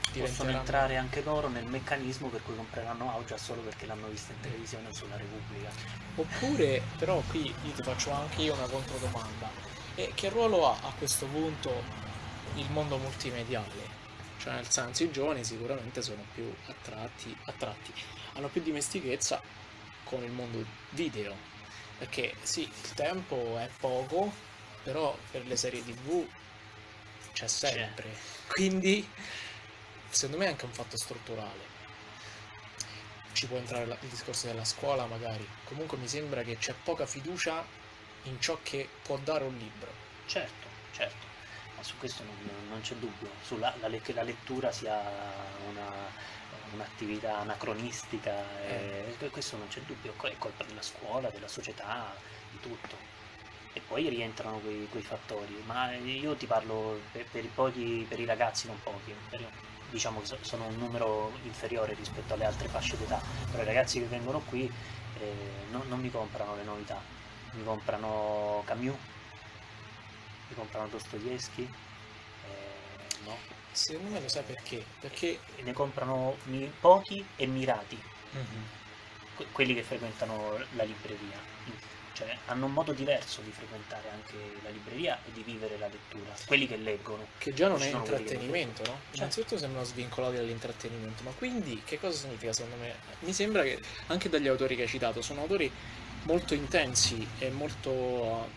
possono 0.00 0.12
diventeranno... 0.12 0.58
entrare 0.58 0.96
anche 0.96 1.22
loro 1.22 1.48
nel 1.48 1.64
meccanismo 1.66 2.28
per 2.28 2.42
cui 2.42 2.56
compreranno 2.56 3.10
Augias 3.10 3.42
solo 3.42 3.60
perché 3.62 3.86
l'hanno 3.86 4.08
vista 4.08 4.32
in 4.32 4.40
televisione 4.40 4.88
o 4.88 4.92
sulla 4.92 5.16
Repubblica. 5.16 5.70
Oppure, 6.16 6.82
però 6.98 7.22
qui 7.28 7.46
io 7.46 7.72
ti 7.72 7.82
faccio 7.82 8.10
anche 8.10 8.42
io 8.42 8.54
una 8.54 8.66
controdomanda. 8.66 9.50
E 9.94 10.12
che 10.14 10.28
ruolo 10.28 10.66
ha 10.68 10.76
a 10.82 10.92
questo 10.96 11.26
punto 11.26 11.82
il 12.56 12.70
mondo 12.70 12.96
multimediale? 12.98 13.98
Cioè, 14.38 14.54
nel 14.54 14.70
senso, 14.70 15.04
i 15.04 15.10
giovani 15.10 15.44
sicuramente 15.44 16.00
sono 16.00 16.24
più 16.34 16.50
attratti, 16.66 17.36
attratti, 17.44 17.92
hanno 18.34 18.48
più 18.48 18.62
dimestichezza 18.62 19.40
con 20.04 20.22
il 20.22 20.32
mondo 20.32 20.64
video. 20.90 21.49
Perché 22.00 22.34
sì, 22.42 22.62
il 22.62 22.94
tempo 22.94 23.58
è 23.58 23.68
poco, 23.78 24.32
però 24.82 25.14
per 25.30 25.46
le 25.46 25.54
serie 25.56 25.84
tv 25.84 26.26
c'è 27.34 27.46
sempre. 27.46 28.08
Quindi 28.48 29.06
secondo 30.08 30.38
me 30.38 30.46
è 30.46 30.48
anche 30.48 30.64
un 30.64 30.72
fatto 30.72 30.96
strutturale. 30.96 31.68
Ci 33.32 33.46
può 33.48 33.58
entrare 33.58 33.84
il 33.84 34.08
discorso 34.08 34.46
della 34.46 34.64
scuola, 34.64 35.04
magari. 35.04 35.46
Comunque 35.64 35.98
mi 35.98 36.08
sembra 36.08 36.42
che 36.42 36.56
c'è 36.56 36.74
poca 36.82 37.04
fiducia 37.04 37.62
in 38.24 38.40
ciò 38.40 38.58
che 38.62 38.88
può 39.02 39.18
dare 39.18 39.44
un 39.44 39.56
libro. 39.58 39.92
Certo, 40.26 40.68
certo, 40.92 41.26
ma 41.76 41.82
su 41.82 41.98
questo 41.98 42.22
non, 42.24 42.36
non 42.70 42.80
c'è 42.80 42.94
dubbio, 42.94 43.28
Sulla, 43.42 43.74
la, 43.78 43.88
che 43.98 44.14
la 44.14 44.22
lettura 44.22 44.72
sia 44.72 44.98
una- 45.68 46.38
un'attività 46.72 47.38
anacronistica, 47.38 48.32
e, 48.62 49.14
e 49.18 49.30
questo 49.30 49.56
non 49.56 49.68
c'è 49.68 49.80
dubbio, 49.82 50.14
è 50.22 50.36
colpa 50.38 50.64
della 50.64 50.82
scuola, 50.82 51.30
della 51.30 51.48
società, 51.48 52.14
di 52.50 52.60
tutto. 52.60 52.96
E 53.72 53.80
poi 53.80 54.08
rientrano 54.08 54.58
quei, 54.58 54.88
quei 54.90 55.02
fattori, 55.02 55.62
ma 55.66 55.94
io 55.94 56.34
ti 56.36 56.46
parlo 56.46 57.00
per, 57.12 57.26
per 57.26 57.44
i 57.44 57.48
pochi, 57.48 58.04
per 58.08 58.18
i 58.18 58.24
ragazzi, 58.24 58.66
non 58.66 58.80
pochi, 58.82 59.14
per- 59.28 59.48
diciamo 59.90 60.20
che 60.20 60.26
so- 60.26 60.38
sono 60.42 60.66
un 60.66 60.76
numero 60.76 61.32
inferiore 61.42 61.94
rispetto 61.94 62.34
alle 62.34 62.44
altre 62.44 62.68
fasce 62.68 62.96
d'età, 62.96 63.20
però 63.50 63.62
i 63.62 63.66
ragazzi 63.66 63.98
che 64.00 64.06
vengono 64.06 64.40
qui 64.40 64.70
eh, 65.14 65.66
non, 65.70 65.86
non 65.88 66.00
mi 66.00 66.10
comprano 66.10 66.54
le 66.56 66.64
novità, 66.64 67.00
mi 67.52 67.64
comprano 67.64 68.62
Camus, 68.66 68.96
mi 70.48 70.54
comprano 70.56 70.88
Dostoevsky, 70.88 71.68
eh, 73.20 73.28
no? 73.28 73.36
Secondo 73.72 74.10
me 74.10 74.20
lo 74.20 74.28
sai 74.28 74.42
perché? 74.42 74.84
Perché 74.98 75.38
ne 75.62 75.72
comprano 75.72 76.36
pochi 76.80 77.24
e 77.36 77.46
mirati, 77.46 78.00
que- 79.34 79.46
quelli 79.52 79.74
che 79.74 79.82
frequentano 79.82 80.58
la 80.72 80.82
libreria, 80.82 81.38
cioè 82.12 82.36
hanno 82.46 82.66
un 82.66 82.72
modo 82.72 82.92
diverso 82.92 83.40
di 83.40 83.50
frequentare 83.50 84.10
anche 84.10 84.34
la 84.62 84.68
libreria 84.70 85.18
e 85.24 85.32
di 85.32 85.42
vivere 85.42 85.78
la 85.78 85.86
lettura, 85.86 86.34
quelli 86.46 86.66
che 86.66 86.76
leggono. 86.76 87.28
che 87.38 87.54
già 87.54 87.68
non 87.68 87.80
è 87.82 87.90
intrattenimento, 87.90 88.82
no? 88.82 88.98
Certo. 88.98 89.16
Innanzitutto 89.16 89.58
sembrano 89.58 89.86
svincolati 89.86 90.36
dall'intrattenimento, 90.36 91.22
ma 91.22 91.30
quindi 91.30 91.80
che 91.84 91.98
cosa 91.98 92.18
significa 92.18 92.52
secondo 92.52 92.76
me? 92.76 92.94
Mi 93.20 93.32
sembra 93.32 93.62
che 93.62 93.80
anche 94.08 94.28
dagli 94.28 94.48
autori 94.48 94.76
che 94.76 94.82
hai 94.82 94.88
citato 94.88 95.22
sono 95.22 95.42
autori 95.42 95.70
molto 96.24 96.54
intensi 96.54 97.26
e 97.38 97.50
molto 97.50 97.90
uh, 97.90 98.48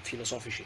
filosofici. 0.00 0.64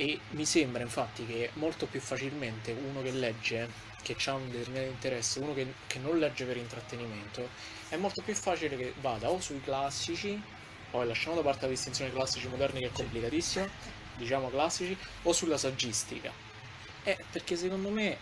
E 0.00 0.20
mi 0.30 0.46
sembra 0.46 0.84
infatti 0.84 1.26
che 1.26 1.50
molto 1.54 1.86
più 1.86 1.98
facilmente 1.98 2.70
uno 2.70 3.02
che 3.02 3.10
legge, 3.10 3.68
che 4.00 4.16
ha 4.26 4.34
un 4.34 4.48
determinato 4.48 4.90
interesse, 4.90 5.40
uno 5.40 5.52
che, 5.54 5.74
che 5.88 5.98
non 5.98 6.20
legge 6.20 6.44
per 6.44 6.56
intrattenimento, 6.56 7.48
è 7.88 7.96
molto 7.96 8.22
più 8.22 8.32
facile 8.32 8.76
che 8.76 8.94
vada 9.00 9.28
o 9.28 9.40
sui 9.40 9.60
classici, 9.60 10.40
poi 10.92 11.04
lasciamo 11.04 11.34
da 11.34 11.42
parte 11.42 11.62
la 11.62 11.72
distinzione 11.72 12.12
classici 12.12 12.46
moderni 12.46 12.78
che 12.78 12.86
è 12.86 12.92
complicatissima, 12.92 13.68
diciamo 14.14 14.50
classici, 14.50 14.96
o 15.24 15.32
sulla 15.32 15.58
saggistica. 15.58 16.30
Eh, 17.02 17.18
perché 17.32 17.56
secondo 17.56 17.90
me 17.90 18.18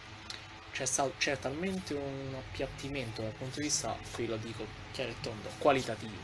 c'è, 0.72 0.86
sta- 0.86 1.10
c'è 1.18 1.38
talmente 1.38 1.92
un 1.92 2.34
appiattimento 2.38 3.20
dal 3.20 3.32
punto 3.32 3.60
di 3.60 3.66
vista, 3.66 3.94
qui 4.12 4.26
lo 4.26 4.36
dico 4.38 4.64
chiaro 4.92 5.10
e 5.10 5.14
tondo, 5.20 5.50
qualitativo 5.58 6.16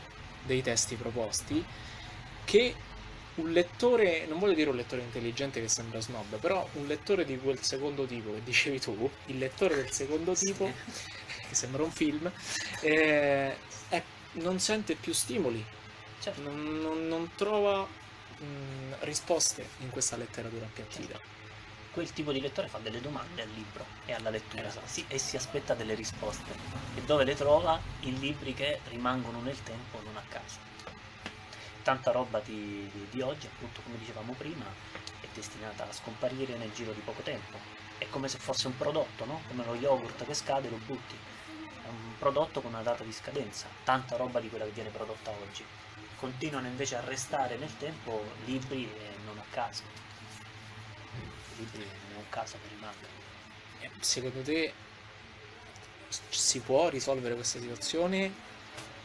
dei 0.45 0.63
testi 0.63 0.95
proposti, 0.95 1.63
che 2.43 2.73
un 3.35 3.51
lettore, 3.51 4.25
non 4.27 4.39
voglio 4.39 4.53
dire 4.53 4.69
un 4.69 4.75
lettore 4.75 5.01
intelligente 5.01 5.59
che 5.61 5.67
sembra 5.67 5.99
snob, 5.99 6.37
però 6.37 6.67
un 6.73 6.85
lettore 6.87 7.25
di 7.25 7.37
quel 7.39 7.61
secondo 7.61 8.05
tipo 8.05 8.33
che 8.33 8.43
dicevi 8.43 8.79
tu, 8.79 9.09
il 9.25 9.37
lettore 9.39 9.75
del 9.75 9.91
secondo 9.91 10.33
tipo, 10.33 10.71
che 11.47 11.55
sembra 11.55 11.83
un 11.83 11.91
film, 11.91 12.31
eh, 12.81 13.55
è- 13.89 14.03
non 14.33 14.59
sente 14.59 14.95
più 14.95 15.13
stimoli, 15.13 15.63
Certo. 16.19 16.41
non, 16.41 16.81
non- 16.81 17.07
non 17.07 17.31
trova 17.35 17.87
mh, 18.37 18.95
risposte 19.01 19.67
in 19.79 19.89
questa 19.89 20.15
letteratura 20.17 20.65
appiattita. 20.65 21.19
Quel 21.91 22.11
tipo 22.11 22.31
di 22.31 22.41
lettore 22.41 22.67
fa 22.67 22.79
delle 22.79 22.99
domande 23.01 23.43
al 23.43 23.49
libro 23.49 23.85
e 24.05 24.13
alla 24.13 24.29
lettura 24.31 24.67
Esatto. 24.67 24.87
si- 24.87 25.05
e 25.07 25.17
si 25.19 25.35
aspetta 25.37 25.75
delle 25.75 25.93
risposte. 25.93 26.51
E 26.95 27.01
dove 27.03 27.23
le 27.23 27.35
trova? 27.35 27.79
In 28.01 28.19
libri 28.19 28.53
che 28.53 28.79
rimangono 28.89 29.39
nel 29.41 29.61
tempo, 29.63 30.01
non 30.03 30.17
a 30.17 30.23
casa. 30.27 30.57
Tanta 31.83 32.11
roba 32.11 32.39
di, 32.39 32.89
di- 32.91 33.07
di 33.09 33.21
oggi, 33.21 33.45
appunto, 33.47 33.81
come 33.81 33.97
dicevamo 33.97 34.33
prima, 34.33 34.65
è 35.19 35.27
destinata 35.33 35.87
a 35.87 35.91
scomparire 35.93 36.55
nel 36.57 36.71
giro 36.73 36.93
di 36.93 37.01
poco 37.01 37.21
tempo. 37.21 37.57
È 37.97 38.07
come 38.09 38.27
se 38.29 38.37
fosse 38.37 38.67
un 38.67 38.77
prodotto, 38.77 39.25
no? 39.25 39.41
Come 39.47 39.65
lo 39.65 39.75
yogurt 39.75 40.25
che 40.25 40.33
scade 40.33 40.69
lo 40.69 40.77
butti. 40.85 41.15
È 41.83 41.87
un 41.87 42.17
prodotto 42.17 42.61
con 42.61 42.71
una 42.73 42.81
data 42.83 43.03
di 43.03 43.11
scadenza. 43.11 43.67
Tanta 43.83 44.15
roba 44.15 44.39
di 44.39 44.49
quella 44.49 44.65
che 44.65 44.71
viene 44.71 44.89
prodotta 44.89 45.31
oggi. 45.31 45.63
Continuano 46.17 46.67
invece 46.67 46.95
a 46.95 47.01
restare 47.01 47.57
nel 47.57 47.75
tempo 47.77 48.23
libri 48.45 48.85
e 48.85 49.15
non 49.25 49.37
a 49.37 49.45
casa. 49.49 49.83
Libri 51.57 51.85
non 52.09 52.17
un 52.17 52.29
caso 52.29 52.57
che 52.61 52.67
rimangano. 52.69 53.13
Eh, 53.81 53.91
Secondo 53.99 54.41
te 54.41 54.73
si 56.29 56.59
può 56.61 56.89
risolvere 56.89 57.35
questa 57.35 57.59
situazione? 57.59 58.31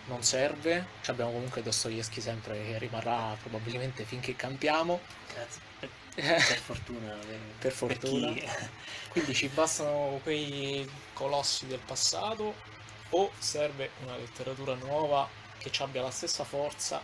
Non 0.08 0.22
serve? 0.22 0.86
Ci 1.02 1.10
abbiamo 1.10 1.32
comunque 1.32 1.62
Dostoevsky 1.62 2.20
sempre 2.20 2.54
che 2.64 2.78
rimarrà 2.78 3.36
probabilmente 3.40 4.04
finché 4.04 4.34
campiamo. 4.34 5.00
Grazie. 5.32 5.60
Per, 5.78 5.90
per 6.14 6.58
fortuna. 6.58 7.14
eh, 7.20 7.38
Per 7.58 7.72
fortuna. 7.72 8.32
chi- 8.32 8.48
Quindi 9.10 9.34
ci 9.34 9.48
bastano 9.48 10.18
quei 10.22 10.88
colossi 11.12 11.66
del 11.66 11.80
passato 11.80 12.54
o 13.10 13.30
serve 13.38 13.90
una 14.02 14.16
letteratura 14.16 14.74
nuova 14.74 15.28
che 15.58 15.70
ci 15.70 15.82
abbia 15.82 16.02
la 16.02 16.10
stessa 16.10 16.44
forza 16.44 17.02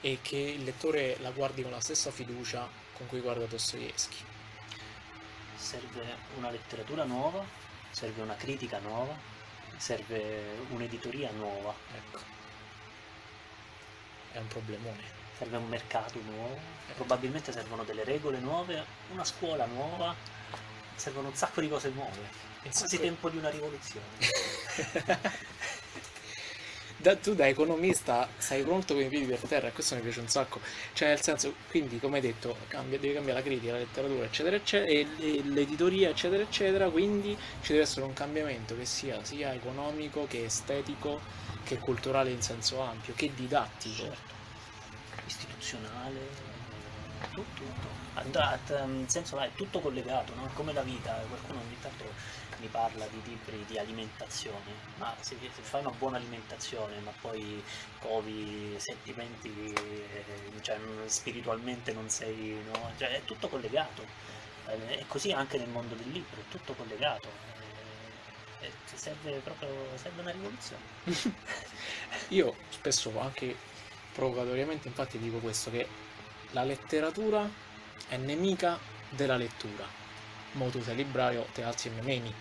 e 0.00 0.18
che 0.22 0.36
il 0.36 0.64
lettore 0.64 1.16
la 1.20 1.30
guardi 1.30 1.62
con 1.62 1.70
la 1.72 1.80
stessa 1.80 2.10
fiducia 2.10 2.68
con 2.94 3.06
cui 3.06 3.20
guarda 3.20 3.46
Dostoevsky? 3.46 4.24
serve 5.56 6.16
una 6.36 6.50
letteratura 6.50 7.04
nuova, 7.04 7.44
serve 7.90 8.22
una 8.22 8.34
critica 8.34 8.78
nuova, 8.78 9.14
serve 9.80 10.58
un'editoria 10.68 11.30
nuova, 11.32 11.74
Ecco. 11.94 12.18
È 14.32 14.38
un 14.38 14.46
problemone. 14.46 15.18
serve 15.36 15.56
un 15.56 15.68
mercato 15.68 16.20
nuovo, 16.20 16.58
probabilmente 16.94 17.50
servono 17.50 17.82
delle 17.82 18.04
regole 18.04 18.38
nuove, 18.38 18.84
una 19.10 19.24
scuola 19.24 19.64
nuova, 19.64 20.14
servono 20.94 21.28
un 21.28 21.34
sacco 21.34 21.62
di 21.62 21.68
cose 21.68 21.88
nuove. 21.88 22.48
È 22.62 22.68
quasi 22.70 23.00
tempo 23.00 23.30
di 23.30 23.38
una 23.38 23.48
rivoluzione. 23.48 24.06
Da- 27.02 27.16
tu 27.16 27.34
da 27.34 27.48
economista 27.48 28.28
sei 28.36 28.62
pronto 28.62 28.92
con 28.94 29.02
i 29.02 29.08
piedi 29.08 29.24
per 29.26 29.40
terra 29.46 29.68
e 29.68 29.72
questo 29.72 29.94
mi 29.94 30.02
piace 30.02 30.20
un 30.20 30.28
sacco. 30.28 30.60
Cioè, 30.92 31.08
nel 31.08 31.20
senso, 31.22 31.54
quindi, 31.68 31.98
come 31.98 32.16
hai 32.16 32.22
detto, 32.22 32.56
cambia- 32.68 32.98
devi 32.98 33.14
cambiare 33.14 33.38
la 33.40 33.44
critica, 33.44 33.72
la 33.72 33.78
letteratura, 33.78 34.24
eccetera, 34.26 34.56
eccetera, 34.56 34.90
e, 34.90 35.14
e 35.18 35.42
l'editoria, 35.44 36.10
eccetera, 36.10 36.42
eccetera. 36.42 36.90
Quindi 36.90 37.36
ci 37.60 37.72
deve 37.72 37.84
essere 37.84 38.04
un 38.04 38.12
cambiamento 38.12 38.76
che 38.76 38.84
sia 38.84 39.24
sia 39.24 39.52
economico 39.54 40.26
che 40.26 40.44
estetico, 40.44 41.22
che 41.62 41.78
culturale 41.78 42.30
in 42.30 42.42
senso 42.42 42.80
ampio, 42.80 43.14
che 43.14 43.32
didattico. 43.34 44.02
Certo. 44.04 44.34
Istituzionale, 45.24 46.28
tutto, 47.30 47.62
tutto. 47.64 47.98
Ad- 48.14 48.34
ad- 48.36 48.70
nel 48.86 49.08
senso 49.08 49.36
là, 49.36 49.44
è 49.44 49.54
tutto 49.54 49.80
collegato, 49.80 50.34
no? 50.34 50.50
Come 50.54 50.72
la 50.72 50.82
vita, 50.82 51.24
qualcuno 51.28 51.60
ogni 51.60 51.78
tanto 51.78 52.14
mi 52.60 52.68
parla 52.68 53.06
di 53.08 53.20
libri 53.22 53.64
di 53.66 53.78
alimentazione, 53.78 54.90
ma 54.96 55.16
se, 55.20 55.36
se 55.52 55.62
fai 55.62 55.80
una 55.80 55.90
buona 55.92 56.16
alimentazione 56.18 57.00
ma 57.00 57.12
poi 57.20 57.64
covi 57.98 58.74
sentimenti, 58.78 59.72
eh, 59.72 60.52
cioè 60.62 60.78
non- 60.78 61.08
spiritualmente 61.08 61.92
non 61.92 62.08
sei, 62.10 62.62
no? 62.64 62.92
Cioè, 62.96 63.10
è 63.10 63.24
tutto 63.24 63.48
collegato. 63.48 64.10
Eh, 64.66 64.98
E 65.00 65.06
così 65.06 65.32
anche 65.32 65.58
nel 65.58 65.68
mondo 65.68 65.94
del 65.96 66.10
libro, 66.10 66.40
è 66.42 66.46
tutto 66.48 66.74
collegato. 66.74 67.38
Eh, 68.58 68.66
e 68.88 68.96
serve 68.96 69.40
proprio 69.40 69.96
serve 69.96 70.20
una 70.20 70.30
rivoluzione. 70.32 70.86
Io 72.28 72.60
spesso 72.68 73.18
anche 73.18 73.62
provocatoriamente 74.12 74.88
infatti 74.88 75.18
dico 75.18 75.38
questo, 75.38 75.70
che 75.70 75.94
la 76.50 76.64
letteratura 76.64 77.50
è 78.06 78.16
nemica 78.16 78.82
della 79.08 79.36
lettura. 79.36 79.92
Mo 80.52 80.68
tu 80.68 80.82
sei 80.82 80.96
libraio, 80.96 81.46
te 81.52 81.62
alzi 81.62 81.88
e 81.88 81.90
me 81.92 82.02
meni. 82.02 82.34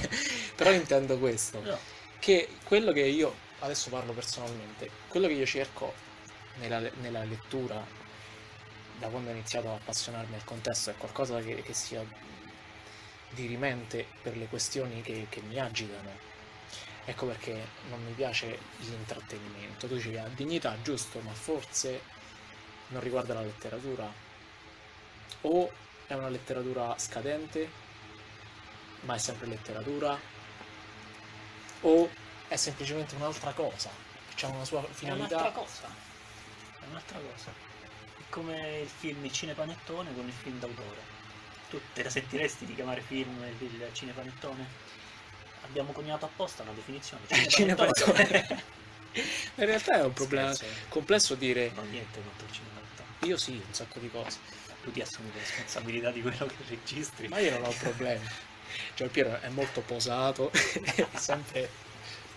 Però 0.56 0.70
intendo 0.70 1.18
questo, 1.18 1.60
No, 1.60 1.78
che 2.18 2.48
quello 2.64 2.92
che 2.92 3.00
io, 3.00 3.34
adesso 3.60 3.90
parlo 3.90 4.12
personalmente, 4.12 4.90
quello 5.08 5.26
che 5.26 5.34
io 5.34 5.46
cerco 5.46 5.94
nella, 6.58 6.80
nella 7.00 7.24
lettura, 7.24 7.84
da 8.98 9.08
quando 9.08 9.30
ho 9.30 9.32
iniziato 9.32 9.68
a 9.68 9.74
appassionarmi 9.74 10.34
al 10.34 10.44
contesto, 10.44 10.90
è 10.90 10.96
qualcosa 10.96 11.40
che, 11.40 11.62
che 11.62 11.74
sia 11.74 12.04
dirimente 13.30 14.06
per 14.22 14.36
le 14.36 14.46
questioni 14.46 15.02
che, 15.02 15.26
che 15.28 15.40
mi 15.42 15.58
agitano. 15.58 16.24
Ecco 17.04 17.26
perché 17.26 17.68
non 17.88 18.02
mi 18.04 18.12
piace 18.12 18.58
l'intrattenimento. 18.78 19.86
Tu 19.86 19.94
dici 19.94 20.16
ha 20.16 20.28
dignità, 20.34 20.76
giusto, 20.82 21.20
ma 21.20 21.32
forse 21.32 22.00
non 22.88 23.00
riguarda 23.00 23.34
la 23.34 23.42
letteratura. 23.42 24.10
O 25.42 25.70
è 26.06 26.14
una 26.14 26.28
letteratura 26.28 26.96
scadente, 26.98 27.70
ma 29.02 29.14
è 29.14 29.18
sempre 29.18 29.46
letteratura, 29.46 30.18
o 31.82 32.10
è 32.48 32.56
semplicemente 32.56 33.14
un'altra 33.16 33.52
cosa, 33.52 33.90
c'è 34.34 34.46
una 34.46 34.64
sua 34.64 34.80
È 34.80 34.82
un'altra 34.82 34.94
finalità. 34.94 35.50
cosa. 35.52 35.88
È 36.80 36.84
un'altra 36.88 37.18
cosa. 37.18 37.50
È 38.18 38.22
come 38.30 38.80
il 38.80 38.88
film 38.88 39.24
Il 39.24 39.32
cinepanettone 39.32 40.14
con 40.14 40.26
il 40.26 40.32
film 40.32 40.58
d'autore. 40.58 41.14
Tu 41.70 41.80
te 41.92 42.02
la 42.04 42.10
sentiresti 42.10 42.64
di 42.64 42.74
chiamare 42.74 43.00
film 43.00 43.42
il, 43.58 43.88
cinepanettone? 43.92 44.66
Abbiamo 45.64 45.90
coniato 45.92 46.26
apposta 46.26 46.62
una 46.62 46.72
definizione. 46.72 47.24
Cinepanettone. 47.48 48.74
In 49.12 49.64
realtà 49.64 49.98
è 49.98 50.04
un 50.04 50.12
problema 50.12 50.52
Scherzo. 50.54 50.84
complesso 50.88 51.34
dire 51.34 51.72
ho 51.74 51.82
niente 51.82 52.22
contro 52.22 52.46
il 52.46 52.52
cinepanettone. 52.52 53.08
io 53.20 53.36
sì, 53.36 53.52
un 53.66 53.72
sacco 53.74 53.98
di 53.98 54.10
cose, 54.10 54.38
Tu 54.86 54.92
ti 54.92 55.00
assumi 55.00 55.30
le 55.34 55.40
responsabilità 55.40 56.10
di 56.12 56.22
quello 56.22 56.46
che 56.46 56.54
registri. 56.68 57.26
ma 57.26 57.40
io 57.40 57.50
non 57.58 57.64
ho 57.64 57.74
problemi. 57.76 58.24
Giampiero 58.94 59.40
è 59.40 59.48
molto 59.48 59.80
posato, 59.80 60.52
è 60.52 61.06
sempre 61.18 61.68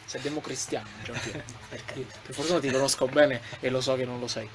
sei 0.05 0.21
democristiano, 0.21 0.87
Io, 1.05 1.13
carità. 1.85 2.17
per 2.23 2.33
fortuna 2.33 2.59
ti 2.59 2.71
conosco 2.71 3.05
bene 3.05 3.39
e 3.59 3.69
lo 3.69 3.81
so 3.81 3.95
che 3.95 4.05
non 4.05 4.19
lo 4.19 4.27
sei. 4.27 4.49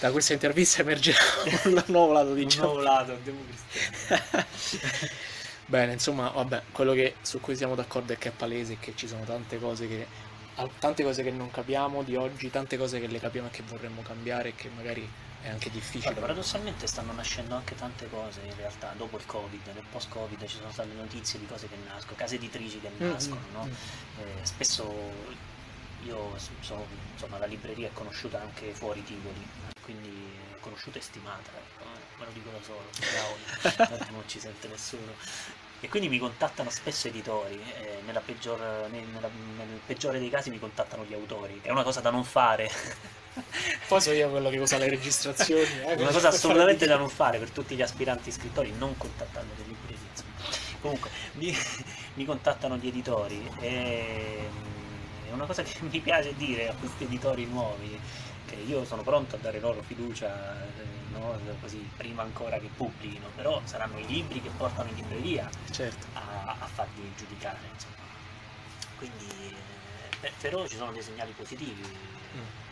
Da 0.00 0.10
questa 0.10 0.32
intervista 0.32 0.80
emergerà 0.82 1.18
un 1.66 1.84
nuovo 1.94 2.12
lato 2.12 2.34
di 2.34 2.42
Un 2.42 2.48
Giampiero. 2.48 2.72
nuovo 2.72 2.82
lato, 2.82 3.16
democristiano. 3.22 4.46
Bene, 5.66 5.92
insomma, 5.92 6.30
vabbè, 6.30 6.62
quello 6.72 6.92
che, 6.94 7.14
su 7.22 7.38
cui 7.40 7.54
siamo 7.54 7.76
d'accordo 7.76 8.12
è 8.12 8.18
che 8.18 8.30
è 8.30 8.32
palese 8.32 8.78
che 8.80 8.94
ci 8.96 9.06
sono 9.06 9.22
tante 9.22 9.60
cose 9.60 9.86
che, 9.86 10.06
tante 10.80 11.04
cose 11.04 11.22
che 11.22 11.30
non 11.30 11.50
capiamo 11.52 12.02
di 12.02 12.16
oggi, 12.16 12.50
tante 12.50 12.76
cose 12.76 12.98
che 12.98 13.06
le 13.06 13.20
capiamo 13.20 13.46
e 13.46 13.50
che 13.50 13.62
vorremmo 13.62 14.02
cambiare 14.02 14.48
e 14.48 14.54
che 14.56 14.68
magari 14.74 15.08
è 15.44 15.50
anche 15.50 15.70
difficile. 15.70 16.14
Paradossalmente 16.14 16.86
stanno 16.86 17.12
nascendo 17.12 17.54
anche 17.54 17.74
tante 17.74 18.08
cose 18.08 18.40
in 18.40 18.56
realtà 18.56 18.92
dopo 18.96 19.18
il 19.18 19.26
covid, 19.26 19.60
nel 19.74 19.84
post 19.90 20.08
covid 20.08 20.40
ci 20.46 20.56
sono 20.56 20.72
state 20.72 20.88
notizie 20.94 21.38
di 21.38 21.46
cose 21.46 21.68
che 21.68 21.76
nascono, 21.86 22.16
case 22.16 22.36
editrici 22.36 22.80
che 22.80 22.90
Mm, 22.98 23.10
nascono, 23.10 23.40
mm, 23.50 23.52
no? 23.52 23.64
mm. 23.66 23.72
Eh, 24.20 24.44
spesso 24.46 25.12
io 26.04 26.36
sono, 26.60 26.86
insomma, 27.12 27.38
la 27.38 27.46
libreria 27.46 27.88
è 27.88 27.92
conosciuta 27.92 28.40
anche 28.40 28.72
fuori 28.72 29.02
Tivoli, 29.04 29.46
quindi 29.82 30.32
è 30.54 30.60
conosciuta 30.60 30.98
e 30.98 31.02
stimata, 31.02 31.50
ecco, 31.50 31.84
eh, 31.84 32.18
me 32.18 32.24
lo 32.24 32.32
dico 32.32 32.50
da 32.50 32.62
solo, 32.62 33.76
tanto 33.76 34.12
non 34.12 34.22
ci 34.26 34.38
sente 34.40 34.66
nessuno. 34.68 35.12
E 35.80 35.88
quindi 35.88 36.08
mi 36.08 36.18
contattano 36.18 36.70
spesso 36.70 37.08
editori, 37.08 37.60
e 37.78 38.00
nella 38.06 38.20
peggior- 38.20 38.88
nel, 38.90 39.04
nella- 39.08 39.28
nel 39.56 39.80
peggiore 39.84 40.18
dei 40.18 40.30
casi 40.30 40.48
mi 40.48 40.58
contattano 40.58 41.04
gli 41.04 41.12
autori, 41.12 41.58
è 41.62 41.70
una 41.70 41.82
cosa 41.82 42.00
da 42.00 42.10
non 42.10 42.24
fare. 42.24 42.70
Poi 43.88 44.00
so 44.00 44.12
io 44.12 44.30
quello 44.30 44.48
che 44.50 44.58
usa 44.58 44.78
le 44.78 44.88
registrazioni. 44.88 45.62
eh, 45.84 45.94
Una 45.94 46.10
cosa 46.10 46.28
assolutamente 46.28 46.86
da 46.86 46.96
non 46.96 47.08
fare 47.08 47.38
per 47.38 47.50
tutti 47.50 47.74
gli 47.74 47.82
aspiranti 47.82 48.30
scrittori, 48.30 48.72
non 48.78 48.96
contattando 48.96 49.52
le 49.56 49.64
librerie. 49.66 50.02
Comunque, 50.80 51.10
mi, 51.32 51.54
mi 52.14 52.24
contattano 52.24 52.76
gli 52.76 52.86
editori 52.88 53.48
e 53.60 54.48
mm, 54.50 55.28
è 55.28 55.32
una 55.32 55.46
cosa 55.46 55.62
che 55.62 55.74
mi 55.90 55.98
piace 56.00 56.34
dire 56.36 56.68
a 56.68 56.74
questi 56.74 57.04
editori 57.04 57.46
nuovi, 57.46 57.98
che 58.46 58.56
io 58.56 58.84
sono 58.84 59.02
pronto 59.02 59.36
a 59.36 59.38
dare 59.38 59.58
loro 59.60 59.82
fiducia, 59.82 60.62
eh, 60.62 61.18
no? 61.18 61.38
così 61.60 61.78
prima 61.96 62.22
ancora 62.22 62.58
che 62.58 62.68
pubblichino, 62.76 63.28
però 63.34 63.60
saranno 63.64 63.98
i 63.98 64.06
libri 64.06 64.42
che 64.42 64.50
portano 64.56 64.88
in 64.90 64.96
libreria 64.96 65.48
Certo. 65.70 66.06
a, 66.12 66.56
a 66.58 66.66
farli 66.66 67.10
giudicare. 67.16 67.58
Insomma. 67.72 67.94
Quindi 68.96 69.26
eh, 69.48 70.16
per, 70.20 70.32
per 70.40 70.54
ora 70.54 70.68
ci 70.68 70.76
sono 70.76 70.92
dei 70.92 71.02
segnali 71.02 71.32
positivi, 71.36 71.80
eh, 71.82 72.63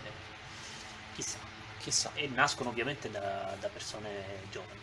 chissà 1.15 1.39
Chissà. 1.79 2.11
e 2.15 2.29
nascono 2.29 2.71
ovviamente 2.71 3.11
da, 3.11 3.57
da 3.59 3.69
persone 3.69 4.09
giovani. 4.51 4.81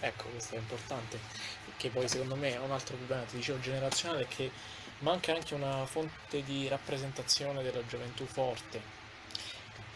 Ecco, 0.00 0.28
questo 0.28 0.54
è 0.54 0.58
importante, 0.58 1.18
che 1.76 1.88
poi 1.90 2.08
secondo 2.08 2.36
me 2.36 2.52
è 2.54 2.58
un 2.58 2.70
altro 2.72 2.96
problema, 2.96 3.22
ti 3.22 3.36
dicevo, 3.36 3.60
generazionale, 3.60 4.22
è 4.22 4.28
che 4.28 4.50
manca 5.00 5.34
anche 5.34 5.54
una 5.54 5.84
fonte 5.86 6.42
di 6.42 6.68
rappresentazione 6.68 7.62
della 7.62 7.84
gioventù 7.86 8.24
forte 8.26 8.80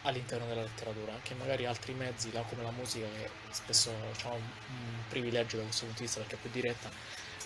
all'interno 0.02 0.46
della 0.46 0.62
letteratura, 0.62 1.12
che 1.22 1.34
magari 1.34 1.66
altri 1.66 1.92
mezzi, 1.92 2.30
come 2.48 2.62
la 2.62 2.70
musica, 2.70 3.06
che 3.06 3.30
spesso 3.50 3.90
ha 4.24 4.28
un, 4.28 4.40
un 4.68 5.02
privilegio 5.08 5.56
da 5.56 5.64
questo 5.64 5.84
punto 5.86 6.00
di 6.00 6.06
vista 6.06 6.20
perché 6.20 6.36
è 6.36 6.38
più 6.38 6.50
diretta, 6.50 6.90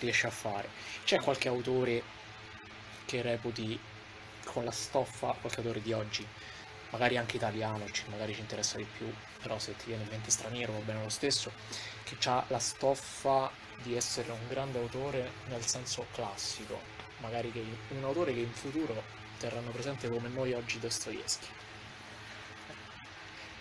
riesce 0.01 0.27
a 0.27 0.31
fare. 0.31 0.69
C'è 1.05 1.19
qualche 1.21 1.49
autore 1.49 2.03
che 3.07 3.23
reputi 3.23 3.79
con 4.45 4.65
la 4.65 4.71
stoffa, 4.71 5.35
qualche 5.41 5.61
autore 5.61 5.81
di 5.83 5.93
oggi, 5.93 6.27
magari 6.91 7.17
anche 7.17 7.37
italiano, 7.37 7.85
magari 8.07 8.35
ci 8.35 8.41
interessa 8.41 8.77
di 8.77 8.87
più, 8.97 9.13
però 9.43 9.59
se 9.59 9.77
ti 9.77 9.87
viene 9.87 10.03
in 10.03 10.09
mente 10.09 10.31
straniero 10.31 10.73
va 10.73 10.79
bene 10.81 11.03
lo 11.03 11.09
stesso, 11.09 11.51
che 12.05 12.17
ha 12.29 12.45
la 12.49 12.59
stoffa 12.59 13.51
di 13.83 13.97
essere 13.97 14.31
un 14.31 14.47
grande 14.49 14.79
autore 14.79 15.31
nel 15.49 15.65
senso 15.65 16.07
classico, 16.13 16.79
magari 17.19 17.51
che 17.53 17.65
un 17.89 18.05
autore 18.05 18.33
che 18.35 18.41
in 18.41 18.53
futuro 18.53 19.03
terranno 19.39 19.71
presente 19.71 20.09
come 20.09 20.29
noi 20.29 20.53
oggi 20.53 20.79
Dostoevsky. 20.79 21.47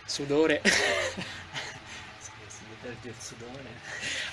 Sudore, 0.06 0.62
deterge 2.82 3.10
il 3.10 3.16
sudore. 3.20 3.70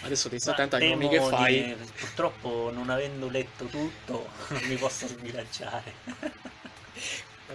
adesso 0.03 0.29
ti 0.29 0.39
stai 0.39 0.55
Ma 0.57 0.63
attento 0.65 0.77
ai 0.77 0.91
nomi 0.91 1.09
che 1.09 1.21
fai. 1.21 1.77
di- 1.77 1.91
purtroppo 1.99 2.71
non 2.73 2.91
avendo 2.91 3.29
letto 3.29 3.67
tutto 3.67 4.29
non 4.49 4.63
mi 4.65 4.77
posso 4.77 5.07
sbilanciare. 5.07 5.95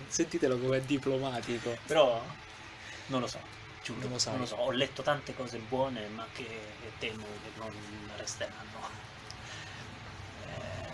Sentitelo 0.08 0.58
com'è 0.58 0.82
diplomatico. 0.82 1.78
Però 1.86 2.24
non 3.08 3.22
lo 3.22 3.28
so, 3.28 3.40
giuro, 3.84 4.00
Non 4.02 4.12
lo 4.12 4.18
sai. 4.20 4.46
so. 4.48 4.56
Ho 4.56 4.72
letto 4.72 5.02
tante 5.02 5.34
cose 5.36 5.58
buone 5.58 6.08
ma 6.08 6.26
che 6.34 6.48
temo 7.00 7.26
che 7.44 7.50
non 7.58 7.72
resteranno. 8.18 9.10
Eh, 10.48 10.90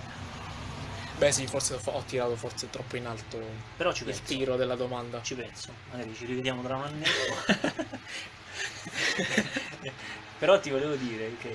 Beh 1.18 1.32
sì, 1.32 1.48
forse 1.48 1.74
ho 1.76 1.82
ho 1.84 2.02
tirato 2.04 2.36
forse 2.36 2.70
troppo 2.70 2.96
in 2.96 3.06
alto 3.08 3.40
però 3.76 3.92
ci 3.92 4.04
il 4.04 4.10
penso. 4.10 4.24
tiro 4.26 4.56
della 4.56 4.76
domanda. 4.76 5.22
Ci 5.22 5.36
penso, 5.36 5.72
magari 5.92 6.14
ci 6.16 6.26
rivediamo 6.26 6.62
tra 6.64 6.76
un 6.76 6.84
annetto. 6.84 7.96
Però 10.38 10.60
ti 10.60 10.70
volevo 10.70 10.96
dire 10.96 11.36
che 11.38 11.50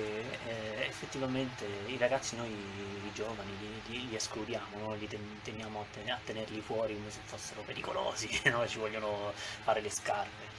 eh, 0.45 0.85
effettivamente 0.87 1.65
i 1.87 1.97
ragazzi, 1.97 2.35
noi 2.35 2.49
i 2.51 3.11
giovani, 3.13 3.55
li, 3.57 3.81
li- 3.85 4.07
li 4.09 4.15
escludiamo, 4.15 4.77
no? 4.77 4.93
li 4.95 5.07
ten- 5.07 5.39
teniamo 5.41 5.81
a, 5.81 5.85
ten- 5.89 6.09
a 6.09 6.19
tenerli 6.23 6.59
fuori 6.59 6.93
come 6.95 7.09
se 7.09 7.19
fossero 7.23 7.61
pericolosi, 7.61 8.27
no? 8.51 8.67
ci 8.67 8.79
vogliono 8.79 9.31
fare 9.63 9.79
le 9.81 9.89
scarpe. 9.89 10.51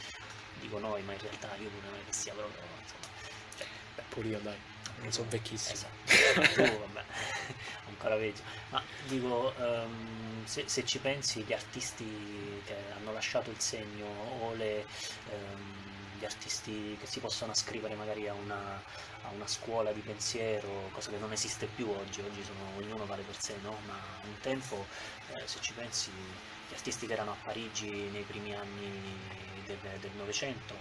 Dico 0.55 0.79
noi, 0.79 1.03
ma 1.03 1.13
in 1.13 1.19
realtà 1.19 1.55
io 1.57 1.71
non 1.83 1.95
è 1.95 2.05
che 2.05 2.13
sia 2.13 2.33
proprio. 2.33 2.61
Insomma, 2.81 3.07
cioè, 3.57 3.67
Beh, 3.97 4.03
pure 4.09 4.29
io 4.29 4.39
dai, 4.41 4.59
non 5.01 5.13
sono 5.13 5.29
vecchissimo. 5.29 5.75
Esatto, 5.75 6.53
tu 6.55 6.79
vabbè, 6.79 7.05
ancora 7.89 8.17
peggio. 8.17 8.43
Ma 8.71 8.83
dico, 9.07 9.55
ehm, 9.57 10.45
se, 10.47 10.65
se 10.67 10.85
ci 10.85 10.99
pensi, 10.99 11.43
gli 11.43 11.53
artisti 11.53 12.63
che 12.65 12.77
hanno 12.97 13.13
lasciato 13.13 13.51
il 13.51 13.61
segno 13.61 14.07
o 14.41 14.55
le, 14.55 14.87
ehm, 15.31 15.94
gli 16.25 16.27
artisti 16.27 16.97
che 16.99 17.07
si 17.07 17.21
possono 17.21 17.53
ascrivere 17.53 17.95
magari 17.95 18.27
a 18.29 18.33
una, 18.33 18.83
a 19.23 19.29
una 19.35 19.47
scuola 19.47 19.93
di 19.93 20.01
pensiero, 20.01 20.89
cosa 20.93 21.11
che 21.11 21.19
non 21.19 21.33
esiste 21.33 21.67
più 21.67 21.91
oggi, 21.91 22.23
oggi 22.23 22.43
sono, 22.43 22.61
ognuno 22.79 23.05
vale 23.05 23.23
per 23.23 23.39
sé, 23.39 23.57
no? 23.63 23.77
Ma 23.87 23.99
un 24.23 24.41
tempo, 24.41 24.87
eh, 25.35 25.43
se 25.47 25.59
ci 25.61 25.75
pensi, 25.75 26.11
gli 26.11 26.73
artisti 26.73 27.07
che 27.07 27.13
erano 27.13 27.33
a 27.33 27.37
Parigi 27.43 27.91
nei 28.11 28.23
primi 28.23 28.55
anni 28.55 29.19
del 29.67 30.11
Novecento 30.17 30.75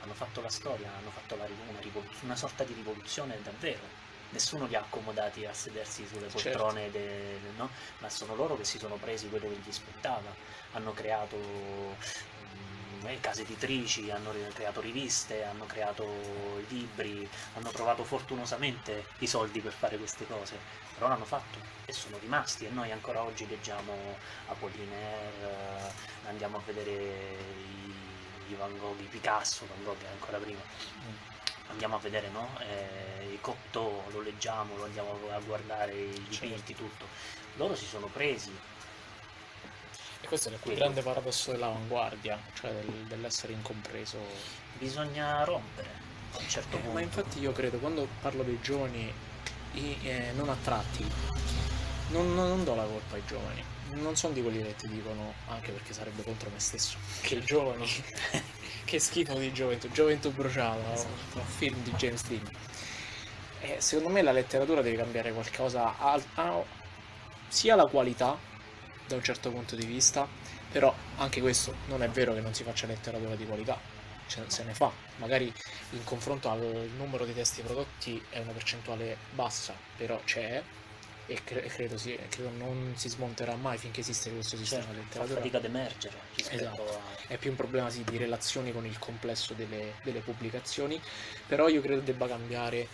hanno 0.00 0.14
fatto 0.14 0.40
la 0.40 0.48
storia, 0.48 0.90
hanno 0.98 1.10
fatto 1.10 1.36
la, 1.36 1.44
una, 1.44 1.80
una 2.22 2.36
sorta 2.36 2.64
di 2.64 2.72
rivoluzione 2.72 3.38
davvero. 3.42 4.04
Nessuno 4.30 4.66
li 4.66 4.74
ha 4.74 4.80
accomodati 4.80 5.44
a 5.44 5.52
sedersi 5.52 6.06
sulle 6.06 6.28
Certo. 6.30 6.58
poltrone, 6.58 6.90
de- 6.90 7.38
de- 7.40 7.50
no? 7.56 7.70
ma 7.98 8.08
sono 8.08 8.34
loro 8.34 8.56
che 8.56 8.64
si 8.64 8.78
sono 8.78 8.96
presi 8.96 9.28
quello 9.28 9.48
che 9.48 9.58
gli 9.62 9.72
spettava. 9.72 10.34
Hanno 10.72 10.92
creato 10.92 11.96
eh, 13.08 13.20
case 13.20 13.42
editrici, 13.42 14.10
hanno 14.10 14.32
creato 14.52 14.80
riviste, 14.80 15.44
hanno 15.44 15.66
creato 15.66 16.06
libri, 16.68 17.28
hanno 17.54 17.70
trovato 17.70 18.04
fortunosamente 18.04 19.06
i 19.18 19.26
soldi 19.26 19.60
per 19.60 19.72
fare 19.72 19.96
queste 19.96 20.26
cose, 20.26 20.58
però 20.94 21.08
l'hanno 21.08 21.24
fatto 21.24 21.58
e 21.84 21.92
sono 21.92 22.18
rimasti 22.18 22.66
e 22.66 22.70
noi 22.70 22.90
ancora 22.90 23.22
oggi 23.22 23.46
leggiamo 23.48 23.94
Apollinaire, 24.48 25.32
eh, 25.40 26.28
andiamo 26.28 26.56
a 26.56 26.60
vedere 26.64 26.90
i, 26.90 27.94
i 28.50 28.54
Van 28.54 28.76
Gogh, 28.78 29.00
i 29.00 29.04
Picasso, 29.04 29.66
Van 29.66 29.84
Gogh 29.84 30.02
è 30.02 30.10
ancora 30.10 30.38
prima, 30.38 30.60
andiamo 31.68 31.96
a 31.96 31.98
vedere 31.98 32.28
no? 32.28 32.48
Eh, 32.60 33.38
Cocteau, 33.40 34.02
lo 34.10 34.20
leggiamo, 34.20 34.76
lo 34.76 34.84
andiamo 34.84 35.18
a 35.30 35.38
guardare, 35.40 35.94
i 35.94 36.24
dipinti, 36.28 36.74
tutto. 36.74 37.06
Loro 37.54 37.74
si 37.74 37.86
sono 37.86 38.06
presi 38.06 38.52
E 40.26 40.28
questo 40.28 40.48
è 40.48 40.52
il 40.54 40.58
più 40.60 40.74
grande 40.74 41.02
paradosso 41.02 41.52
dell'avanguardia, 41.52 42.36
cioè 42.54 42.72
del- 42.72 43.04
dell'essere 43.06 43.52
incompreso. 43.52 44.18
bisogna 44.76 45.42
rompere 45.44 45.88
a 46.34 46.38
un 46.38 46.48
certo 46.48 46.76
Eh, 46.76 46.80
punto. 46.80 46.94
ma 46.94 47.00
infatti 47.00 47.38
io 47.38 47.52
credo, 47.52 47.78
quando 47.78 48.06
parlo 48.20 48.42
dei 48.42 48.58
giovani 48.60 49.10
i- 49.74 49.98
eh, 50.02 50.32
non 50.34 50.48
attratti, 50.50 51.06
non, 52.08 52.34
non- 52.34 52.48
non 52.48 52.64
do 52.64 52.74
la 52.74 52.82
colpa 52.82 53.14
ai 53.14 53.22
giovani. 53.24 53.64
Non 53.92 54.16
sono 54.16 54.32
di 54.34 54.42
quelli 54.42 54.60
che 54.62 54.74
ti 54.74 54.88
dicono, 54.88 55.32
anche 55.46 55.70
perché 55.70 55.92
sarebbe 55.94 56.24
contro 56.24 56.50
me 56.52 56.58
stesso, 56.58 56.96
che 57.22 57.36
i 57.36 57.44
giovani, 57.44 57.86
che 58.84 58.98
schifo 58.98 59.34
di 59.38 59.52
gioventù, 59.52 59.88
gioventù 59.92 60.32
bruciata? 60.32 60.92
Esatto. 60.92 61.38
un 61.38 61.44
film 61.46 61.80
di 61.84 61.92
James 61.92 62.24
Dean. 62.26 62.50
Eh, 63.60 63.76
secondo 63.80 64.10
me 64.10 64.22
la 64.22 64.32
letteratura 64.32 64.82
deve 64.82 64.96
cambiare 64.96 65.32
qualcosa, 65.32 65.96
a- 65.96 66.20
a- 66.34 66.62
sia 67.48 67.76
la 67.76 67.84
qualità 67.86 68.36
da 69.06 69.16
un 69.16 69.22
certo 69.22 69.50
punto 69.50 69.76
di 69.76 69.86
vista, 69.86 70.26
però 70.70 70.94
anche 71.16 71.40
questo 71.40 71.74
non 71.86 72.02
è 72.02 72.08
vero 72.08 72.34
che 72.34 72.40
non 72.40 72.54
si 72.54 72.62
faccia 72.62 72.86
letteratura 72.86 73.34
di 73.34 73.46
qualità. 73.46 73.78
se 74.26 74.64
ne 74.64 74.74
fa. 74.74 74.90
Magari 75.16 75.52
in 75.90 76.04
confronto 76.04 76.50
al 76.50 76.90
numero 76.96 77.24
di 77.24 77.32
testi 77.32 77.62
prodotti 77.62 78.22
è 78.28 78.40
una 78.40 78.52
percentuale 78.52 79.16
bassa, 79.32 79.74
però 79.96 80.20
c'è 80.24 80.62
e, 81.26 81.42
cre- 81.42 81.66
credo, 81.66 81.98
si, 81.98 82.16
credo, 82.28 82.50
non 82.56 82.92
si 82.96 83.08
smonterà 83.08 83.56
mai 83.56 83.78
finché 83.78 84.00
esiste 84.00 84.30
questo 84.30 84.56
sistema 84.56 84.84
certo, 84.84 84.98
letteratura. 84.98 85.34
Fa 85.34 85.40
fatica 85.40 85.56
ad 85.58 85.64
emergere. 85.64 86.16
Esatto. 86.36 86.82
A... 86.82 87.00
È 87.26 87.36
più 87.36 87.50
un 87.50 87.56
problema 87.56 87.90
sì, 87.90 88.04
di 88.04 88.16
relazioni 88.16 88.72
con 88.72 88.86
il 88.86 88.98
complesso 88.98 89.52
delle, 89.54 89.94
delle 90.02 90.20
pubblicazioni, 90.20 91.00
però 91.46 91.68
io 91.68 91.80
credo 91.80 92.00
debba 92.00 92.28
cambiare 92.28 92.88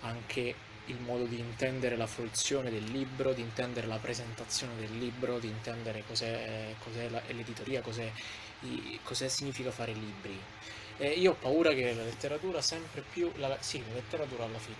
anche 0.00 0.54
il 0.88 1.00
modo 1.00 1.24
di 1.24 1.38
intendere 1.38 1.96
la 1.96 2.06
fruizione 2.06 2.70
del 2.70 2.84
libro, 2.84 3.32
di 3.32 3.40
intendere 3.40 3.86
la 3.86 3.96
presentazione 3.98 4.74
del 4.76 4.96
libro, 4.98 5.38
di 5.38 5.48
intendere 5.48 6.02
cos'è, 6.06 6.74
cos'è 6.78 7.08
la, 7.08 7.22
l'editoria, 7.28 7.80
cos'è, 7.80 8.10
cos'è, 9.02 9.28
significa 9.28 9.70
fare 9.70 9.92
libri. 9.92 10.38
E 10.96 11.10
io 11.10 11.32
ho 11.32 11.34
paura 11.34 11.72
che 11.72 11.94
la 11.94 12.02
letteratura 12.02 12.60
sempre 12.60 13.02
più, 13.02 13.30
la, 13.36 13.56
sì, 13.60 13.82
la 13.86 13.94
letteratura 13.94 14.44
alla 14.44 14.58
fine, 14.58 14.76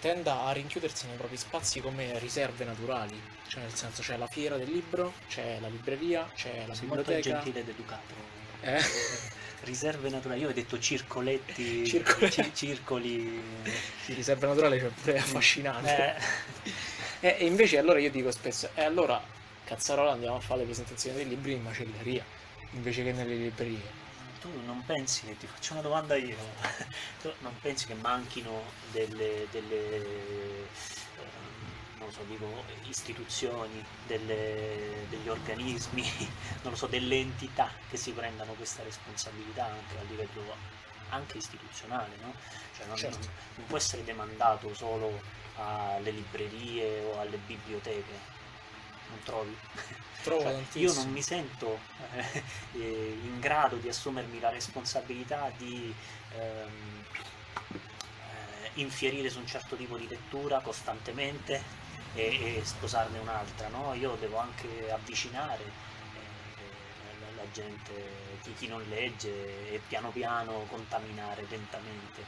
tenda 0.00 0.44
a 0.44 0.52
rinchiudersi 0.52 1.06
nei 1.06 1.16
propri 1.16 1.36
spazi 1.36 1.80
come 1.80 2.18
riserve 2.18 2.64
naturali, 2.64 3.20
cioè 3.48 3.62
nel 3.62 3.74
senso 3.74 4.02
c'è 4.02 4.16
la 4.16 4.28
fiera 4.28 4.56
del 4.56 4.70
libro, 4.70 5.12
c'è 5.28 5.58
la 5.60 5.68
libreria, 5.68 6.30
c'è 6.34 6.64
la 6.66 6.74
Sei 6.74 6.86
biblioteca. 6.86 7.12
molto 7.12 7.28
gentile 7.28 7.60
ed 7.60 7.68
educato. 7.68 8.14
Eh? 8.60 8.80
Riserve 9.62 10.08
naturali, 10.08 10.40
io 10.40 10.48
ho 10.48 10.52
detto 10.52 10.78
circoletti, 10.78 11.84
Circoletti. 11.84 12.42
ci- 12.42 12.52
circoli. 12.54 13.42
Sì, 14.04 14.14
riserva 14.14 14.46
naturale 14.46 14.78
cioè 14.78 14.88
pure 14.90 15.18
affascinante. 15.18 16.16
Eh, 17.20 17.36
E, 17.38 17.46
invece 17.46 17.78
allora 17.78 17.98
io 17.98 18.10
dico 18.10 18.30
spesso, 18.30 18.70
e 18.74 18.82
allora 18.84 19.20
cazzarola 19.64 20.12
andiamo 20.12 20.36
a 20.36 20.40
fare 20.40 20.60
le 20.60 20.66
presentazioni 20.66 21.16
dei 21.16 21.28
libri 21.28 21.54
in 21.54 21.62
macelleria, 21.62 22.24
invece 22.72 23.02
che 23.02 23.12
nelle 23.12 23.34
librerie. 23.34 24.06
tu 24.40 24.48
non 24.64 24.84
pensi, 24.86 25.22
ti 25.36 25.48
faccio 25.48 25.72
una 25.72 25.82
domanda 25.82 26.14
io, 26.14 26.36
tu 27.20 27.32
non 27.40 27.52
pensi 27.60 27.86
che 27.86 27.94
manchino 27.94 28.62
delle, 28.92 29.48
delle 29.50 30.66
so, 32.10 32.22
dico, 32.24 32.64
istituzioni, 32.86 33.84
delle- 34.06 35.06
degli 35.08 35.28
organismi, 35.28 36.02
non 36.62 36.72
lo 36.72 36.76
so, 36.76 36.86
delle 36.86 37.16
entità 37.16 37.70
che 37.90 37.96
si 37.96 38.12
prendano 38.12 38.52
questa 38.52 38.82
responsabilità 38.82 39.64
anche 39.66 39.98
a 39.98 40.02
livello 40.08 40.76
anche 41.10 41.38
istituzionale, 41.38 42.16
no? 42.20 42.34
Cioè 42.76 42.86
non, 42.86 42.96
Certo. 42.96 43.18
non- 43.18 43.28
non 43.56 43.66
può 43.66 43.76
essere 43.76 44.04
demandato 44.04 44.74
solo 44.74 45.20
alle 45.56 46.10
librerie 46.10 47.02
o 47.04 47.18
alle 47.20 47.38
biblioteche, 47.38 48.18
non 49.08 49.18
trovi? 49.24 49.56
Trovo 50.22 50.42
Cioè, 50.42 50.62
io 50.74 50.92
non 50.94 51.10
mi 51.10 51.22
sento 51.22 51.78
eh, 52.12 52.42
eh, 52.74 53.18
in 53.22 53.38
grado 53.40 53.76
di 53.76 53.88
assumermi 53.88 54.40
la 54.40 54.50
responsabilità 54.50 55.50
di 55.56 55.94
ehm, 56.34 57.04
eh, 57.70 58.70
infierire 58.74 59.30
su 59.30 59.38
un 59.38 59.46
certo 59.46 59.76
tipo 59.76 59.96
di 59.96 60.08
lettura 60.08 60.58
costantemente 60.60 61.62
e, 62.14 62.56
e 62.58 62.64
sposarne 62.64 63.18
un'altra, 63.18 63.68
no? 63.68 63.94
Io 63.94 64.16
devo 64.16 64.38
anche 64.38 64.90
avvicinare 64.90 65.62
eh, 65.64 67.18
la, 67.20 67.42
la 67.42 67.50
gente, 67.52 68.38
chi, 68.42 68.54
chi 68.54 68.66
non 68.66 68.82
legge 68.88 69.72
e 69.72 69.80
piano 69.86 70.10
piano 70.10 70.64
contaminare 70.68 71.46
lentamente, 71.48 72.24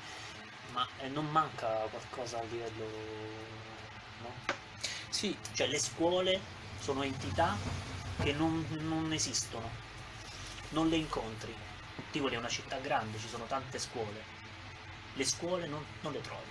ma 0.73 0.87
eh, 0.99 1.09
non 1.09 1.27
manca 1.31 1.69
qualcosa 1.91 2.39
a 2.39 2.43
livello... 2.45 2.87
no? 4.23 4.35
Sì, 5.09 5.37
Cioè 5.53 5.67
le 5.67 5.79
scuole 5.79 6.41
sono 6.79 7.03
entità 7.03 7.57
che 8.21 8.33
non, 8.33 8.67
non 8.81 9.13
esistono, 9.13 9.69
non 10.71 10.89
le 10.89 10.97
incontri. 10.97 11.55
Tivoli 12.11 12.35
è 12.35 12.39
una 12.39 12.49
città 12.49 12.79
grande, 12.79 13.19
ci 13.19 13.29
sono 13.29 13.45
tante 13.47 13.79
scuole. 13.79 14.39
Le 15.15 15.25
scuole 15.25 15.67
non, 15.67 15.85
non 16.01 16.13
le 16.13 16.21
trovi, 16.21 16.51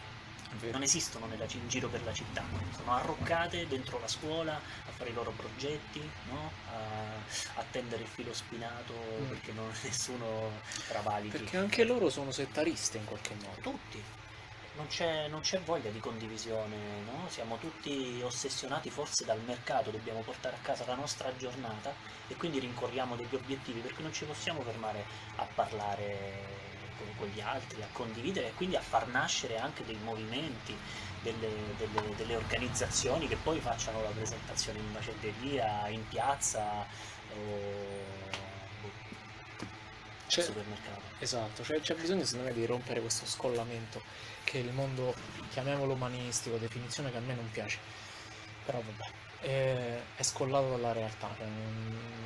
vero. 0.58 0.74
non 0.74 0.84
esistono 0.84 1.26
nella 1.26 1.45
in 1.52 1.68
giro 1.68 1.88
per 1.88 2.04
la 2.04 2.14
città, 2.14 2.43
sono 2.76 2.93
arroccate 2.93 3.68
dentro 3.68 4.00
la 4.00 4.08
scuola 4.08 4.56
a 4.56 4.91
fare 4.95 5.10
i 5.10 5.14
loro 5.14 5.32
progetti, 5.32 6.00
no? 6.30 6.52
a, 6.72 7.60
a 7.60 7.66
tendere 7.72 8.04
il 8.04 8.08
filo 8.08 8.34
spinato 8.34 8.93
Mm. 9.20 9.28
perché 9.28 9.52
non, 9.54 9.72
nessuno 9.84 10.52
travalichi. 10.88 11.38
Perché 11.38 11.58
anche 11.58 11.84
loro 11.84 12.10
sono 12.10 12.32
settariste 12.32 12.97
in 12.97 13.06
qualche 13.06 13.36
modo. 13.36 13.60
Tutti. 13.62 14.04
Non 14.76 14.88
c'è, 14.88 15.28
non 15.28 15.41
c'è 15.41 15.60
voglia 15.60 15.89
di 15.89 16.00
condivisione, 16.00 16.78
no? 17.04 17.28
Siamo 17.28 17.58
tutti 17.58 18.22
ossessionati 18.24 18.89
forse 18.89 19.26
dal 19.26 19.41
mercato, 19.41 19.91
dobbiamo 19.91 20.22
portare 20.22 20.56
a 20.56 20.60
casa 20.62 20.86
la 20.86 20.95
nostra 20.95 21.36
giornata 21.36 21.93
e 22.28 22.36
quindi 22.36 22.60
rincorriamo 22.60 23.18
degli 23.18 23.36
obiettivi 23.36 23.82
perché 23.82 24.02
non 24.02 24.14
ci 24.14 24.24
possiamo 24.24 24.62
fermare 24.62 25.04
a 25.36 25.47
parlare 25.54 26.68
con, 27.18 27.28
gli 27.28 27.41
altri, 27.41 27.82
a 27.82 27.88
condividere 27.91 28.47
e 28.47 28.54
quindi 28.54 28.76
a 28.76 28.82
far 28.82 29.08
nascere 29.08 29.58
anche 29.58 29.86
dei 29.86 29.97
movimenti, 30.04 30.76
delle, 31.22 31.50
delle- 31.78 32.16
delle 32.16 32.36
organizzazioni 32.36 33.28
che 33.28 33.36
poi 33.36 33.60
facciano 33.60 34.02
la 34.02 34.10
presentazione 34.10 34.80
in 34.80 34.91
macelleria, 34.91 35.88
in 35.89 36.08
piazza 36.08 36.86
o 37.34 37.38
al 38.84 40.28
C'è- 40.28 40.41
supermercato. 40.43 41.02
Esatto, 41.20 41.64
cioè 41.64 41.82
c'è 41.82 41.95
bisogno 41.95 42.24
secondo 42.24 42.50
me 42.50 42.54
di 42.54 42.66
rompere 42.66 43.02
questo 43.02 43.26
scollamento 43.26 44.02
che 44.43 44.60
il 44.60 44.72
mondo, 44.72 45.14
chiamiamolo 45.50 45.93
umanistico, 45.93 46.58
definizione 46.58 47.12
che 47.12 47.18
a 47.18 47.22
me 47.22 47.34
non 47.36 47.50
piace, 47.52 47.80
però 48.66 48.82
vabbè, 48.82 49.12
è, 49.41 50.00
è 50.16 50.24
scollato 50.24 50.70
dalla 50.70 50.91
realtà, 50.93 51.34
cioè, 51.38 51.47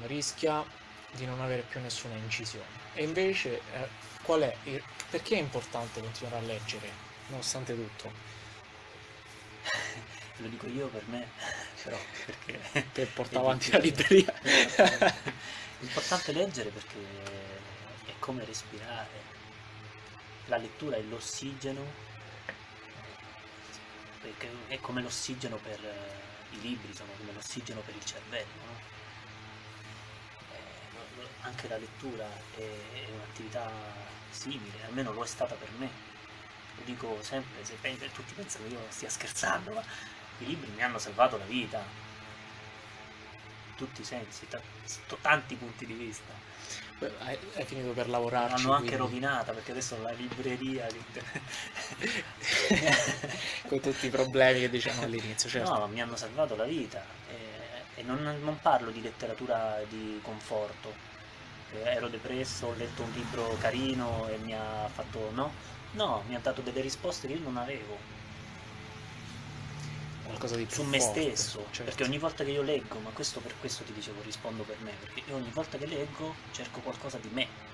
rischia 0.05 0.63
di 1.11 1.25
non 1.25 1.41
avere 1.41 1.61
più 1.63 1.79
nessuna 1.81 2.15
incisione. 2.15 2.65
E 2.93 3.03
invece, 3.03 3.61
eh, 3.73 3.87
qual 4.23 4.41
è? 4.41 4.81
perché 5.09 5.35
è 5.35 5.39
importante 5.39 6.01
continuare 6.01 6.37
a 6.43 6.47
leggere, 6.47 6.89
nonostante 7.27 7.75
tutto? 7.75 8.11
Lo 10.37 10.47
dico 10.47 10.65
io 10.67 10.87
per 10.87 11.03
me, 11.07 11.27
però 11.83 11.97
perché 12.25 12.59
Per 12.91 13.07
portare 13.09 13.37
È 13.37 13.39
avanti 13.39 13.71
la 13.71 13.77
libreria. 13.77 14.33
È 14.41 15.85
importante 15.85 16.31
leggere 16.31 16.69
perché 16.69 16.97
è 18.05 18.13
come 18.19 18.45
respirare. 18.45 19.31
La 20.45 20.57
lettura 20.57 20.95
è 20.95 21.01
l'ossigeno, 21.01 21.85
perché 24.21 24.49
è 24.67 24.79
come 24.79 25.01
l'ossigeno 25.01 25.57
per 25.57 25.83
eh, 25.83 26.55
i 26.55 26.61
libri, 26.61 26.93
sono 26.95 27.11
come 27.17 27.33
l'ossigeno 27.33 27.81
per 27.81 27.95
il 27.95 28.05
cervello. 28.05 28.61
no? 28.65 28.92
Eh, 31.43 31.47
anche 31.47 31.67
la 31.67 31.77
lettura 31.77 32.25
è, 32.55 32.59
è 32.59 33.09
un'attività 33.13 33.69
simile, 34.29 34.83
almeno 34.85 35.11
lo 35.11 35.23
è 35.23 35.27
stata 35.27 35.55
per 35.55 35.69
me. 35.77 35.89
Lo 36.75 36.83
dico 36.85 37.17
sempre, 37.21 37.63
se 37.63 37.75
pen- 37.79 37.97
tutti 38.13 38.33
pensano 38.33 38.67
che 38.67 38.73
io 38.73 38.79
stia 38.89 39.09
scherzando, 39.09 39.73
ma 39.73 39.83
i 40.39 40.45
libri 40.45 40.71
mi 40.71 40.83
hanno 40.83 40.97
salvato 40.97 41.37
la 41.37 41.45
vita. 41.45 41.83
In 43.67 43.75
tutti 43.75 44.01
i 44.01 44.05
sensi, 44.05 44.47
sotto 44.83 45.17
tanti 45.21 45.55
punti 45.55 45.85
di 45.85 45.93
vista. 45.93 46.41
Hai, 47.19 47.37
hai 47.55 47.65
finito 47.65 47.91
per 47.91 48.07
lavorarci. 48.07 48.63
L'hanno 48.63 48.75
anche 48.75 48.95
quindi, 48.95 49.03
rovinata 49.03 49.51
perché 49.51 49.71
adesso 49.71 50.01
la 50.01 50.11
libreria. 50.11 50.87
con 53.67 53.79
tutti 53.79 54.05
i 54.05 54.09
problemi 54.09 54.61
che 54.61 54.69
dicevamo 54.69 55.03
all'inizio, 55.03 55.49
certo. 55.49 55.77
No, 55.77 55.87
mi 55.87 56.01
hanno 56.01 56.15
salvato 56.15 56.55
la 56.55 56.63
vita. 56.63 57.03
E, 57.29 57.99
e 57.99 58.03
non, 58.03 58.21
non 58.41 58.59
parlo 58.61 58.91
di 58.91 59.01
letteratura 59.01 59.81
di 59.89 60.19
conforto. 60.21 61.11
Ero 61.81 62.07
depresso, 62.07 62.67
ho 62.67 62.73
letto 62.75 63.03
un 63.03 63.11
libro 63.13 63.55
carino 63.59 64.27
e 64.27 64.37
mi 64.37 64.53
ha 64.53 64.87
fatto. 64.91 65.31
No, 65.33 65.51
no, 65.91 66.23
mi 66.27 66.35
ha 66.35 66.39
dato 66.39 66.61
delle 66.61 66.81
risposte 66.81 67.27
che 67.27 67.33
io 67.33 67.39
non 67.39 67.57
avevo. 67.57 68.21
Qualcosa 70.23 70.55
di 70.55 70.65
più 70.65 70.75
su 70.75 70.83
me 70.83 70.99
forte, 70.99 71.21
stesso, 71.21 71.65
certo. 71.71 71.83
perché 71.83 72.03
ogni 72.03 72.17
volta 72.17 72.43
che 72.43 72.51
io 72.51 72.61
leggo, 72.61 72.99
ma 72.99 73.09
questo 73.09 73.39
per 73.39 73.53
questo 73.59 73.83
ti 73.83 73.93
dicevo 73.93 74.21
rispondo 74.21 74.63
per 74.63 74.77
me, 74.81 74.91
perché 74.99 75.21
io 75.27 75.35
ogni 75.35 75.51
volta 75.51 75.77
che 75.77 75.85
leggo 75.85 76.33
cerco 76.51 76.79
qualcosa 76.79 77.17
di 77.17 77.29
me 77.33 77.71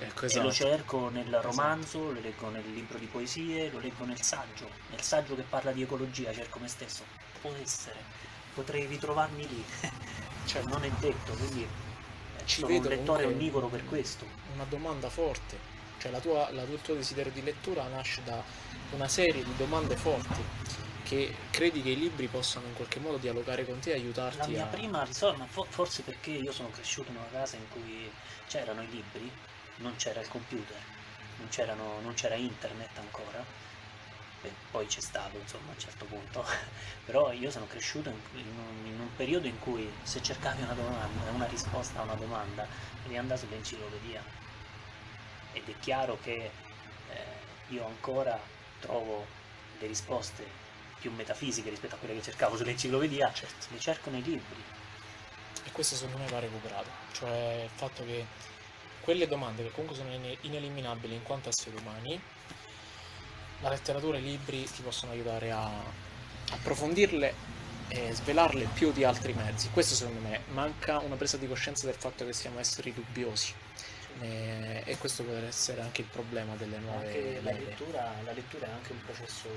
Ecco, 0.00 0.26
e 0.26 0.34
lo 0.40 0.48
esatto. 0.48 0.50
cerco 0.50 1.08
nel 1.08 1.32
romanzo, 1.40 2.12
lo 2.12 2.20
leggo 2.20 2.48
nel 2.50 2.64
libro 2.72 2.98
di 2.98 3.06
poesie, 3.06 3.70
lo 3.70 3.78
leggo 3.78 4.04
nel 4.04 4.20
saggio, 4.20 4.68
nel 4.90 5.00
saggio 5.00 5.36
che 5.36 5.42
parla 5.42 5.70
di 5.70 5.82
ecologia 5.82 6.32
cerco 6.32 6.58
me 6.58 6.66
stesso, 6.66 7.04
può 7.40 7.52
essere, 7.62 8.02
potrei 8.54 8.86
ritrovarmi 8.86 9.46
lì, 9.46 9.64
cioè 10.46 10.62
non 10.64 10.82
è 10.82 10.90
detto, 10.98 11.32
quindi 11.34 11.66
Ci 12.44 12.60
sono 12.60 12.66
un 12.72 12.72
vedo 12.80 12.88
lettore 12.88 13.22
comunque- 13.22 13.32
onnivoro 13.34 13.66
per 13.68 13.84
questo. 13.84 14.26
Una 14.54 14.64
domanda 14.68 15.08
forte, 15.10 15.58
cioè 15.98 16.10
la 16.10 16.20
tua, 16.20 16.50
la- 16.52 16.62
il 16.62 16.78
tuo 16.82 16.94
desiderio 16.94 17.32
di 17.32 17.42
lettura 17.42 17.86
nasce 17.88 18.22
da 18.24 18.42
una 18.92 19.08
serie 19.08 19.42
di 19.44 19.56
domande 19.56 19.96
forti 19.96 20.42
che 21.04 21.34
credi 21.50 21.82
che 21.82 21.90
i 21.90 21.98
libri 21.98 22.28
possano 22.28 22.66
in 22.66 22.74
qualche 22.74 22.98
modo 22.98 23.18
dialogare 23.18 23.64
con 23.66 23.78
te 23.78 23.90
e 23.90 23.94
aiutarti 23.94 24.38
La 24.38 24.46
mia 24.46 24.62
a... 24.64 24.66
prima 24.68 25.04
fo- 25.06 25.66
forse 25.68 26.02
perché 26.02 26.30
io 26.30 26.50
sono 26.52 26.70
cresciuto 26.70 27.10
in 27.10 27.16
una 27.16 27.28
casa 27.30 27.56
in 27.56 27.68
cui 27.68 28.10
c'erano 28.48 28.82
i 28.82 28.88
libri, 28.88 29.30
non 29.76 29.94
c'era 29.96 30.20
il 30.20 30.28
computer, 30.28 30.76
non, 31.38 31.48
non 32.02 32.14
c'era 32.14 32.36
internet 32.36 32.96
ancora, 32.98 33.44
Beh, 34.44 34.52
poi 34.70 34.84
c'è 34.86 35.00
stato 35.00 35.38
insomma 35.38 35.70
a 35.70 35.72
un 35.72 35.78
certo 35.78 36.04
punto, 36.04 36.44
però 37.06 37.32
io 37.32 37.50
sono 37.50 37.66
cresciuto 37.66 38.10
in, 38.10 38.20
in 38.34 38.46
un, 38.46 38.86
in 38.86 39.00
un 39.00 39.08
periodo 39.16 39.46
in 39.46 39.58
cui 39.58 39.90
se 40.02 40.22
cercavi 40.22 40.60
una 40.62 40.74
domanda, 40.74 41.30
una 41.30 41.46
risposta 41.46 42.00
a 42.00 42.02
una 42.02 42.14
domanda, 42.14 42.66
devi 43.02 43.16
andare 43.16 43.40
sull'enciclopedia. 43.40 44.22
ed 45.52 45.68
è 45.68 45.74
chiaro 45.80 46.18
che 46.20 46.50
eh, 47.10 47.24
io 47.68 47.86
ancora 47.86 48.38
trovo 48.80 49.24
le 49.78 49.86
risposte 49.86 50.46
più 51.00 51.10
metafisiche 51.12 51.70
rispetto 51.70 51.94
a 51.94 51.98
quelle 51.98 52.14
che 52.14 52.22
cercavo 52.22 52.56
sull'enciclopedia, 52.56 53.32
Certo. 53.32 53.66
le 53.70 53.78
cerco 53.80 54.10
nei 54.10 54.22
libri. 54.22 54.62
E 55.66 55.72
questo 55.72 55.94
secondo 55.94 56.18
me 56.18 56.26
va 56.28 56.38
recuperato, 56.40 56.90
cioè 57.12 57.62
il 57.64 57.70
fatto 57.70 58.04
che 58.04 58.26
quelle 59.00 59.26
domande 59.26 59.62
che 59.62 59.70
comunque 59.70 59.96
sono 59.96 60.12
ine- 60.12 60.36
ineliminabili 60.42 61.14
in 61.14 61.22
quanto 61.22 61.48
esseri 61.48 61.76
umani, 61.76 62.20
la 63.60 63.70
letteratura 63.70 64.18
e 64.18 64.20
i 64.20 64.24
libri 64.24 64.64
ti 64.64 64.82
possono 64.82 65.12
aiutare 65.12 65.50
a 65.50 65.70
approfondirle 66.50 67.52
e 67.88 68.12
svelarle 68.12 68.66
più 68.72 68.92
di 68.92 69.04
altri 69.04 69.32
mezzi. 69.32 69.70
Questo 69.70 69.94
secondo 69.94 70.20
me 70.20 70.40
manca 70.48 70.98
una 70.98 71.16
presa 71.16 71.36
di 71.36 71.46
coscienza 71.46 71.86
del 71.86 71.94
fatto 71.94 72.24
che 72.24 72.32
siamo 72.32 72.58
esseri 72.58 72.92
dubbiosi. 72.92 73.52
E, 74.20 74.82
e 74.84 74.96
questo 74.98 75.24
potrebbe 75.24 75.48
essere 75.48 75.80
anche 75.80 76.02
il 76.02 76.06
problema 76.06 76.54
delle 76.54 76.78
nuove 76.78 77.06
Anche 77.06 77.40
la 77.42 77.50
lettura, 77.50 78.14
la 78.24 78.32
lettura 78.32 78.66
è 78.66 78.70
anche 78.70 78.92
un 78.92 79.04
processo, 79.04 79.48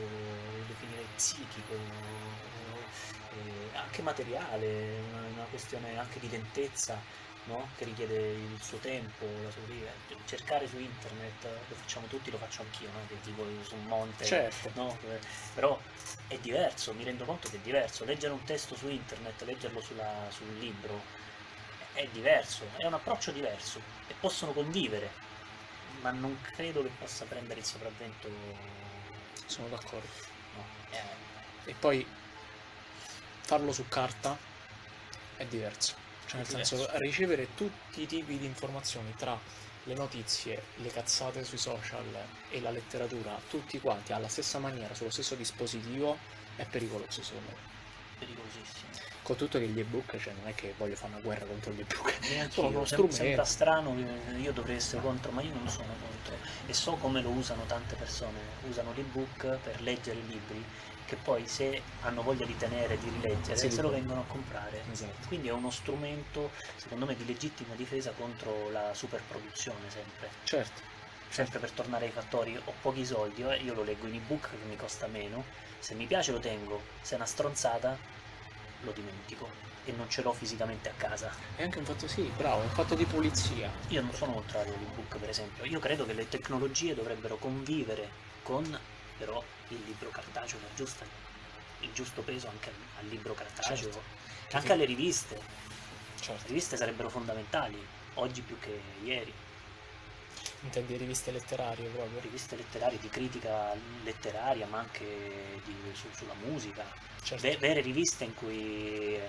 definirei 0.68 1.06
psichico, 1.16 1.74
eh, 1.74 3.78
anche 3.78 4.02
materiale, 4.02 5.00
una, 5.10 5.28
una 5.28 5.46
questione 5.50 5.98
anche 5.98 6.20
di 6.20 6.30
lentezza, 6.30 7.00
no? 7.48 7.70
che 7.78 7.86
richiede 7.86 8.34
il 8.34 8.60
suo 8.62 8.78
tempo, 8.78 9.26
la 9.44 9.52
sua 9.52 9.62
vita. 9.68 9.90
Cercare 10.26 10.68
su 10.68 10.78
internet, 10.78 11.44
lo 11.70 11.76
facciamo 11.76 12.08
tutti, 12.08 12.32
lo 12.32 12.38
faccio 12.38 12.62
anch'io, 12.62 12.90
no? 12.92 13.00
che 13.08 13.20
tipo 13.22 13.46
su 13.64 13.76
un 13.76 13.86
monte, 13.86 14.26
Certo, 14.26 14.72
no? 14.76 14.98
Però 15.54 15.80
è 16.28 16.38
diverso, 16.38 16.94
mi 16.94 17.04
rendo 17.04 17.26
conto 17.26 17.50
che 17.50 17.56
è 17.58 17.60
diverso. 17.60 18.06
Leggere 18.06 18.34
un 18.34 18.44
testo 18.44 18.76
su 18.76 18.88
internet, 18.90 19.42
leggerlo 19.44 19.82
sulla- 19.82 20.28
sul 20.30 20.58
libro, 20.60 21.02
è 21.94 22.06
diverso, 22.12 22.64
è 22.78 22.86
un 22.86 22.94
approccio 22.94 23.32
diverso 23.32 23.82
e 24.08 24.14
possono 24.20 24.52
convivere, 24.52 25.10
ma 26.02 26.12
non 26.12 26.40
credo 26.42 26.84
che 26.84 26.92
possa 27.00 27.26
prendere 27.26 27.60
il 27.60 27.66
sopravvento. 27.66 28.30
sono 29.46 29.68
d'accordo. 29.70 30.08
no. 30.56 30.66
Eh, 30.92 31.72
E 31.72 31.74
poi 31.74 32.06
farlo 33.42 33.72
su 33.72 33.88
carta 33.88 34.38
è 35.38 35.46
diverso. 35.46 35.96
Cioè, 36.28 36.42
nel 36.42 36.48
senso, 36.48 36.76
diverso. 36.76 36.98
ricevere 36.98 37.54
tutti 37.56 38.02
i 38.02 38.06
tipi 38.06 38.38
di 38.38 38.46
informazioni 38.46 39.16
tra 39.16 39.42
le 39.84 39.94
notizie, 39.96 40.72
le 40.76 40.90
cazzate 40.92 41.44
sui 41.46 41.58
social 41.58 42.30
e 42.50 42.60
la 42.62 42.72
letteratura, 42.72 43.42
tutti 43.48 43.80
quanti 43.80 44.12
alla 44.14 44.28
stessa 44.28 44.60
maniera, 44.60 44.94
sullo 44.94 45.10
stesso 45.10 45.36
dispositivo, 45.36 46.20
è 46.56 46.66
pericoloso 46.68 47.22
secondo 47.24 47.52
me. 47.52 47.62
pericolosissimo. 48.18 48.92
Con 49.22 49.36
tutto 49.36 49.60
che 49.60 49.68
gli 49.70 49.80
ebook, 49.80 50.18
cioè 50.18 50.34
non 50.34 50.48
è 50.48 50.56
che 50.56 50.74
voglio 50.78 50.96
fare 50.96 51.12
una 51.14 51.22
guerra 51.22 51.46
contro 51.46 51.72
gli 51.74 51.82
ebook, 51.82 52.20
Neanche 52.22 52.60
uno 52.62 52.86
sem- 52.86 53.10
sembra 53.10 53.44
strumento. 53.44 53.44
strano 53.46 53.96
io 54.38 54.52
dovrei 54.54 54.78
essere 54.78 55.02
contro, 55.02 55.32
ma 55.32 55.42
io 55.42 55.54
non 55.54 55.68
sono 55.70 55.96
contro 56.00 56.40
e 56.66 56.74
so 56.74 56.96
come 56.96 57.22
lo 57.22 57.30
usano 57.30 57.66
tante 57.66 57.96
persone, 57.96 58.40
usano 58.68 58.94
l'ebook 58.94 59.58
per 59.58 59.82
leggere 59.82 60.20
i 60.20 60.26
libri 60.28 60.66
che 61.08 61.16
poi 61.16 61.48
se 61.48 61.82
hanno 62.02 62.22
voglia 62.22 62.46
di 62.46 62.56
tenere, 62.56 62.98
di 62.98 63.10
rileggere, 63.10 63.58
Sì, 63.58 63.70
se 63.72 63.82
lo 63.82 63.90
vengono 63.90 64.22
a 64.22 64.26
comprare. 64.26 64.84
Esatto. 64.92 65.28
Quindi 65.28 65.48
è 65.48 65.52
uno 65.52 65.72
strumento, 65.72 66.52
secondo 66.76 67.06
me, 67.06 67.16
di 67.16 67.26
legittima 67.26 67.74
difesa 67.76 68.12
contro 68.12 68.70
la 68.70 68.94
superproduzione 68.94 69.90
sempre. 69.90 70.30
Certo, 70.46 70.82
Sempre 71.30 71.60
per 71.60 71.72
tornare 71.72 72.06
ai 72.06 72.12
fattori, 72.12 72.56
ho 72.56 72.74
pochi 72.82 73.06
soldi, 73.06 73.42
eh, 73.42 73.58
io 73.58 73.74
lo 73.74 73.84
leggo 73.84 74.08
in 74.08 74.16
ebook 74.16 74.50
che 74.50 74.66
mi 74.66 74.76
costa 74.76 75.08
meno, 75.08 75.44
se 75.80 75.94
mi 75.94 76.06
piace 76.06 76.32
lo 76.32 76.40
tengo, 76.40 76.82
se 77.02 77.14
è 77.14 77.16
una 77.18 77.26
stronzata 77.26 77.98
lo 78.82 78.92
dimentico 78.92 79.48
e 79.84 79.92
non 79.92 80.10
ce 80.10 80.22
l'ho 80.22 80.34
fisicamente 80.34 80.90
a 80.90 80.94
casa. 80.94 81.32
è 81.56 81.64
anche 81.64 81.80
un 81.80 81.86
fatto 81.86 82.08
sì, 82.08 82.32
bravo, 82.36 82.62
un 82.62 82.70
fatto 82.70 82.96
di 82.96 83.06
pulizia. 83.06 83.70
Io 83.90 84.02
non 84.02 84.14
sono 84.14 84.34
contrario 84.34 84.74
all'ebook, 84.74 85.18
per 85.18 85.30
esempio. 85.30 85.66
Io 85.66 85.80
credo 85.80 86.06
che 86.06 86.14
le 86.14 86.28
tecnologie 86.28 86.94
dovrebbero 86.94 87.38
convivere 87.38 88.10
con 88.44 88.64
però 89.18 89.44
il 89.70 89.82
libro 89.86 90.10
cartaceo, 90.10 90.60
la 90.62 90.74
giusta- 90.76 91.06
il 91.82 91.92
giusto 91.94 92.22
peso 92.22 92.48
anche 92.48 92.70
al, 92.70 92.76
al 93.00 93.06
libro 93.08 93.34
cartaceo, 93.34 93.76
Certo. 93.76 94.02
anche 94.52 94.72
alle 94.72 94.86
riviste. 94.86 95.36
Le 95.36 96.22
Certo. 96.24 96.48
riviste 96.48 96.78
sarebbero 96.78 97.10
fondamentali, 97.10 97.78
oggi 98.16 98.42
più 98.42 98.58
che 98.60 98.82
ieri. 99.04 99.34
Intendi 100.62 100.98
riviste 100.98 101.32
letterarie 101.32 101.88
proprio? 101.90 102.20
Riviste 102.20 102.56
letterarie 102.56 102.98
di 103.00 103.10
critica 103.10 103.74
letteraria, 104.04 104.66
ma 104.68 104.80
anche 104.80 105.62
di- 105.64 105.76
su- 105.94 106.10
sulla 106.16 106.34
musica. 106.46 106.84
Certo. 107.22 107.48
Ve- 107.48 107.58
vere 107.58 107.82
riviste 107.82 108.24
in 108.24 108.34
cui 108.34 109.20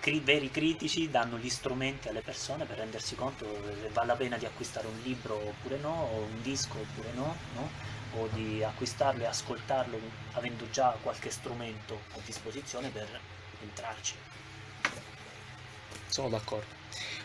cri- 0.00 0.20
veri 0.20 0.50
critici 0.50 1.10
danno 1.10 1.38
gli 1.38 1.50
strumenti 1.50 2.08
alle 2.08 2.22
persone 2.22 2.64
per 2.64 2.78
rendersi 2.78 3.14
conto 3.14 3.46
se 3.80 3.90
vale 3.92 4.06
la 4.08 4.16
pena 4.16 4.36
di 4.38 4.46
acquistare 4.46 4.86
un 4.86 4.98
libro 5.02 5.34
oppure 5.36 5.76
no, 5.76 6.08
o 6.12 6.22
un 6.22 6.42
disco 6.42 6.78
oppure 6.78 7.12
no, 7.12 7.36
no? 7.54 7.70
o 8.14 8.26
di 8.32 8.62
acquistarlo 8.64 9.22
e 9.22 9.26
ascoltarlo 9.26 10.00
avendo 10.32 10.68
già 10.70 10.96
qualche 11.00 11.30
strumento 11.30 12.00
a 12.14 12.18
disposizione 12.24 12.88
per 12.88 13.08
entrarci. 13.62 14.14
Sono 16.06 16.28
d'accordo. 16.28 16.78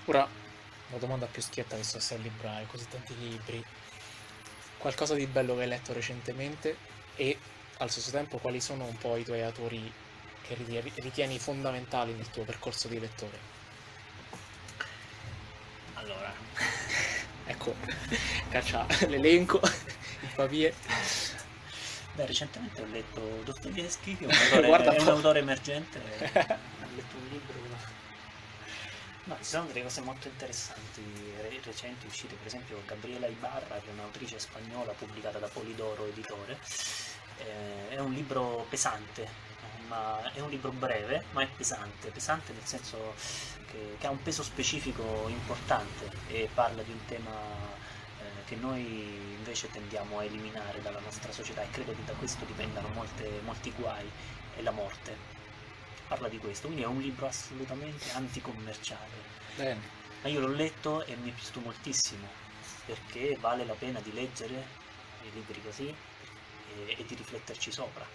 Ora, 0.06 0.28
una 0.90 1.00
domanda 1.00 1.26
più 1.26 1.42
schietta, 1.42 1.76
visto 1.76 1.98
che 1.98 2.04
sei 2.04 2.18
al 2.18 2.24
libraio, 2.24 2.68
così 2.68 2.88
tanti 2.88 3.18
libri. 3.18 3.64
Qualcosa 4.78 5.16
di 5.16 5.26
bello 5.26 5.56
che 5.56 5.62
hai 5.62 5.68
letto 5.68 5.94
recentemente 5.94 6.78
e 7.16 7.40
allo 7.78 7.90
stesso 7.90 8.12
tempo 8.12 8.38
quali 8.38 8.62
sono 8.62 8.86
un 8.86 8.96
po' 8.98 9.16
i 9.16 9.24
tuoi 9.24 9.42
autori 9.42 9.92
che 10.48 10.56
ritieni, 11.02 11.40
fondamentali 11.40 12.14
nel 12.14 12.30
tuo 12.30 12.44
percorso 12.44 12.88
di 12.88 13.00
lettore? 13.00 13.40
Allora, 15.94 16.34
Ecco, 17.48 17.76
caccia 18.50 18.88
l'elenco, 19.08 19.60
il 20.22 20.30
papier. 20.34 20.74
beh, 22.14 22.26
recentemente 22.26 22.82
ho 22.82 22.86
letto 22.86 23.42
Dostoevsky, 23.44 24.18
che 24.18 24.26
è 24.26 24.28
un 24.28 24.34
autore, 24.34 24.96
è 24.96 25.02
un 25.02 25.08
autore 25.10 25.40
emergente. 25.40 26.00
ho 26.00 26.88
letto 26.96 27.16
un 27.18 27.28
libro 27.30 27.64
No, 29.28 29.36
ci 29.38 29.44
sono 29.46 29.66
delle 29.66 29.82
cose 29.82 30.02
molto 30.02 30.28
interessanti 30.28 31.02
re- 31.42 31.60
recenti 31.64 32.06
uscite, 32.06 32.36
per 32.36 32.46
esempio 32.46 32.84
Gabriela 32.86 33.26
Ibarra, 33.26 33.80
che 33.80 33.90
è 33.90 33.92
un'autrice 33.94 34.38
spagnola 34.38 34.92
pubblicata 34.94 35.40
da 35.40 35.48
Polidoro 35.48 36.06
Editore. 36.06 36.60
Eh, 37.38 37.90
è 37.90 38.00
un 38.00 38.14
libro 38.14 38.66
pesante, 38.70 39.28
ma 39.88 40.32
è 40.34 40.40
un 40.40 40.50
libro 40.50 40.72
breve, 40.72 41.26
ma 41.32 41.42
è 41.42 41.48
pesante, 41.48 42.10
pesante 42.10 42.54
nel 42.54 42.66
senso 42.66 43.14
che, 43.68 43.98
che 44.00 44.08
ha 44.08 44.10
un 44.10 44.22
peso 44.22 44.44
specifico 44.44 45.26
importante 45.28 46.10
e 46.28 46.50
parla 46.54 46.82
di 46.82 46.92
un 46.92 47.06
tema 47.06 47.32
eh, 47.32 48.44
che 48.46 48.56
noi 48.56 48.84
invece 49.38 49.70
tendiamo 49.70 50.20
a 50.20 50.24
eliminare 50.24 50.82
dalla 50.82 51.00
nostra 51.00 51.32
società 51.32 51.62
e 51.62 51.70
credo 51.70 51.94
che 51.94 52.04
da 52.06 52.14
questo 52.14 52.46
dipendano 52.46 52.88
molte- 52.90 53.42
molti 53.44 53.72
guai 53.72 54.10
e 54.56 54.62
la 54.62 54.72
morte 54.72 55.34
parla 56.08 56.28
di 56.28 56.38
questo, 56.38 56.68
quindi 56.68 56.84
è 56.84 56.88
un 56.88 57.00
libro 57.00 57.28
assolutamente 57.28 58.12
anticommerciale. 58.12 59.34
Bene, 59.56 59.82
Ma 60.22 60.30
io 60.30 60.40
l'ho 60.40 60.54
letto 60.54 61.04
e 61.06 61.16
mi 61.16 61.30
è 61.30 61.34
piaciuto 61.34 61.60
moltissimo, 61.62 62.28
perché 62.86 63.38
vale 63.40 63.66
la 63.66 63.74
pena 63.74 64.00
di 64.00 64.14
leggere 64.14 64.84
i 65.24 65.32
libri 65.34 65.62
così 65.64 65.88
e, 65.88 66.96
e 66.98 67.06
di 67.06 67.16
rifletterci 67.16 67.72
sopra. 67.72 68.06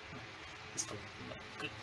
Questo, 0.80 0.98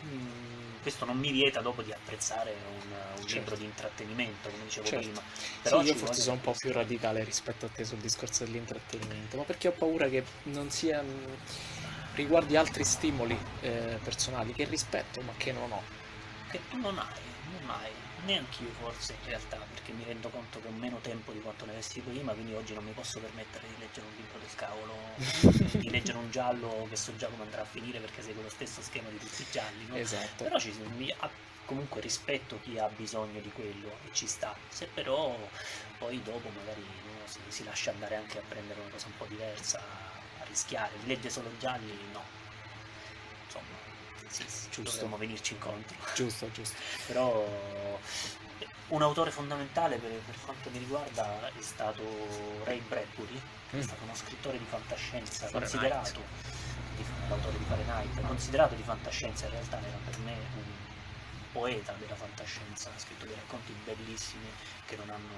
mm, 0.04 0.80
questo 0.82 1.04
non 1.04 1.18
mi 1.18 1.30
vieta 1.32 1.60
dopo 1.60 1.82
di 1.82 1.92
apprezzare 1.92 2.54
un, 2.68 2.90
un 3.20 3.26
Certo. 3.26 3.34
libro 3.34 3.56
di 3.56 3.64
intrattenimento, 3.64 4.50
come 4.50 4.64
dicevo 4.64 4.88
Certo. 4.88 4.92
prima. 4.92 5.22
Sì, 5.62 5.62
Però 5.62 5.82
io 5.82 5.94
ci 5.94 5.96
forse 5.96 6.22
sono 6.22 6.36
un 6.36 6.40
po' 6.40 6.54
più 6.54 6.72
radicale 6.72 7.22
rispetto 7.24 7.66
a 7.66 7.68
te 7.68 7.84
sul 7.84 7.98
discorso 7.98 8.44
dell'intrattenimento, 8.44 9.36
ma 9.36 9.44
perché 9.44 9.68
ho 9.68 9.72
paura 9.72 10.08
che 10.08 10.24
non 10.44 10.70
sia 10.70 11.02
mh, 11.02 11.38
riguardi 12.14 12.56
altri 12.56 12.84
stimoli 12.84 13.38
eh, 13.60 13.98
personali 14.02 14.52
che 14.54 14.64
rispetto, 14.64 15.20
ma 15.22 15.32
che 15.36 15.52
non 15.52 15.70
ho. 15.72 15.82
che 16.50 16.60
tu 16.68 16.78
non 16.78 16.98
hai, 16.98 17.22
non 17.44 17.70
hai, 17.70 17.92
neanch'io 18.28 18.70
forse 18.80 19.14
in 19.22 19.28
realtà, 19.28 19.56
perché 19.56 19.92
mi 19.92 20.04
rendo 20.04 20.28
conto 20.28 20.60
che 20.60 20.68
ho 20.68 20.72
meno 20.72 20.98
tempo 20.98 21.32
di 21.32 21.40
quanto 21.40 21.64
ne 21.64 21.72
avessi 21.72 22.00
prima, 22.00 22.32
quindi 22.32 22.52
oggi 22.52 22.74
non 22.74 22.84
mi 22.84 22.92
posso 22.92 23.20
permettere 23.20 23.66
di 23.66 23.74
leggere 23.78 24.06
un 24.06 24.14
libro 24.16 24.38
del 24.38 24.54
cavolo, 24.54 24.94
di 25.80 25.90
leggere 25.90 26.18
un 26.18 26.30
giallo 26.30 26.86
che 26.88 26.96
so 26.96 27.16
già 27.16 27.28
come 27.28 27.44
andrà 27.44 27.62
a 27.62 27.64
finire 27.64 27.98
perché 28.00 28.22
segue 28.22 28.42
lo 28.42 28.50
stesso 28.50 28.82
schema 28.82 29.08
di 29.08 29.18
tutti 29.18 29.42
i 29.42 29.46
gialli, 29.50 29.86
no? 29.86 29.96
Esatto. 29.96 30.44
Però 30.44 30.58
ci, 30.58 30.72
mi- 30.96 31.12
comunque 31.64 32.00
rispetto 32.00 32.58
chi 32.62 32.78
ha 32.78 32.88
bisogno 32.88 33.40
di 33.40 33.50
quello 33.52 33.98
e 34.04 34.12
ci 34.12 34.26
sta, 34.26 34.54
se 34.68 34.86
però 34.86 35.36
poi 35.98 36.22
dopo 36.22 36.48
magari 36.50 36.80
uno 36.80 37.26
si, 37.26 37.40
si 37.48 37.64
lascia 37.64 37.90
andare 37.90 38.16
anche 38.16 38.38
a 38.38 38.42
prendere 38.46 38.80
una 38.80 38.90
cosa 38.90 39.06
un 39.06 39.16
po' 39.16 39.26
diversa, 39.26 39.78
a 39.78 40.44
rischiare, 40.44 40.92
legge 41.04 41.30
solo 41.30 41.50
gialli, 41.58 41.92
no. 42.12 42.24
Insomma, 43.44 43.87
sì, 44.28 44.44
Giusto. 44.70 44.82
dovremmo 44.82 45.16
venirci 45.16 45.54
incontro. 45.54 45.96
Giusto, 46.14 46.50
giusto. 46.52 46.76
Però 47.06 47.46
un 48.88 49.02
autore 49.02 49.30
fondamentale 49.30 49.96
per, 49.98 50.10
per 50.10 50.34
quanto 50.44 50.70
mi 50.70 50.78
riguarda 50.78 51.48
è 51.48 51.60
stato 51.62 52.02
Ray 52.64 52.80
Bradbury, 52.80 53.40
che 53.70 53.76
Mm. 53.76 53.80
è 53.80 53.82
stato 53.82 54.02
uno 54.04 54.14
scrittore 54.14 54.56
di 54.58 54.64
fantascienza 54.68 55.46
Fahrenheit. 55.46 55.70
considerato, 55.70 56.22
di- 56.96 57.04
l'autore 57.28 57.58
di 57.58 57.64
Fahrenheit, 57.68 58.20
considerato 58.26 58.74
di 58.74 58.82
fantascienza 58.82 59.44
in 59.44 59.50
realtà 59.52 59.78
era 59.78 59.98
per 60.06 60.18
me 60.20 60.32
un 60.32 60.62
poeta 61.52 61.92
della 61.98 62.14
fantascienza, 62.14 62.88
ha 62.94 62.98
scritto 62.98 63.26
dei 63.26 63.34
racconti 63.34 63.74
bellissimi 63.84 64.46
che 64.86 64.96
non 64.96 65.10
hanno 65.10 65.36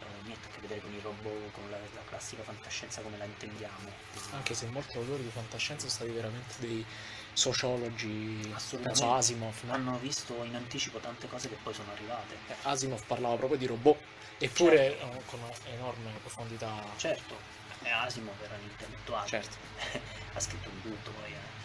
eh, 0.00 0.04
niente 0.24 0.48
a 0.48 0.50
che 0.54 0.60
vedere 0.60 0.80
con 0.80 0.92
i 0.94 1.00
robot, 1.00 1.50
con 1.52 1.68
la, 1.70 1.76
la 1.76 2.02
classica 2.08 2.42
fantascienza 2.42 3.02
come 3.02 3.18
la 3.18 3.24
intendiamo. 3.24 3.90
Anche 4.30 4.54
se 4.54 4.66
molti 4.66 4.96
autori 4.96 5.22
di 5.22 5.30
fantascienza 5.30 5.88
sono 5.88 5.92
stati 6.04 6.10
veramente 6.10 6.54
dei 6.58 6.84
sociologi, 7.32 8.54
penso 8.82 9.12
Asimov, 9.12 9.54
no? 9.62 9.72
Hanno 9.72 9.98
visto 9.98 10.42
in 10.44 10.54
anticipo 10.54 10.98
tante 10.98 11.28
cose 11.28 11.48
che 11.48 11.56
poi 11.62 11.74
sono 11.74 11.90
arrivate. 11.92 12.34
Eh, 12.48 12.54
Asimov 12.62 13.02
parlava 13.06 13.36
proprio 13.36 13.58
di 13.58 13.66
robot, 13.66 13.98
eppure 14.38 14.98
eh, 14.98 15.22
con 15.26 15.40
enorme 15.74 16.10
profondità. 16.20 16.82
Certo, 16.96 17.36
e 17.82 17.90
Asimov 17.90 18.34
era 18.42 18.54
un 18.54 18.62
intellettuale, 18.62 19.28
Certo. 19.28 19.56
ha 20.34 20.40
scritto 20.40 20.68
di 20.70 20.82
tutto 20.82 21.10
poi. 21.10 21.32
eh. 21.32 21.60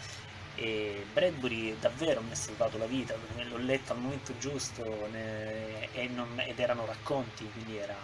E 0.60 1.06
Bradbury 1.12 1.78
davvero 1.78 2.20
mi 2.20 2.32
ha 2.32 2.34
salvato 2.34 2.78
la 2.78 2.86
vita, 2.86 3.14
l'ho 3.44 3.56
letto 3.58 3.92
al 3.92 4.00
momento 4.00 4.36
giusto 4.38 5.06
ne- 5.12 5.88
e 5.92 6.08
non- 6.08 6.42
ed 6.44 6.58
erano 6.58 6.84
racconti, 6.84 7.48
quindi 7.52 7.76
era 7.76 7.96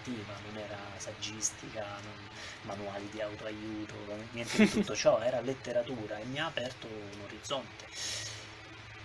narrativa, 0.00 0.34
non 0.46 0.56
era 0.56 0.78
saggistica, 0.96 1.84
non- 2.02 2.28
manuali 2.62 3.08
di 3.10 3.20
autoaiuto, 3.20 3.94
niente 4.32 4.56
di 4.58 4.68
tutto 4.70 4.94
ciò, 4.94 5.20
era 5.20 5.40
letteratura 5.40 6.18
e 6.18 6.24
mi 6.24 6.38
ha 6.38 6.46
aperto 6.46 6.86
un 6.86 7.20
orizzonte. 7.24 7.86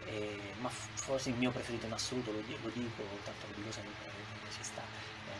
E- 0.07 0.53
ma 0.59 0.69
forse 0.69 1.29
il 1.29 1.35
mio 1.35 1.51
preferito 1.51 1.85
in 1.85 1.93
assoluto, 1.93 2.31
lo, 2.31 2.39
lo 2.61 2.69
dico, 2.69 3.03
tanto 3.23 3.47
lo 3.47 3.53
dico 3.55 3.71
sempre, 3.71 4.09
ci 4.51 4.63
sta, 4.63 4.81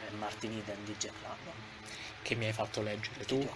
è 0.07 0.11
Martin 0.15 0.57
Eden 0.57 0.83
di 0.85 0.95
Jack 0.97 1.13
London. 1.21 1.53
Che 2.21 2.35
mi 2.35 2.45
hai 2.45 2.53
fatto 2.53 2.81
leggere 2.81 3.19
Che 3.19 3.25
tu. 3.25 3.47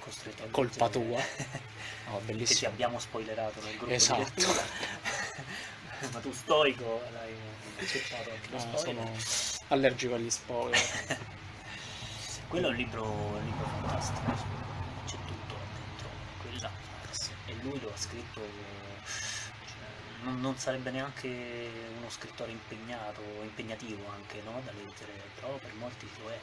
colpa 0.52 0.90
leggere. 0.90 1.26
No, 2.10 2.16
che 2.18 2.26
ti 2.26 2.32
bellissimo. 2.32 2.70
abbiamo 2.72 2.98
spoilerato 3.00 3.62
nel 3.64 3.78
gruppo 3.78 3.94
Esatto. 3.94 4.24
di 4.24 4.42
lettura. 4.42 4.64
Ma 6.12 6.20
tu 6.20 6.32
stoico 6.34 7.02
l'hai 7.12 7.34
accettato 7.78 8.32
anche 8.32 8.50
lo 8.50 8.56
No, 8.58 8.78
spoiler. 8.78 9.22
sono 9.22 9.58
allergico 9.68 10.16
agli 10.16 10.30
spoiler. 10.30 10.80
Quello 12.50 12.66
è 12.66 12.70
un 12.72 12.78
libro, 12.78 13.04
un 13.08 13.46
libro 13.46 13.68
fantastico, 13.68 14.32
c'è 15.06 15.18
tutto 15.28 15.54
là 15.54 15.66
dentro. 15.72 16.10
Quella, 16.42 16.72
e 17.46 17.56
lui 17.62 17.80
lo 17.80 17.94
ha 17.94 17.96
scritto, 17.96 18.42
cioè, 18.42 20.24
non, 20.24 20.42
non 20.42 20.58
sarebbe 20.58 20.90
neanche 20.90 21.28
uno 21.96 22.10
scrittore 22.10 22.50
impegnato, 22.50 23.22
impegnativo 23.44 24.04
anche 24.10 24.42
no, 24.44 24.60
da 24.66 24.72
leggere, 24.72 25.12
però 25.36 25.58
per 25.58 25.76
molti 25.76 26.10
lo 26.24 26.32
è. 26.32 26.40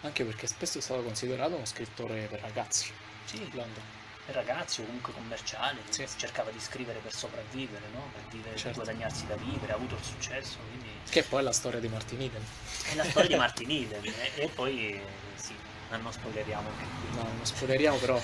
Anche 0.00 0.24
perché 0.24 0.48
spesso 0.48 0.78
è 0.78 0.80
stato 0.80 1.04
considerato 1.04 1.54
uno 1.54 1.66
scrittore 1.66 2.26
per 2.26 2.40
ragazzi. 2.40 2.92
Sì, 3.24 3.38
London. 3.52 4.03
Ragazzi 4.26 4.80
o 4.80 4.84
comunque 4.84 5.12
commerciale, 5.12 5.80
Sì. 5.88 6.06
cercava 6.16 6.50
di 6.50 6.58
scrivere 6.60 6.98
per 7.00 7.12
sopravvivere, 7.12 7.84
no? 7.92 8.08
per, 8.12 8.22
vivere, 8.30 8.56
Certo. 8.56 8.78
per 8.78 8.84
guadagnarsi 8.84 9.26
da 9.26 9.36
vivere, 9.36 9.72
ha 9.72 9.76
avuto 9.76 9.94
il 9.94 10.02
successo, 10.02 10.58
quindi 10.68 10.88
Che 11.08 11.22
poi 11.24 11.40
è 11.40 11.42
la 11.42 11.52
storia 11.52 11.80
di 11.80 11.88
Martin 11.88 12.20
Eden. 12.22 12.42
è 12.90 12.94
la 12.94 13.04
storia 13.04 13.28
di 13.28 13.34
Martin 13.36 13.70
Eden 13.70 14.04
e, 14.04 14.30
e 14.36 14.48
poi 14.48 15.00
sì, 15.36 15.54
non 15.90 16.10
spoileriamo 16.12 16.68
anche 16.68 16.84
qui. 16.84 17.16
No, 17.16 17.22
non 17.22 17.44
spoileriamo, 17.46 17.96
però 17.98 18.20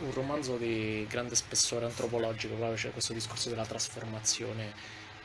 un 0.00 0.12
romanzo 0.12 0.56
di 0.56 1.06
grande 1.08 1.36
spessore 1.36 1.84
antropologico, 1.84 2.54
proprio 2.54 2.76
c'è 2.76 2.90
questo 2.92 3.12
discorso 3.12 3.48
della 3.50 3.66
trasformazione 3.66 4.72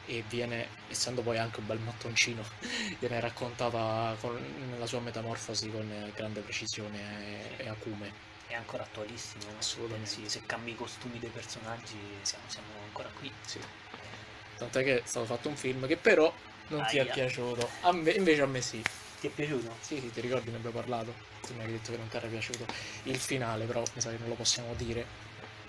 e 0.08 0.24
viene, 0.28 0.68
essendo 0.90 1.22
poi 1.22 1.38
anche 1.38 1.60
un 1.62 1.68
bel 1.68 1.80
mattoncino, 1.80 2.44
viene 3.00 3.20
raccontata 3.20 4.16
con- 4.20 4.44
nella 4.70 4.86
sua 4.88 5.00
metamorfosi 5.00 5.72
con 5.72 6.12
grande 6.14 6.42
precisione 6.42 7.58
e, 7.58 7.64
e 7.64 7.70
acume. 7.70 8.30
È 8.52 8.56
ancora 8.56 8.84
attualissimo? 8.84 9.46
Assolutamente. 9.58 10.14
Pensi, 10.14 10.30
se 10.30 10.42
cambi 10.46 10.72
i 10.72 10.76
costumi 10.76 11.20
dei 11.20 11.30
personaggi 11.30 11.98
siamo, 12.22 12.44
siamo 12.48 12.68
ancora 12.84 13.10
qui. 13.18 13.32
Sì. 13.46 13.60
Tant'è 14.58 14.84
che 14.84 14.98
è 14.98 15.02
stato 15.06 15.26
fatto 15.26 15.48
un 15.48 15.56
film 15.56 15.88
che 15.88 15.96
però 15.96 16.34
non 16.68 16.86
ti 16.86 16.98
è 16.98 17.02
Aia. 17.02 17.14
piaciuto. 17.14 17.70
A 17.82 17.94
me- 17.94 18.12
invece 18.12 18.42
a 18.42 18.48
me 18.48 18.62
sì. 18.62 18.84
Ti 19.22 19.28
è 19.28 19.30
piaciuto? 19.30 19.74
Sì, 19.80 20.00
sì, 20.02 20.12
ti 20.12 20.20
ricordi, 20.20 20.50
ne 20.52 20.58
abbiamo 20.58 20.76
parlato. 20.76 21.14
Tu 21.48 21.54
mi 21.54 21.64
hai 21.64 21.72
detto 21.72 21.92
che 21.92 21.98
non 21.98 22.10
ti 22.10 22.18
era 22.18 22.28
piaciuto 22.28 22.66
il 23.04 23.18
finale, 23.18 23.64
però 23.64 23.84
mi 23.94 24.02
sa 24.02 24.10
che 24.10 24.18
non 24.18 24.28
lo 24.28 24.36
possiamo 24.36 24.74
dire. 24.76 25.06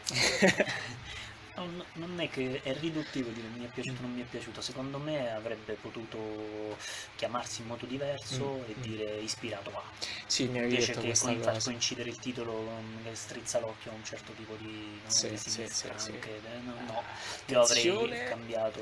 Non, 1.55 1.85
non 1.95 2.19
è 2.19 2.31
che 2.31 2.63
è 2.63 2.73
riduttivo 2.79 3.31
dire 3.31 3.47
mi 3.49 3.65
è 3.67 3.69
piaciuto 3.69 4.01
o 4.01 4.03
non 4.07 4.13
mi 4.15 4.23
è 4.23 4.25
piaciuto, 4.25 4.63
secondo 4.63 4.99
me 4.99 5.31
avrebbe 5.31 5.75
potuto 5.75 6.79
chiamarsi 7.15 7.61
in 7.61 7.67
modo 7.67 7.85
diverso 7.85 8.65
Mm, 8.65 8.65
e 8.65 8.77
mm. 8.79 8.81
dire 8.81 9.19
ispirato 9.21 9.71
a, 9.77 9.83
Sì, 10.27 10.49
mi 10.49 10.59
invece 10.59 10.97
che 10.97 11.15
con- 11.15 11.39
far 11.39 11.61
coincidere 11.63 12.09
il 12.09 12.19
titolo 12.19 12.65
con- 12.65 13.01
che 13.03 13.15
strizza 13.15 13.59
l'occhio 13.61 13.91
a 13.91 13.95
un 13.95 14.03
certo 14.05 14.33
tipo 14.33 14.57
di, 14.57 14.99
no, 15.03 15.11
Sì, 15.11 15.37
sì, 15.37 15.51
sì, 15.67 15.89
anche, 15.89 16.37
eh, 16.43 16.61
no, 16.61 16.81
no, 16.81 17.03
io 17.47 17.61
avrei 17.61 18.19
cambiato 18.25 18.81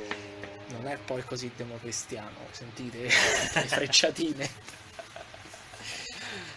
Non 0.68 0.86
è 0.86 0.96
poi 0.98 1.22
così 1.24 1.52
democristiano, 1.54 2.48
sentite 2.52 3.08
le 3.54 3.68
frecciatine. 3.68 4.48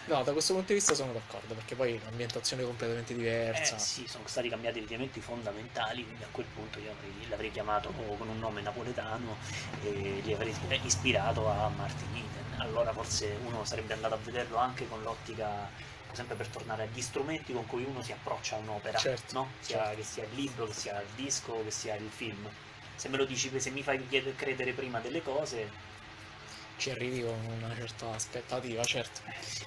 No, 0.06 0.22
da 0.22 0.32
questo 0.32 0.52
punto 0.52 0.68
di 0.68 0.74
vista 0.74 0.92
sono 0.94 1.12
d'accordo, 1.14 1.54
perché 1.54 1.74
poi 1.74 1.94
è 1.94 2.00
un'ambientazione 2.02 2.62
completamente 2.62 3.14
diversa. 3.14 3.76
Eh 3.76 3.78
sì, 3.78 4.06
sono 4.06 4.26
stati 4.26 4.50
cambiati 4.50 4.80
degli 4.80 4.92
elementi 4.92 5.20
fondamentali, 5.20 6.04
quindi 6.04 6.22
a 6.22 6.28
quel 6.30 6.44
punto 6.54 6.78
io 6.78 6.90
avrei- 6.90 7.28
l'avrei 7.28 7.50
chiamato 7.50 7.90
con 7.90 8.28
un 8.28 8.38
nome 8.38 8.60
napoletano 8.60 9.36
e 9.82 10.20
gli 10.22 10.32
avrei 10.32 10.52
ispirato 10.82 11.48
a 11.48 11.70
Martin 11.70 12.08
Eden. 12.16 12.60
Allora 12.60 12.92
forse 12.92 13.38
uno 13.44 13.64
sarebbe 13.64 13.94
andato 13.94 14.14
a 14.14 14.18
vederlo 14.18 14.58
anche 14.58 14.86
con 14.88 15.02
l'ottica, 15.02 15.70
sempre 16.12 16.36
per 16.36 16.48
tornare 16.48 16.82
agli 16.82 17.00
strumenti 17.00 17.54
con 17.54 17.66
cui 17.66 17.84
uno 17.84 18.02
si 18.02 18.12
approccia 18.12 18.56
a 18.56 18.58
un'opera, 18.58 18.98
Certo, 18.98 19.32
no? 19.32 19.50
Sia- 19.60 19.78
certo. 19.84 19.96
che 19.96 20.02
sia 20.02 20.24
il 20.24 20.34
libro, 20.34 20.66
che 20.66 20.74
sia 20.74 21.00
il 21.00 21.08
disco, 21.16 21.64
che 21.64 21.70
sia 21.70 21.94
il 21.94 22.10
film. 22.10 22.46
Se 22.94 23.08
me 23.08 23.16
lo 23.16 23.24
dici, 23.24 23.50
se 23.58 23.70
mi 23.70 23.82
fai 23.82 24.06
credere 24.36 24.72
prima 24.72 25.00
delle 25.00 25.22
cose, 25.22 25.92
Ci 26.76 26.90
arrivi 26.90 27.22
con 27.22 27.38
una 27.62 27.74
certa 27.74 28.10
aspettativa, 28.12 28.84
certo. 28.84 29.20
eh 29.26 29.34
sì. 29.42 29.64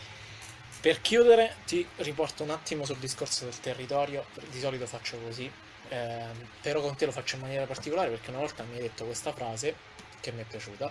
Per 0.87 1.01
chiudere, 1.01 1.57
ti 1.65 1.85
riporto 1.97 2.43
un 2.43 2.49
attimo 2.49 2.85
sul 2.85 2.95
discorso 2.95 3.43
del 3.43 3.59
territorio. 3.59 4.23
Di 4.49 4.57
solito 4.57 4.87
faccio 4.87 5.17
così, 5.17 5.51
ehm, 5.89 6.47
però 6.61 6.79
con 6.79 6.95
te 6.95 7.05
lo 7.05 7.11
faccio 7.11 7.35
in 7.35 7.41
maniera 7.41 7.65
particolare 7.65 8.09
perché 8.09 8.29
una 8.29 8.39
volta 8.39 8.63
mi 8.63 8.75
hai 8.75 8.83
detto 8.83 9.03
questa 9.03 9.33
frase 9.33 9.75
che 10.21 10.31
mi 10.31 10.43
è 10.43 10.45
piaciuta. 10.45 10.89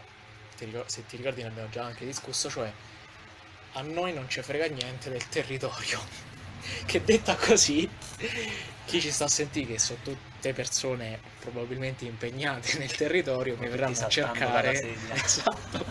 Se 0.84 1.06
ti 1.06 1.16
ricordi, 1.16 1.40
ne 1.40 1.48
abbiamo 1.48 1.70
già 1.70 1.84
anche 1.84 2.04
discusso, 2.04 2.50
cioè 2.50 2.70
a 3.72 3.80
noi 3.80 4.12
non 4.12 4.28
ci 4.28 4.42
frega 4.42 4.66
niente 4.66 5.08
del 5.08 5.26
territorio. 5.30 5.98
che 6.84 7.02
detta 7.02 7.34
così, 7.34 7.88
chi 8.86 9.00
ci 9.00 9.10
sta 9.10 9.24
a 9.24 9.28
sentire, 9.28 9.72
che 9.74 9.78
sono 9.78 9.98
tutte 10.02 10.52
persone 10.52 11.18
probabilmente 11.40 12.04
impegnate 12.04 12.78
nel 12.78 12.94
territorio, 12.94 13.56
mi 13.58 13.68
verranno 13.68 13.98
a 13.98 14.08
cercare. 14.08 14.96
Esatto. 15.12 15.84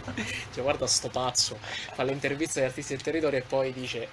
Cioè, 0.53 0.63
guarda 0.63 0.87
sto 0.87 1.09
pazzo, 1.09 1.59
fa 1.93 2.03
le 2.03 2.11
interviste 2.13 2.59
agli 2.61 2.67
artisti 2.67 2.93
del 2.93 3.03
territorio 3.03 3.39
e 3.39 3.41
poi 3.41 3.73
dice 3.73 4.07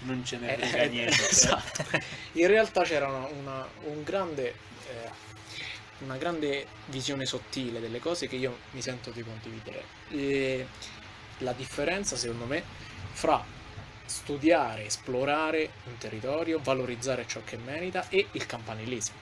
non 0.00 0.22
ce 0.24 0.36
ne 0.36 0.56
eh, 0.56 0.66
frega 0.66 0.82
eh, 0.84 0.88
niente. 0.88 1.28
esatto. 1.28 1.84
In 2.32 2.46
realtà 2.46 2.82
c'era 2.82 3.08
una, 3.08 3.26
una- 3.26 3.68
un 3.84 4.02
grande, 4.02 4.48
eh, 4.88 5.10
una 6.00 6.16
grande 6.18 6.66
visione 6.86 7.24
sottile 7.24 7.80
delle 7.80 7.98
cose 7.98 8.28
che 8.28 8.36
io 8.36 8.58
mi 8.72 8.82
sento 8.82 9.10
di 9.10 9.22
condividere. 9.22 9.82
E 10.10 10.66
la 11.38 11.52
differenza, 11.52 12.16
secondo 12.16 12.44
me, 12.44 12.62
fra 13.12 13.42
studiare, 14.06 14.86
esplorare 14.86 15.78
un 15.84 15.96
territorio, 15.98 16.60
valorizzare 16.60 17.26
ciò 17.26 17.42
che 17.44 17.56
merita 17.58 18.08
e 18.08 18.30
il 18.32 18.46
campanilismo. 18.46 19.20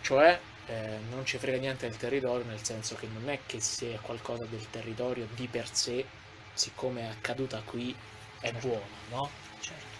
Cioè, 0.00 0.46
eh, 0.66 0.98
non 1.08 1.24
ci 1.24 1.38
frega 1.38 1.58
niente 1.58 1.86
del 1.88 1.96
territorio, 1.96 2.44
nel 2.46 2.64
senso 2.64 2.94
che 2.96 3.08
non 3.08 3.28
è 3.28 3.44
che 3.46 3.60
se 3.60 3.94
è 3.94 4.00
qualcosa 4.00 4.46
del 4.46 4.68
territorio 4.70 5.26
di 5.26 5.48
per 5.48 5.72
sé, 5.74 6.12
siccome 6.52 7.02
è 7.02 7.06
accaduta 7.06 7.62
qui, 7.62 7.98
è 8.38 8.52
Certo. 8.52 8.58
buono, 8.58 9.04
no? 9.08 9.36
Certo, 9.58 9.98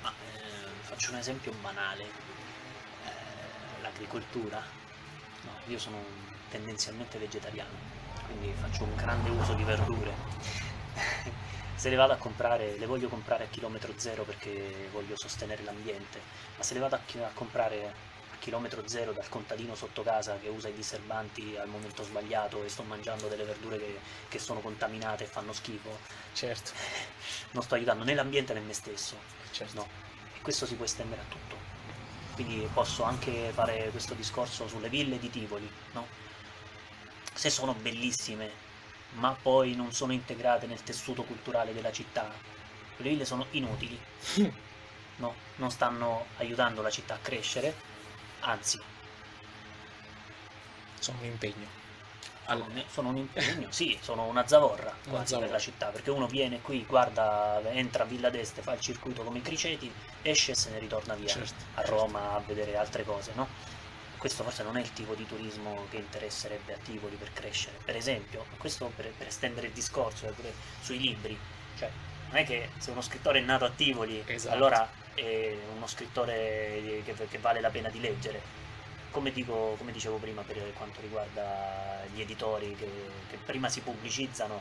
ma 0.00 0.14
eh, 0.18 0.82
faccio 0.82 1.10
un 1.12 1.18
esempio 1.18 1.52
banale, 1.54 2.28
Eh, 3.04 3.80
l'agricoltura, 3.80 4.62
no, 5.42 5.60
io 5.64 5.78
sono 5.78 6.28
tendenzialmente 6.48 7.18
vegetariano, 7.18 7.78
quindi 8.22 8.54
faccio 8.54 8.84
un 8.84 8.94
grande 8.96 9.30
uso 9.30 9.54
di 9.54 9.64
verdure. 9.64 10.24
Se 11.80 11.88
le 11.88 11.96
vado 11.96 12.12
a 12.12 12.16
comprare, 12.16 12.76
le 12.76 12.84
voglio 12.84 13.08
comprare 13.08 13.44
a 13.44 13.46
chilometro 13.48 13.94
zero 13.96 14.24
perché 14.24 14.88
voglio 14.92 15.16
sostenere 15.16 15.62
l'ambiente, 15.62 16.20
ma 16.58 16.62
se 16.62 16.74
le 16.74 16.80
vado 16.80 16.94
a, 16.96 17.00
a 17.24 17.30
comprare 17.32 17.86
a 18.32 18.36
chilometro 18.38 18.86
zero 18.86 19.12
dal 19.12 19.30
contadino 19.30 19.74
sotto 19.74 20.02
casa 20.02 20.38
che 20.38 20.48
usa 20.48 20.68
i 20.68 20.74
disturbanti 20.74 21.56
al 21.56 21.68
momento 21.68 22.02
sbagliato 22.02 22.62
e 22.64 22.68
sto 22.68 22.82
mangiando 22.82 23.28
delle 23.28 23.44
verdure 23.44 23.78
che, 23.78 24.02
che 24.28 24.38
sono 24.38 24.60
contaminate 24.60 25.24
e 25.24 25.26
fanno 25.26 25.54
schifo, 25.54 26.02
Certo, 26.32 26.72
non 27.52 27.62
sto 27.62 27.74
aiutando 27.76 28.04
né 28.04 28.12
l'ambiente 28.14 28.52
né 28.52 28.60
me 28.60 28.74
stesso. 28.74 29.16
certo. 29.50 29.74
No, 29.74 29.90
e 30.32 30.40
questo 30.42 30.66
si 30.66 30.76
può 30.76 30.84
estendere 30.84 31.22
a 31.22 31.24
tutto. 31.24 31.64
Quindi 32.34 32.68
posso 32.72 33.04
anche 33.04 33.52
fare 33.52 33.90
questo 33.90 34.14
discorso 34.14 34.68
sulle 34.68 34.88
ville 34.90 35.18
di 35.18 35.30
Tivoli, 35.30 35.70
no? 35.92 36.10
Se 37.34 37.50
sono 37.50 37.74
bellissime, 37.74 38.69
ma 39.10 39.36
poi 39.40 39.74
non 39.74 39.92
sono 39.92 40.12
integrate 40.12 40.66
nel 40.66 40.82
tessuto 40.82 41.24
culturale 41.24 41.72
della 41.72 41.92
città, 41.92 42.40
quelle 42.94 43.10
ville 43.10 43.24
sono 43.24 43.46
inutili, 43.50 44.00
no? 45.16 45.42
Non 45.56 45.70
stanno 45.70 46.30
aiutando 46.36 46.82
la 46.82 46.90
città 46.90 47.14
a 47.14 47.20
crescere, 47.20 47.84
anzi, 48.40 48.82
Sono 50.98 51.18
un 51.18 51.24
impegno. 51.24 51.72
Sono, 52.46 52.64
un, 52.66 52.84
sono 52.88 53.08
un 53.10 53.16
impegno, 53.18 53.70
sì, 53.70 53.98
sono 54.02 54.26
una 54.26 54.46
zavorra 54.46 54.98
Una 55.04 55.24
quasi 55.24 55.26
zavorra. 55.26 55.40
per 55.40 55.50
la 55.50 55.58
città, 55.58 55.90
perché 55.90 56.10
uno 56.10 56.26
viene 56.26 56.60
qui, 56.60 56.84
guarda, 56.84 57.60
entra 57.70 58.04
a 58.04 58.06
Villa 58.06 58.30
d'Este, 58.30 58.62
fa 58.62 58.74
il 58.74 58.80
circuito 58.80 59.22
come 59.24 59.38
i 59.38 59.42
criceti, 59.42 59.94
esce 60.20 60.52
e 60.52 60.54
se 60.54 60.70
ne 60.70 60.78
ritorna 60.78 61.14
via 61.14 61.34
Certo, 61.34 61.64
a 61.74 61.82
certo. 61.82 61.84
Roma 61.84 62.32
a 62.34 62.40
vedere 62.40 62.76
altre 62.76 63.04
cose, 63.04 63.32
no? 63.34 63.54
Questo 64.20 64.42
forse 64.42 64.62
non 64.62 64.76
è 64.76 64.82
il 64.82 64.92
tipo 64.92 65.14
di 65.14 65.26
turismo 65.26 65.86
che 65.88 65.96
interesserebbe 65.96 66.74
a 66.74 66.76
Tivoli 66.76 67.16
per 67.16 67.32
crescere. 67.32 67.78
Per 67.82 67.96
esempio, 67.96 68.44
questo 68.58 68.92
per, 68.94 69.10
per 69.16 69.28
estendere 69.28 69.68
il 69.68 69.72
discorso 69.72 70.28
eh, 70.28 70.32
pure 70.32 70.52
sui 70.82 70.98
libri, 70.98 71.38
cioè 71.78 71.90
non 72.28 72.36
è 72.36 72.44
che 72.44 72.68
se 72.76 72.90
uno 72.90 73.00
scrittore 73.00 73.38
è 73.38 73.42
nato 73.42 73.64
a 73.64 73.70
Tivoli, 73.70 74.22
Esatto. 74.26 74.54
allora 74.54 74.86
è 75.14 75.56
uno 75.74 75.86
scrittore 75.86 77.00
che, 77.02 77.14
che 77.14 77.38
vale 77.38 77.62
la 77.62 77.70
pena 77.70 77.88
di 77.88 77.98
leggere. 77.98 78.42
Come, 79.10 79.32
dico, 79.32 79.74
come 79.78 79.90
dicevo 79.90 80.18
prima 80.18 80.42
per 80.42 80.70
quanto 80.74 81.00
riguarda 81.00 82.04
gli 82.12 82.20
editori 82.20 82.76
che, 82.76 82.90
che 83.30 83.38
prima 83.38 83.70
si 83.70 83.80
pubblicizzano 83.80 84.60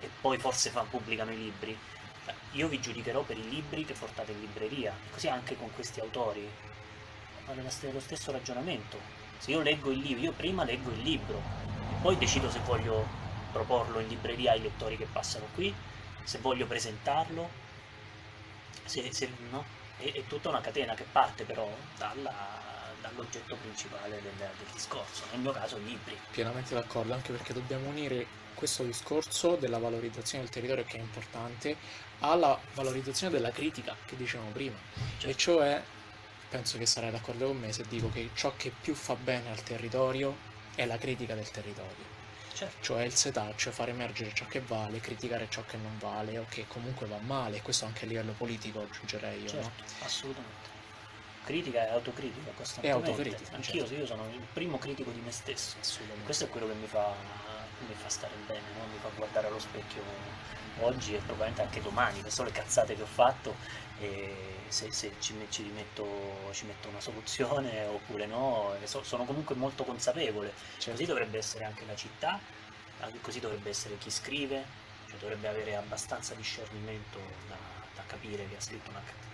e 0.00 0.10
poi 0.20 0.38
forse 0.38 0.70
fan- 0.70 0.90
pubblicano 0.90 1.30
i 1.30 1.38
libri, 1.38 1.78
cioè, 2.24 2.34
io 2.52 2.66
vi 2.66 2.80
giudicherò 2.80 3.22
per 3.22 3.38
i 3.38 3.48
libri 3.48 3.84
che 3.84 3.94
portate 3.94 4.32
in 4.32 4.40
libreria, 4.40 4.92
così 5.12 5.28
anche 5.28 5.56
con 5.56 5.72
questi 5.72 6.00
autori. 6.00 6.50
St- 7.68 7.90
lo 7.92 8.00
stesso 8.00 8.32
ragionamento. 8.32 8.98
Se 9.38 9.50
io 9.50 9.60
leggo 9.60 9.90
il 9.90 9.98
libro, 9.98 10.22
io 10.24 10.32
prima 10.32 10.64
leggo 10.64 10.90
il 10.90 11.00
libro, 11.00 11.40
poi 12.02 12.16
decido 12.18 12.50
se 12.50 12.58
voglio 12.64 13.06
proporlo 13.52 14.00
in 14.00 14.08
libreria 14.08 14.52
ai 14.52 14.60
lettori 14.60 14.96
che 14.96 15.06
passano 15.10 15.46
qui, 15.54 15.74
se 16.24 16.38
voglio 16.38 16.66
presentarlo, 16.66 17.48
se, 18.84 19.12
se- 19.12 19.30
no? 19.50 19.64
È, 19.96 20.12
è 20.12 20.26
tutta 20.26 20.48
una 20.48 20.60
catena 20.60 20.94
che 20.94 21.04
parte 21.10 21.44
però 21.44 21.68
dall'oggetto 21.96 23.56
principale 23.56 24.20
del, 24.22 24.32
del 24.36 24.48
discorso, 24.72 25.24
nel 25.32 25.40
mio 25.40 25.52
caso 25.52 25.78
i 25.78 25.84
libri. 25.84 26.16
Pienamente 26.30 26.74
d'accordo, 26.74 27.12
anche 27.14 27.32
perché 27.32 27.52
dobbiamo 27.52 27.88
unire 27.88 28.26
questo 28.54 28.82
discorso 28.82 29.54
della 29.56 29.78
valorizzazione 29.78 30.42
del 30.44 30.52
territorio 30.52 30.84
che 30.84 30.96
è 30.96 31.00
importante 31.00 31.76
alla 32.20 32.58
valorizzazione 32.74 33.32
della 33.32 33.50
critica 33.50 33.94
che 34.04 34.16
dicevamo 34.16 34.50
prima. 34.50 34.76
E 34.76 35.20
Certo. 35.20 35.36
cioè, 35.36 35.82
penso 36.48 36.78
che 36.78 36.86
sarai 36.86 37.10
d'accordo 37.10 37.46
con 37.46 37.58
me 37.58 37.72
se 37.72 37.84
dico 37.88 38.10
che 38.10 38.30
ciò 38.34 38.54
che 38.56 38.72
più 38.80 38.94
fa 38.94 39.14
bene 39.14 39.50
al 39.50 39.62
territorio 39.62 40.36
è 40.74 40.86
la 40.86 40.96
critica 40.96 41.34
del 41.34 41.50
territorio. 41.50 42.16
Certo. 42.52 42.76
Cioè 42.80 43.04
il 43.04 43.14
setaccio, 43.14 43.70
fare 43.70 43.92
emergere 43.92 44.32
ciò 44.34 44.44
che 44.46 44.60
vale, 44.60 44.98
criticare 44.98 45.46
ciò 45.48 45.62
che 45.64 45.76
non 45.76 45.96
vale 45.98 46.38
o 46.38 46.46
che 46.48 46.66
comunque 46.66 47.06
va 47.06 47.18
male, 47.18 47.58
e 47.58 47.62
questo 47.62 47.84
anche 47.84 48.04
a 48.04 48.08
livello 48.08 48.32
politico 48.32 48.82
aggiungerei 48.82 49.42
io, 49.42 49.52
no? 49.54 49.62
Certo, 49.62 50.04
assolutamente. 50.04 50.76
Critica 51.44 51.86
e 51.86 51.90
autocritica 51.92 52.50
costantemente. 52.56 53.10
autocritica, 53.10 53.54
Anch'io, 53.54 53.86
certo. 53.86 53.94
io 53.94 54.06
sono 54.06 54.28
il 54.32 54.46
primo 54.52 54.76
critico 54.78 55.10
di 55.12 55.20
me 55.20 55.30
stesso. 55.30 55.76
Assolutamente. 55.80 56.24
Questo 56.24 56.44
è 56.44 56.48
quello 56.48 56.66
che 56.66 56.74
mi 56.74 56.86
fa, 56.86 57.14
mi 57.86 57.94
fa 57.94 58.08
stare 58.08 58.34
bene, 58.46 58.66
no? 58.76 58.86
mi 58.92 58.98
fa 59.00 59.08
guardare 59.14 59.46
allo 59.46 59.60
specchio 59.60 60.02
oggi 60.80 61.14
e 61.14 61.18
probabilmente 61.18 61.62
anche 61.62 61.80
domani, 61.80 62.20
per 62.22 62.44
le 62.44 62.52
cazzate 62.52 62.96
che 62.96 63.02
ho 63.02 63.06
fatto, 63.06 63.54
e 64.00 64.57
se, 64.70 64.90
se 64.92 65.12
ci, 65.20 65.34
ci 65.50 65.62
rimetto, 65.62 66.48
ci 66.52 66.66
metto 66.66 66.88
una 66.88 67.00
soluzione 67.00 67.84
oppure 67.86 68.26
no, 68.26 68.74
so- 68.84 69.02
sono 69.02 69.24
comunque 69.24 69.54
molto 69.54 69.84
consapevole. 69.84 70.52
Certo. 70.72 70.90
Così 70.90 71.04
dovrebbe 71.04 71.38
essere 71.38 71.64
anche 71.64 71.84
la 71.86 71.94
città, 71.96 72.38
così 73.20 73.40
dovrebbe 73.40 73.70
essere 73.70 73.96
chi 73.98 74.10
scrive, 74.10 74.64
cioè 75.08 75.18
dovrebbe 75.18 75.48
avere 75.48 75.76
abbastanza 75.76 76.34
discernimento 76.34 77.18
da, 77.48 77.56
da 77.94 78.02
capire 78.06 78.48
che 78.48 78.56
ha 78.56 78.60
scritto 78.60 78.90
una 78.90 79.02
ca- 79.04 79.26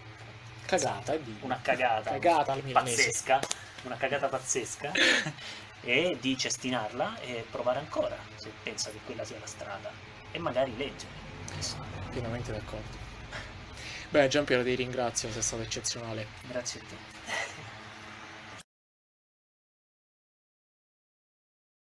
Cagata, 0.67 1.13
e 1.13 1.23
di- 1.23 1.37
una 1.41 1.61
cagata, 1.61 2.11
Cagata 2.13 2.57
pazzesca, 2.73 3.41
una 3.83 3.97
cagata 3.97 4.29
pazzesca 4.29 4.93
e 5.83 6.17
di 6.19 6.39
cestinarla 6.39 7.21
e 7.21 7.45
provare 7.51 7.81
ancora 7.81 8.17
se 8.37 8.51
pensa 8.63 8.91
che 8.91 8.99
quella 9.05 9.25
sia 9.25 9.39
la 9.39 9.47
strada 9.47 9.91
e 10.33 10.39
magari 10.39 10.75
leggere. 10.77 11.13
Pienamente 12.11 12.51
d'accordo. 12.53 13.04
Beh, 14.15 14.29
Giampiero, 14.29 14.63
ti 14.63 14.77
ringrazio, 14.77 15.29
sei 15.33 15.43
stato 15.43 15.63
eccezionale. 15.63 16.29
Grazie 16.47 16.79
a 16.79 16.85
te. 16.85 17.54